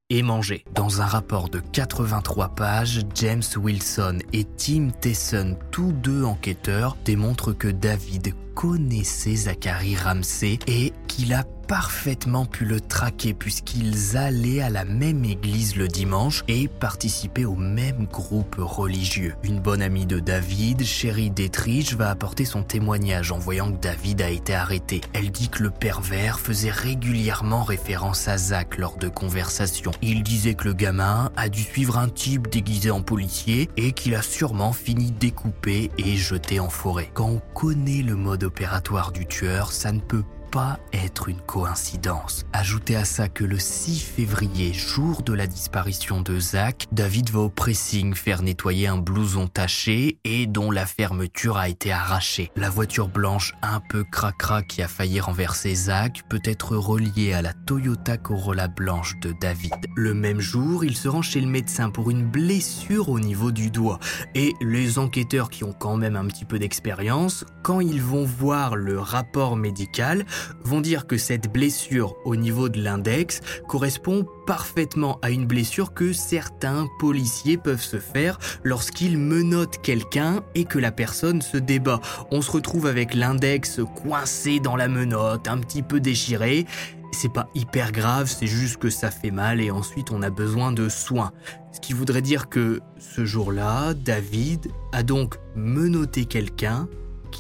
et 0.10 0.24
manger. 0.24 0.64
Dans 0.74 1.02
un 1.02 1.06
rapport 1.06 1.50
de 1.50 1.60
83 1.60 2.56
pages, 2.56 3.02
James 3.16 3.44
Wilson 3.58 4.20
et 4.32 4.46
Tim 4.46 4.90
Tesson, 5.02 5.58
tous 5.72 5.92
deux 5.92 6.24
enquêteurs, 6.24 6.96
démontrent 7.04 7.52
que 7.52 7.68
David 7.68 8.34
connaissait 8.56 9.36
Zachary 9.36 9.96
Ramsey 9.96 10.60
et 10.66 10.94
qu'il 11.08 11.34
a 11.34 11.44
parfaitement 11.68 12.46
pu 12.46 12.66
le 12.66 12.80
traquer 12.80 13.34
puisqu'ils 13.34 14.16
allaient 14.16 14.62
à 14.62 14.70
la 14.70 14.86
même 14.86 15.26
église 15.26 15.76
le 15.76 15.88
dimanche 15.88 16.44
et 16.48 16.68
participaient 16.68 17.46
au 17.46 17.56
même 17.56 18.06
groupe 18.06 18.56
religieux. 18.58 19.36
Une 19.44 19.60
bonne 19.60 19.82
amie 19.82 20.06
de 20.06 20.20
David, 20.20 20.84
Sherry 20.84 21.30
Detrich, 21.30 21.94
va 21.94 22.10
apporter 22.10 22.46
son 22.46 22.64
témoignage 22.64 23.32
en 23.32 23.38
voyant 23.38 23.72
que 23.72 23.82
David 23.82 24.22
a 24.22 24.30
été 24.30 24.56
arrêté. 24.56 25.02
Elle 25.14 25.32
dit 25.32 25.50
que 25.50 25.64
le 25.64 25.70
pervers 25.70 26.40
faisait 26.40 26.72
régulièrement 26.72 27.64
référence 27.64 28.28
à 28.28 28.38
Zach 28.38 28.78
lors 28.78 28.98
de 28.98 29.10
conversations. 29.10 29.92
Il 30.02 30.24
disait 30.24 30.54
que 30.54 30.66
le 30.66 30.74
gamin 30.74 31.32
a 31.36 31.50
dû 31.50 31.64
suivre 31.64 31.98
un 31.98 32.08
type 32.08 32.50
déguisé 32.50 32.92
en 32.92 33.02
policier 33.02 33.70
et 33.76 33.92
qu'il 33.92 34.16
a 34.16 34.22
sûrement 34.22 34.72
fini 34.72 35.12
découpé 35.12 35.92
et 35.98 36.16
jeté 36.16 36.60
en 36.60 36.70
forêt. 36.70 37.12
Quand 37.14 37.30
on 37.30 37.42
connaît 37.54 38.04
le 38.04 38.16
mode 38.16 38.46
opératoire 38.46 39.12
du 39.12 39.26
tueur, 39.26 39.72
ça 39.72 39.92
ne 39.92 40.00
peut 40.00 40.24
pas 40.52 40.80
être 40.94 41.30
une 41.30 41.42
coïncidence. 41.42 42.46
Ajoutez 42.54 42.96
à 42.96 43.06
ça 43.06 43.28
que 43.28 43.44
le 43.44 43.60
6 43.60 44.00
février, 44.00 44.74
jour 44.74 45.22
de 45.22 45.34
la 45.34 45.48
disparition 45.48 46.22
de 46.22 46.40
Zach, 46.40 46.88
David 46.92 47.30
va 47.30 47.40
au 47.40 47.50
pressing 47.50 48.16
faire 48.16 48.42
nettoyer 48.42 48.88
un 48.88 48.98
blouson 48.98 49.48
taché 49.48 50.20
et 50.24 50.48
dont 50.48 50.72
la 50.72 50.86
fermeture 50.86 51.58
a 51.58 51.70
été 51.70 51.92
arrachée. 51.92 52.52
La 52.56 52.70
voiture 52.70 53.10
blanche 53.10 53.54
un 53.62 53.80
peu 53.80 54.04
cracra 54.04 54.64
qui 54.64 54.82
a 54.82 54.88
failli 54.88 55.20
renverser 55.20 55.76
Zach 55.76 56.24
peut 56.30 56.42
être 56.44 56.76
reliée 56.76 57.34
à 57.34 57.42
la 57.42 57.54
Toyota 57.54 58.18
Corolla 58.18 58.68
blanche 58.68 59.20
de 59.20 59.34
David. 59.42 59.74
Le 59.96 60.14
même 60.14 60.40
jour, 60.40 60.84
il 60.84 60.96
se 60.96 61.08
rend 61.08 61.22
chez 61.22 61.42
le 61.42 61.48
médecin 61.48 61.90
pour 61.90 62.10
une 62.10 62.26
blessure 62.26 63.10
au 63.10 63.20
niveau 63.20 63.52
du 63.52 63.70
doigt. 63.70 64.00
Et 64.36 64.54
les 64.62 65.00
enquêteurs 65.00 65.50
qui 65.50 65.64
ont 65.64 65.74
quand 65.74 65.98
même 65.98 66.16
un 66.16 66.26
petit 66.26 66.46
peu 66.46 66.60
d'expérience, 66.60 67.46
quand 67.64 67.80
ils 67.80 68.02
vont 68.02 68.26
voir 68.26 68.76
le 68.76 69.00
rapport 69.00 69.56
médical, 69.56 70.26
vont 70.64 70.82
dire 70.82 71.08
que 71.08 71.18
cette 71.18 71.52
blessure 71.52 72.16
au 72.26 72.36
niveau 72.36 72.70
de 72.70 72.82
l'index 72.82 73.42
correspond 73.68 74.26
parfaitement 74.46 75.20
à 75.22 75.30
une 75.30 75.46
blessure 75.46 75.94
que 75.94 76.14
certains 76.14 76.88
policiers 77.00 77.58
peuvent 77.58 77.84
se 77.84 78.00
faire 78.00 78.40
lorsqu'ils 78.64 79.18
menottent 79.18 79.82
quelqu'un 79.82 80.44
et 80.56 80.66
que 80.66 80.80
la 80.80 80.92
personne 80.92 81.42
se 81.42 81.58
débat. 81.58 82.00
On 82.32 82.42
se 82.42 82.52
retrouve 82.52 82.86
avec 82.88 83.14
l'index 83.14 83.82
coincé 83.96 84.60
dans 84.60 84.76
la 84.76 84.88
menotte, 84.88 85.48
un 85.48 85.58
petit 85.58 85.82
peu 85.82 86.00
déchiré. 86.00 86.66
C'est 87.12 87.32
pas 87.32 87.50
hyper 87.56 87.92
grave, 87.92 88.28
c'est 88.28 88.48
juste 88.48 88.78
que 88.78 88.90
ça 88.90 89.12
fait 89.12 89.32
mal 89.32 89.62
et 89.62 89.72
ensuite 89.72 90.12
on 90.12 90.22
a 90.22 90.30
besoin 90.30 90.72
de 90.72 90.90
soins. 90.90 91.32
Ce 91.72 91.80
qui 91.80 91.94
voudrait 91.94 92.22
dire 92.22 92.50
que 92.50 92.82
ce 93.00 93.26
jour-là, 93.26 93.94
David 93.94 94.68
a 94.92 95.04
donc 95.04 95.38
menotté 95.56 96.26
quelqu'un 96.26 96.88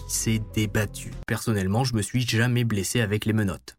s'est 0.07 0.41
débattu. 0.53 1.11
Personnellement, 1.27 1.83
je 1.83 1.95
me 1.95 2.01
suis 2.01 2.27
jamais 2.27 2.63
blessé 2.63 3.01
avec 3.01 3.25
les 3.25 3.33
menottes. 3.33 3.77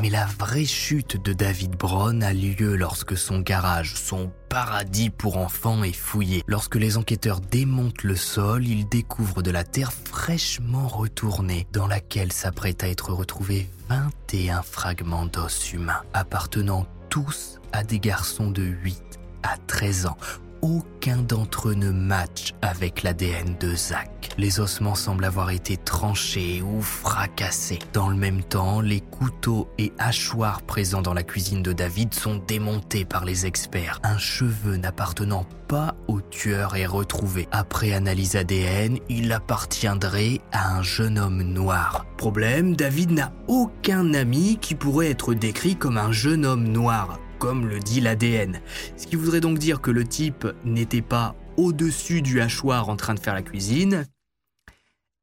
Mais 0.00 0.10
la 0.10 0.26
vraie 0.26 0.64
chute 0.64 1.20
de 1.20 1.32
David 1.32 1.72
Brown 1.72 2.22
a 2.22 2.32
lieu 2.32 2.76
lorsque 2.76 3.16
son 3.16 3.40
garage, 3.40 3.94
son 3.96 4.30
paradis 4.48 5.10
pour 5.10 5.38
enfants 5.38 5.82
est 5.82 5.92
fouillé. 5.92 6.44
Lorsque 6.46 6.76
les 6.76 6.96
enquêteurs 6.96 7.40
démontent 7.40 8.04
le 8.04 8.14
sol, 8.14 8.64
ils 8.64 8.88
découvrent 8.88 9.42
de 9.42 9.50
la 9.50 9.64
terre 9.64 9.92
fraîchement 9.92 10.86
retournée 10.86 11.66
dans 11.72 11.88
laquelle 11.88 12.30
s'apprêtent 12.30 12.84
à 12.84 12.88
être 12.88 13.12
retrouvés 13.12 13.68
21 13.88 14.62
fragments 14.62 15.26
d'os 15.26 15.72
humains 15.72 16.02
appartenant 16.14 16.86
tous 17.10 17.58
à 17.72 17.82
des 17.82 17.98
garçons 17.98 18.52
de 18.52 18.62
8 18.62 19.02
à 19.42 19.56
13 19.66 20.06
ans 20.06 20.16
aucun 20.62 21.18
d'entre 21.18 21.70
eux 21.70 21.74
ne 21.74 21.90
match 21.90 22.54
avec 22.62 23.02
l'ADN 23.02 23.56
de 23.58 23.74
Zach. 23.74 24.30
Les 24.38 24.60
ossements 24.60 24.94
semblent 24.94 25.24
avoir 25.24 25.50
été 25.50 25.76
tranchés 25.76 26.62
ou 26.62 26.80
fracassés. 26.80 27.78
Dans 27.92 28.08
le 28.08 28.16
même 28.16 28.42
temps, 28.42 28.80
les 28.80 29.00
couteaux 29.00 29.68
et 29.78 29.92
hachoirs 29.98 30.62
présents 30.62 31.02
dans 31.02 31.14
la 31.14 31.22
cuisine 31.22 31.62
de 31.62 31.72
David 31.72 32.14
sont 32.14 32.40
démontés 32.46 33.04
par 33.04 33.24
les 33.24 33.46
experts. 33.46 34.00
Un 34.02 34.18
cheveu 34.18 34.76
n'appartenant 34.76 35.44
pas 35.66 35.94
au 36.06 36.20
tueur 36.20 36.76
est 36.76 36.86
retrouvé. 36.86 37.48
Après 37.52 37.92
analyse 37.92 38.36
ADN, 38.36 38.98
il 39.08 39.32
appartiendrait 39.32 40.40
à 40.52 40.76
un 40.76 40.82
jeune 40.82 41.18
homme 41.18 41.42
noir. 41.42 42.06
Problème, 42.16 42.74
David 42.74 43.10
n'a 43.10 43.32
aucun 43.46 44.14
ami 44.14 44.58
qui 44.60 44.74
pourrait 44.74 45.10
être 45.10 45.34
décrit 45.34 45.76
comme 45.76 45.98
un 45.98 46.12
jeune 46.12 46.46
homme 46.46 46.68
noir. 46.68 47.18
Comme 47.38 47.66
le 47.66 47.78
dit 47.78 48.00
l'ADN. 48.00 48.60
Ce 48.96 49.06
qui 49.06 49.16
voudrait 49.16 49.40
donc 49.40 49.58
dire 49.58 49.80
que 49.80 49.90
le 49.90 50.04
type 50.04 50.46
n'était 50.64 51.02
pas 51.02 51.34
au-dessus 51.56 52.22
du 52.22 52.40
hachoir 52.40 52.88
en 52.88 52.96
train 52.96 53.14
de 53.14 53.20
faire 53.20 53.34
la 53.34 53.42
cuisine, 53.42 54.06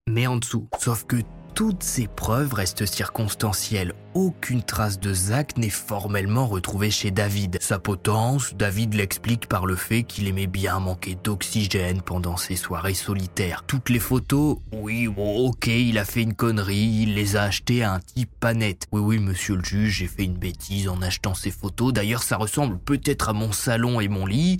mais 0.08 0.28
en 0.28 0.38
dessous. 0.38 0.68
Sauf 0.80 1.06
que 1.06 1.18
toutes 1.56 1.84
ces 1.84 2.08
preuves 2.08 2.54
restent 2.54 2.86
circonstancielles. 2.86 3.94
Aucune 4.14 4.62
trace 4.62 5.00
de 5.00 5.14
Zach 5.14 5.58
n'est 5.58 5.70
formellement 5.70 6.48
retrouvée 6.48 6.92
chez 6.92 7.12
David. 7.12 7.60
Sa 7.62 7.80
potence, 7.80 8.54
David 8.56 8.94
l'explique 8.94 9.48
par 9.48 9.66
le 9.66 9.78
fait 9.78 10.04
qu'il 10.04 10.28
aimait 10.28 10.48
bien 10.48 10.80
manquer 10.82 11.16
d'oxygène 11.16 12.02
pendant 12.02 12.36
ses 12.36 12.58
soirées 12.58 12.94
solitaires. 12.94 13.64
Toutes 13.66 13.90
les 13.90 14.00
photos, 14.00 14.58
oui, 14.74 15.08
bon, 15.08 15.48
ok, 15.48 15.68
il 15.68 15.98
a 15.98 16.04
fait 16.04 16.24
une 16.24 16.34
connerie, 16.34 17.04
il 17.04 17.16
les 17.16 17.38
a 17.38 17.44
achetées 17.44 17.84
à 17.84 17.94
un 17.94 18.00
type 18.02 18.32
pas 18.38 18.54
net. 18.54 18.88
Oui, 18.92 19.00
oui, 19.02 19.20
monsieur 19.20 19.56
le 19.56 19.64
juge, 19.64 20.00
j'ai 20.00 20.08
fait 20.08 20.26
une 20.26 20.38
bêtise 20.38 20.90
en 20.90 21.02
achetant 21.02 21.36
ces 21.36 21.52
photos. 21.52 21.94
D'ailleurs, 21.94 22.24
ça 22.24 22.36
ressemble 22.36 22.78
peut-être 22.80 23.30
à 23.30 23.34
mon 23.34 23.54
salon 23.54 24.02
et 24.02 24.10
mon 24.10 24.26
lit 24.26 24.58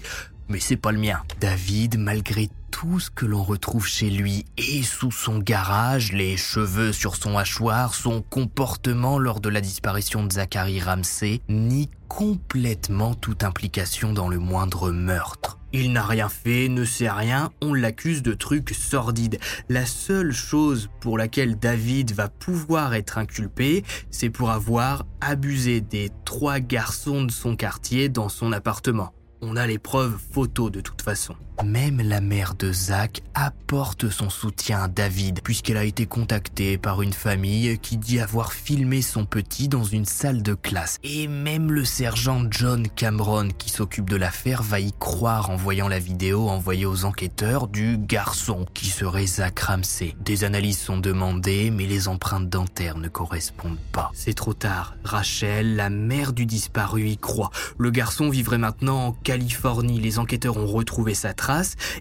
mais 0.48 0.60
c'est 0.60 0.78
pas 0.78 0.92
le 0.92 1.00
mien. 1.00 1.22
David, 1.40 1.98
malgré 1.98 2.50
tout 2.82 3.00
ce 3.00 3.10
que 3.10 3.26
l'on 3.26 3.42
retrouve 3.42 3.88
chez 3.88 4.10
lui 4.10 4.44
et 4.58 4.84
sous 4.84 5.10
son 5.10 5.40
garage, 5.40 6.12
les 6.12 6.36
cheveux 6.36 6.92
sur 6.92 7.16
son 7.16 7.38
hachoir, 7.38 7.96
son 7.96 8.22
comportement 8.22 9.18
lors 9.18 9.40
de 9.40 9.48
la 9.48 9.62
disparition 9.62 10.26
de 10.26 10.34
Zachary 10.34 10.82
Ramsey, 10.82 11.40
nie 11.48 11.90
complètement 12.10 13.14
toute 13.16 13.46
implication 13.46 14.12
dans 14.12 14.28
le 14.28 14.40
moindre 14.40 14.92
meurtre. 14.92 15.58
Il 15.72 15.94
n'a 15.94 16.06
rien 16.06 16.28
fait, 16.28 16.68
ne 16.68 16.84
sait 16.84 17.10
rien, 17.10 17.50
on 17.62 17.74
l'accuse 17.74 18.22
de 18.22 18.34
trucs 18.34 18.72
sordides. 18.72 19.40
La 19.70 19.86
seule 19.86 20.34
chose 20.34 20.90
pour 21.00 21.18
laquelle 21.18 21.58
David 21.58 22.12
va 22.12 22.28
pouvoir 22.28 22.94
être 22.94 23.18
inculpé, 23.18 23.86
c'est 24.12 24.30
pour 24.30 24.50
avoir 24.50 25.06
abusé 25.22 25.80
des 25.80 26.12
trois 26.26 26.60
garçons 26.60 27.24
de 27.24 27.32
son 27.32 27.56
quartier 27.56 28.10
dans 28.10 28.28
son 28.28 28.52
appartement. 28.52 29.14
On 29.40 29.56
a 29.56 29.66
les 29.66 29.80
preuves 29.80 30.18
photos 30.34 30.72
de 30.72 30.82
toute 30.82 31.02
façon. 31.02 31.36
Même 31.64 32.02
la 32.02 32.22
mère 32.22 32.54
de 32.56 32.72
Zach 32.74 33.22
apporte 33.34 34.10
son 34.10 34.30
soutien 34.30 34.84
à 34.84 34.88
David 34.88 35.42
puisqu'elle 35.42 35.78
a 35.78 35.86
été 35.86 36.06
contactée 36.06 36.78
par 36.78 37.02
une 37.02 37.14
famille 37.14 37.80
qui 37.80 37.98
dit 37.98 38.20
avoir 38.20 38.52
filmé 38.52 39.02
son 39.02 39.26
petit 39.26 39.68
dans 39.68 39.84
une 39.84 40.06
salle 40.06 40.44
de 40.44 40.54
classe. 40.54 40.98
Et 41.04 41.28
même 41.28 41.72
le 41.72 41.86
sergent 41.86 42.44
John 42.50 42.88
Cameron 42.90 43.50
qui 43.58 43.70
s'occupe 43.70 44.10
de 44.10 44.18
l'affaire 44.18 44.64
va 44.64 44.80
y 44.80 44.92
croire 44.94 45.50
en 45.50 45.56
voyant 45.56 45.88
la 45.88 46.00
vidéo 46.00 46.50
envoyée 46.50 46.86
aux 46.86 47.06
enquêteurs 47.06 47.68
du 47.68 47.98
garçon 47.98 48.66
qui 48.74 48.88
serait 48.88 49.26
Zach 49.26 49.60
Ramsey. 49.60 50.16
Des 50.20 50.44
analyses 50.44 50.80
sont 50.80 50.98
demandées 50.98 51.72
mais 51.72 51.86
les 51.86 52.08
empreintes 52.08 52.50
dentaires 52.50 52.98
ne 52.98 53.08
correspondent 53.08 53.80
pas. 53.92 54.12
C'est 54.14 54.34
trop 54.34 54.54
tard. 54.54 54.96
Rachel, 55.04 55.76
la 55.76 55.90
mère 55.90 56.34
du 56.34 56.46
disparu, 56.46 57.08
y 57.08 57.18
croit. 57.18 57.52
Le 57.78 57.92
garçon 57.92 58.30
vivrait 58.30 58.58
maintenant 58.58 59.08
en 59.08 59.12
Californie. 59.14 60.00
Les 60.00 60.20
enquêteurs 60.20 60.58
ont 60.58 60.68
retrouvé 60.68 61.14
sa 61.14 61.34
trace 61.34 61.45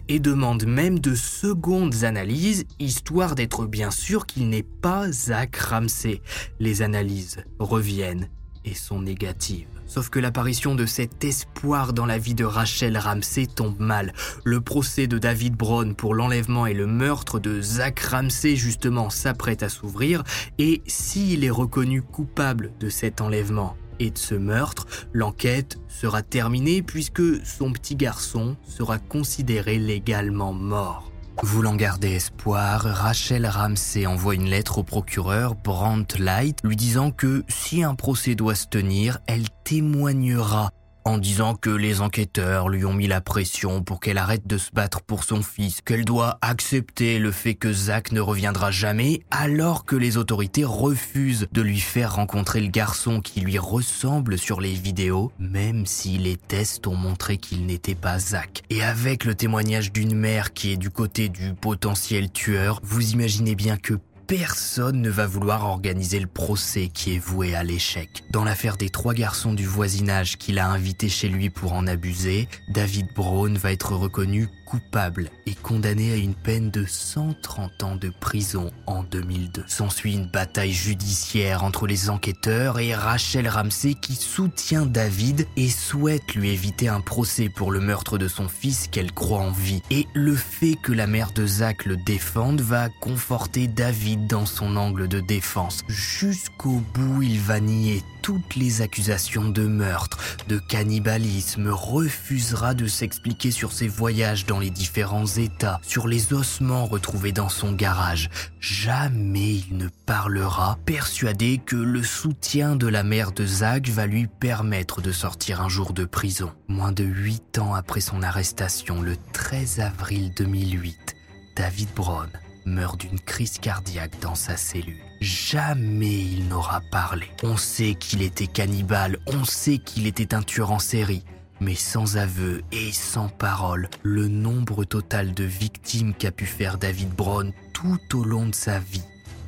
et 0.07 0.19
demande 0.19 0.65
même 0.65 0.99
de 0.99 1.15
secondes 1.15 2.03
analyses, 2.03 2.65
histoire 2.79 3.35
d'être 3.35 3.65
bien 3.65 3.91
sûr 3.91 4.25
qu'il 4.25 4.49
n'est 4.49 4.63
pas 4.63 5.11
Zach 5.11 5.55
Ramsey. 5.57 6.21
Les 6.59 6.81
analyses 6.81 7.37
reviennent 7.59 8.29
et 8.63 8.73
sont 8.73 9.01
négatives. 9.01 9.67
Sauf 9.87 10.09
que 10.09 10.19
l'apparition 10.19 10.73
de 10.73 10.87
cet 10.87 11.23
espoir 11.23 11.93
dans 11.93 12.07
la 12.07 12.17
vie 12.17 12.33
de 12.33 12.43
Rachel 12.43 12.97
Ramsey 12.97 13.45
tombe 13.45 13.79
mal. 13.79 14.13
Le 14.43 14.59
procès 14.59 15.05
de 15.05 15.19
David 15.19 15.55
Brown 15.55 15.93
pour 15.93 16.15
l'enlèvement 16.15 16.65
et 16.65 16.73
le 16.73 16.87
meurtre 16.87 17.39
de 17.39 17.61
Zach 17.61 17.99
Ramsey 17.99 18.55
justement 18.55 19.11
s'apprête 19.11 19.61
à 19.61 19.69
s'ouvrir 19.69 20.23
et 20.57 20.81
s'il 20.87 21.43
est 21.43 21.51
reconnu 21.51 22.01
coupable 22.01 22.71
de 22.79 22.89
cet 22.89 23.21
enlèvement 23.21 23.77
et 23.99 24.11
de 24.11 24.17
ce 24.17 24.35
meurtre, 24.35 24.85
l'enquête 25.13 25.77
sera 25.87 26.21
terminée 26.21 26.81
puisque 26.81 27.45
son 27.45 27.71
petit 27.71 27.95
garçon 27.95 28.55
sera 28.67 28.99
considéré 28.99 29.77
légalement 29.77 30.53
mort. 30.53 31.11
Voulant 31.43 31.75
garder 31.75 32.13
espoir, 32.13 32.81
Rachel 32.81 33.45
Ramsey 33.45 34.05
envoie 34.05 34.35
une 34.35 34.49
lettre 34.49 34.79
au 34.79 34.83
procureur 34.83 35.55
Brandt 35.55 36.17
Light 36.17 36.59
lui 36.63 36.75
disant 36.75 37.11
que 37.11 37.43
si 37.49 37.83
un 37.83 37.93
procès 37.93 38.35
doit 38.35 38.55
se 38.55 38.67
tenir, 38.67 39.19
elle 39.27 39.49
témoignera 39.63 40.71
en 41.05 41.19
disant 41.19 41.53
que 41.55 41.69
les 41.69 42.01
enquêteurs 42.01 42.67
lui 42.67 42.83
ont 42.83 42.93
mis 42.93 43.07
la 43.07 43.21
pression 43.21 43.83
pour 43.83 43.99
qu'elle 43.99 44.17
arrête 44.17 44.47
de 44.47 44.57
se 44.57 44.71
battre 44.71 45.01
pour 45.01 45.23
son 45.23 45.43
fils, 45.43 45.81
qu'elle 45.81 46.03
doit 46.03 46.39
accepter 46.41 47.19
le 47.19 47.31
fait 47.31 47.53
que 47.53 47.71
Zach 47.71 48.11
ne 48.11 48.19
reviendra 48.19 48.71
jamais, 48.71 49.21
alors 49.29 49.85
que 49.85 49.95
les 49.95 50.17
autorités 50.17 50.65
refusent 50.65 51.47
de 51.51 51.61
lui 51.61 51.79
faire 51.79 52.15
rencontrer 52.15 52.59
le 52.59 52.69
garçon 52.69 53.21
qui 53.21 53.41
lui 53.41 53.59
ressemble 53.59 54.37
sur 54.39 54.59
les 54.59 54.73
vidéos, 54.73 55.31
même 55.39 55.85
si 55.85 56.17
les 56.17 56.37
tests 56.37 56.87
ont 56.87 56.95
montré 56.95 57.37
qu'il 57.37 57.67
n'était 57.67 57.95
pas 57.95 58.17
Zach. 58.17 58.63
Et 58.71 58.81
avec 58.81 59.25
le 59.25 59.35
témoignage 59.35 59.91
d'une 59.91 60.15
mère 60.15 60.53
qui 60.53 60.71
est 60.71 60.77
du 60.77 60.89
côté 60.89 61.29
du 61.29 61.53
potentiel 61.53 62.31
tueur, 62.31 62.79
vous 62.83 63.11
imaginez 63.11 63.53
bien 63.53 63.77
que 63.77 63.93
personne 64.27 65.01
ne 65.01 65.09
va 65.09 65.27
vouloir 65.27 65.65
organiser 65.65 66.19
le 66.19 66.27
procès 66.27 66.89
qui 66.93 67.15
est 67.15 67.19
voué 67.19 67.55
à 67.55 67.63
l'échec. 67.63 68.23
Dans 68.31 68.43
l'affaire 68.43 68.77
des 68.77 68.89
trois 68.89 69.13
garçons 69.13 69.53
du 69.53 69.65
voisinage 69.65 70.37
qu'il 70.37 70.59
a 70.59 70.67
invités 70.67 71.09
chez 71.09 71.29
lui 71.29 71.49
pour 71.49 71.73
en 71.73 71.87
abuser, 71.87 72.47
David 72.69 73.07
Brown 73.15 73.55
va 73.57 73.71
être 73.71 73.93
reconnu 73.93 74.49
coupable 74.65 75.29
et 75.45 75.53
condamné 75.53 76.11
à 76.11 76.15
une 76.15 76.33
peine 76.33 76.71
de 76.71 76.85
130 76.85 77.83
ans 77.83 77.95
de 77.95 78.09
prison 78.09 78.71
en 78.87 79.03
2002. 79.03 79.63
S'ensuit 79.67 80.15
une 80.15 80.29
bataille 80.29 80.73
judiciaire 80.73 81.63
entre 81.63 81.85
les 81.85 82.09
enquêteurs 82.09 82.79
et 82.79 82.95
Rachel 82.95 83.47
Ramsey 83.47 83.93
qui 83.93 84.15
soutient 84.15 84.85
David 84.85 85.47
et 85.55 85.69
souhaite 85.69 86.33
lui 86.33 86.49
éviter 86.49 86.87
un 86.87 87.01
procès 87.01 87.49
pour 87.49 87.71
le 87.71 87.79
meurtre 87.79 88.17
de 88.17 88.27
son 88.27 88.47
fils 88.47 88.87
qu'elle 88.87 89.11
croit 89.11 89.39
en 89.39 89.51
vie. 89.51 89.83
Et 89.91 90.07
le 90.13 90.35
fait 90.35 90.75
que 90.81 90.91
la 90.91 91.07
mère 91.07 91.31
de 91.31 91.45
Zach 91.45 91.85
le 91.85 91.97
défende 91.97 92.61
va 92.61 92.89
conforter 92.89 93.67
David 93.67 94.14
dans 94.15 94.45
son 94.45 94.75
angle 94.75 95.07
de 95.07 95.19
défense. 95.19 95.83
Jusqu'au 95.87 96.81
bout, 96.93 97.21
il 97.21 97.39
va 97.39 97.59
nier 97.59 98.03
toutes 98.21 98.55
les 98.55 98.81
accusations 98.81 99.49
de 99.49 99.67
meurtre, 99.67 100.17
de 100.47 100.57
cannibalisme, 100.57 101.69
refusera 101.69 102.73
de 102.73 102.87
s'expliquer 102.87 103.51
sur 103.51 103.71
ses 103.71 103.87
voyages 103.87 104.47
dans 104.47 104.59
les 104.59 104.71
différents 104.71 105.27
états, 105.27 105.79
sur 105.83 106.07
les 106.07 106.33
ossements 106.33 106.87
retrouvés 106.87 107.31
dans 107.31 107.49
son 107.49 107.71
garage. 107.71 108.31
Jamais 108.59 109.57
il 109.69 109.77
ne 109.77 109.89
parlera, 110.07 110.79
persuadé 110.85 111.61
que 111.63 111.75
le 111.75 112.01
soutien 112.01 112.75
de 112.75 112.87
la 112.87 113.03
mère 113.03 113.31
de 113.31 113.45
Zach 113.45 113.89
va 113.89 114.07
lui 114.07 114.25
permettre 114.27 115.01
de 115.01 115.11
sortir 115.11 115.61
un 115.61 115.69
jour 115.69 115.93
de 115.93 116.05
prison. 116.05 116.51
Moins 116.67 116.91
de 116.91 117.03
huit 117.03 117.59
ans 117.59 117.75
après 117.75 118.01
son 118.01 118.23
arrestation, 118.23 119.03
le 119.03 119.17
13 119.33 119.81
avril 119.81 120.33
2008, 120.35 121.15
David 121.55 121.89
Brown 121.95 122.29
meurt 122.65 122.99
d'une 122.99 123.19
crise 123.19 123.57
cardiaque 123.59 124.19
dans 124.21 124.35
sa 124.35 124.57
cellule. 124.57 125.01
Jamais 125.21 126.19
il 126.19 126.47
n'aura 126.47 126.81
parlé. 126.91 127.27
On 127.43 127.57
sait 127.57 127.95
qu'il 127.95 128.21
était 128.21 128.47
cannibale, 128.47 129.17
on 129.27 129.45
sait 129.45 129.77
qu'il 129.77 130.07
était 130.07 130.33
un 130.33 130.41
tueur 130.41 130.71
en 130.71 130.79
série, 130.79 131.23
mais 131.59 131.75
sans 131.75 132.17
aveu 132.17 132.61
et 132.71 132.91
sans 132.91 133.29
parole, 133.29 133.89
le 134.03 134.27
nombre 134.27 134.83
total 134.83 135.33
de 135.33 135.43
victimes 135.43 136.13
qu'a 136.13 136.31
pu 136.31 136.45
faire 136.45 136.77
David 136.77 137.09
Brown 137.09 137.53
tout 137.73 138.17
au 138.17 138.23
long 138.23 138.47
de 138.47 138.55
sa 138.55 138.79
vie 138.79 139.03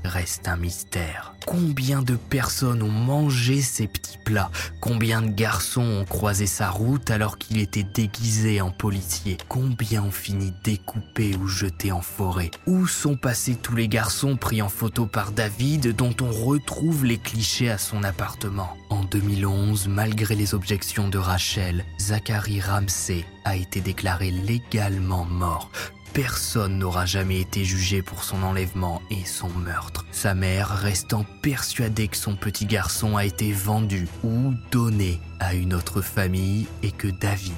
reste 0.08 0.48
un 0.48 0.58
mystère. 0.58 1.34
Combien 1.46 2.02
de 2.02 2.16
personnes 2.16 2.84
ont 2.84 2.92
mangé 2.92 3.62
ces 3.62 3.88
petits 3.88 4.18
plats? 4.26 4.52
Combien 4.82 5.22
de 5.22 5.30
garçons 5.30 5.82
ont 5.82 6.06
croisé 6.06 6.46
sa 6.46 6.70
route 6.70 7.10
alors 7.12 7.38
qu'il 7.38 7.60
était 7.60 7.84
déguisé 7.84 8.60
en 8.62 8.72
policier? 8.72 9.38
Combien 9.48 10.04
ont 10.04 10.12
fini 10.12 10.54
découpés 10.64 11.36
ou 11.36 11.48
jetés 11.48 11.92
en 11.92 12.02
forêt? 12.02 12.52
Où 12.66 12.88
sont 12.88 13.16
passés 13.16 13.56
tous 13.56 13.76
les 13.76 13.88
garçons 13.88 14.36
pris 14.36 14.62
en 14.62 14.70
photo 14.70 15.06
par 15.06 15.32
David 15.32 15.96
dont 15.96 16.16
on 16.22 16.32
retrouve 16.32 17.06
les 17.06 17.18
clichés 17.18 17.70
à 17.70 17.78
son 17.78 18.04
appartement? 18.04 18.76
En 18.90 19.04
2011, 19.04 19.88
malgré 19.88 20.36
les 20.36 20.54
objections 20.54 21.10
de 21.10 21.18
Rachel, 21.18 21.86
Zachary 22.00 22.62
Ramsey 22.62 23.26
a 23.46 23.56
été 23.56 23.82
déclaré 23.82 24.32
légalement 24.32 25.26
mort 25.26 25.72
personne 26.18 26.80
n'aura 26.80 27.06
jamais 27.06 27.40
été 27.42 27.64
jugé 27.64 28.02
pour 28.02 28.24
son 28.24 28.42
enlèvement 28.42 29.04
et 29.12 29.24
son 29.24 29.50
meurtre. 29.50 30.04
Sa 30.12 30.34
mère 30.34 30.68
restant 30.70 31.24
persuadée 31.44 32.08
que 32.08 32.18
son 32.18 32.36
petit 32.36 32.66
garçon 32.66 33.18
a 33.18 33.24
été 33.24 33.52
vendu 33.52 34.08
ou 34.24 34.56
donné 34.72 35.22
à 35.40 35.54
une 35.54 35.76
autre 35.76 36.02
famille 36.02 36.66
et 36.82 36.90
que 36.90 37.08
David 37.08 37.54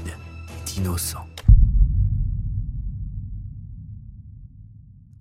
est 0.57 0.75
innocent. 0.75 1.25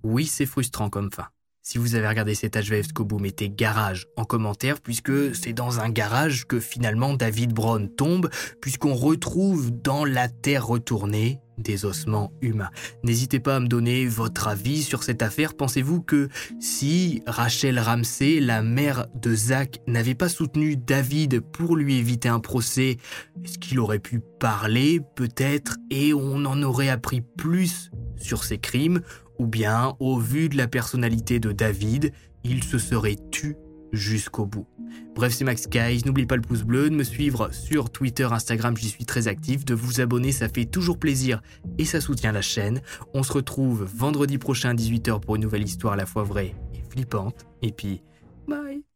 Oui, 0.03 0.25
c'est 0.25 0.45
frustrant 0.45 0.89
comme 0.89 1.09
fin. 1.09 1.29
Si 1.61 1.77
vous 1.77 1.95
avez 1.95 2.09
regardé 2.09 2.35
cet 2.35 2.57
HVF 2.57 2.87
Scobo, 2.87 3.19
mettez 3.19 3.49
garage 3.49 4.07
en 4.17 4.25
commentaire 4.25 4.81
puisque 4.81 5.33
c'est 5.33 5.53
dans 5.53 5.79
un 5.79 5.89
garage 5.89 6.45
que 6.45 6.59
finalement 6.59 7.13
David 7.13 7.53
Brown 7.53 7.87
tombe 7.95 8.29
puisqu'on 8.59 8.95
retrouve 8.95 9.71
dans 9.71 10.03
la 10.03 10.27
terre 10.27 10.67
retournée 10.67 11.39
des 11.59 11.85
ossements 11.85 12.31
humains. 12.41 12.69
N'hésitez 13.03 13.39
pas 13.39 13.57
à 13.57 13.59
me 13.59 13.67
donner 13.67 14.05
votre 14.05 14.47
avis 14.47 14.83
sur 14.83 15.03
cette 15.03 15.21
affaire. 15.21 15.55
Pensez-vous 15.55 16.01
que 16.01 16.29
si 16.59 17.21
Rachel 17.27 17.79
Ramsey, 17.79 18.39
la 18.39 18.61
mère 18.61 19.05
de 19.15 19.35
Zach, 19.35 19.79
n'avait 19.87 20.15
pas 20.15 20.29
soutenu 20.29 20.77
David 20.77 21.41
pour 21.41 21.75
lui 21.75 21.97
éviter 21.97 22.29
un 22.29 22.39
procès, 22.39 22.97
est-ce 23.43 23.59
qu'il 23.59 23.79
aurait 23.79 23.99
pu 23.99 24.21
parler 24.39 24.99
peut-être 25.15 25.77
et 25.89 26.13
on 26.13 26.45
en 26.45 26.61
aurait 26.63 26.89
appris 26.89 27.21
plus 27.21 27.91
sur 28.15 28.43
ses 28.43 28.57
crimes? 28.57 29.01
Ou 29.37 29.47
bien, 29.47 29.95
au 29.99 30.19
vu 30.19 30.49
de 30.49 30.57
la 30.57 30.67
personnalité 30.67 31.39
de 31.39 31.53
David, 31.53 32.11
il 32.43 32.63
se 32.63 32.77
serait 32.77 33.15
tu 33.31 33.55
jusqu'au 33.91 34.45
bout. 34.45 34.67
Bref, 35.15 35.33
c'est 35.33 35.43
Max 35.43 35.67
Guys, 35.67 36.01
n'oubliez 36.05 36.27
pas 36.27 36.35
le 36.35 36.41
pouce 36.41 36.63
bleu, 36.63 36.89
de 36.89 36.95
me 36.95 37.03
suivre 37.03 37.53
sur 37.53 37.89
Twitter, 37.89 38.27
Instagram, 38.31 38.75
j'y 38.77 38.89
suis 38.89 39.05
très 39.05 39.27
actif, 39.27 39.65
de 39.65 39.73
vous 39.73 40.01
abonner, 40.01 40.31
ça 40.31 40.49
fait 40.49 40.65
toujours 40.65 40.97
plaisir 40.97 41.41
et 41.77 41.85
ça 41.85 42.01
soutient 42.01 42.31
la 42.31 42.41
chaîne. 42.41 42.81
On 43.13 43.23
se 43.23 43.33
retrouve 43.33 43.83
vendredi 43.83 44.37
prochain 44.37 44.69
à 44.69 44.73
18h 44.73 45.19
pour 45.19 45.35
une 45.35 45.43
nouvelle 45.43 45.63
histoire 45.63 45.93
à 45.93 45.97
la 45.97 46.05
fois 46.05 46.23
vraie 46.23 46.55
et 46.73 46.81
flippante. 46.89 47.45
Et 47.61 47.71
puis, 47.71 48.01
bye 48.47 48.88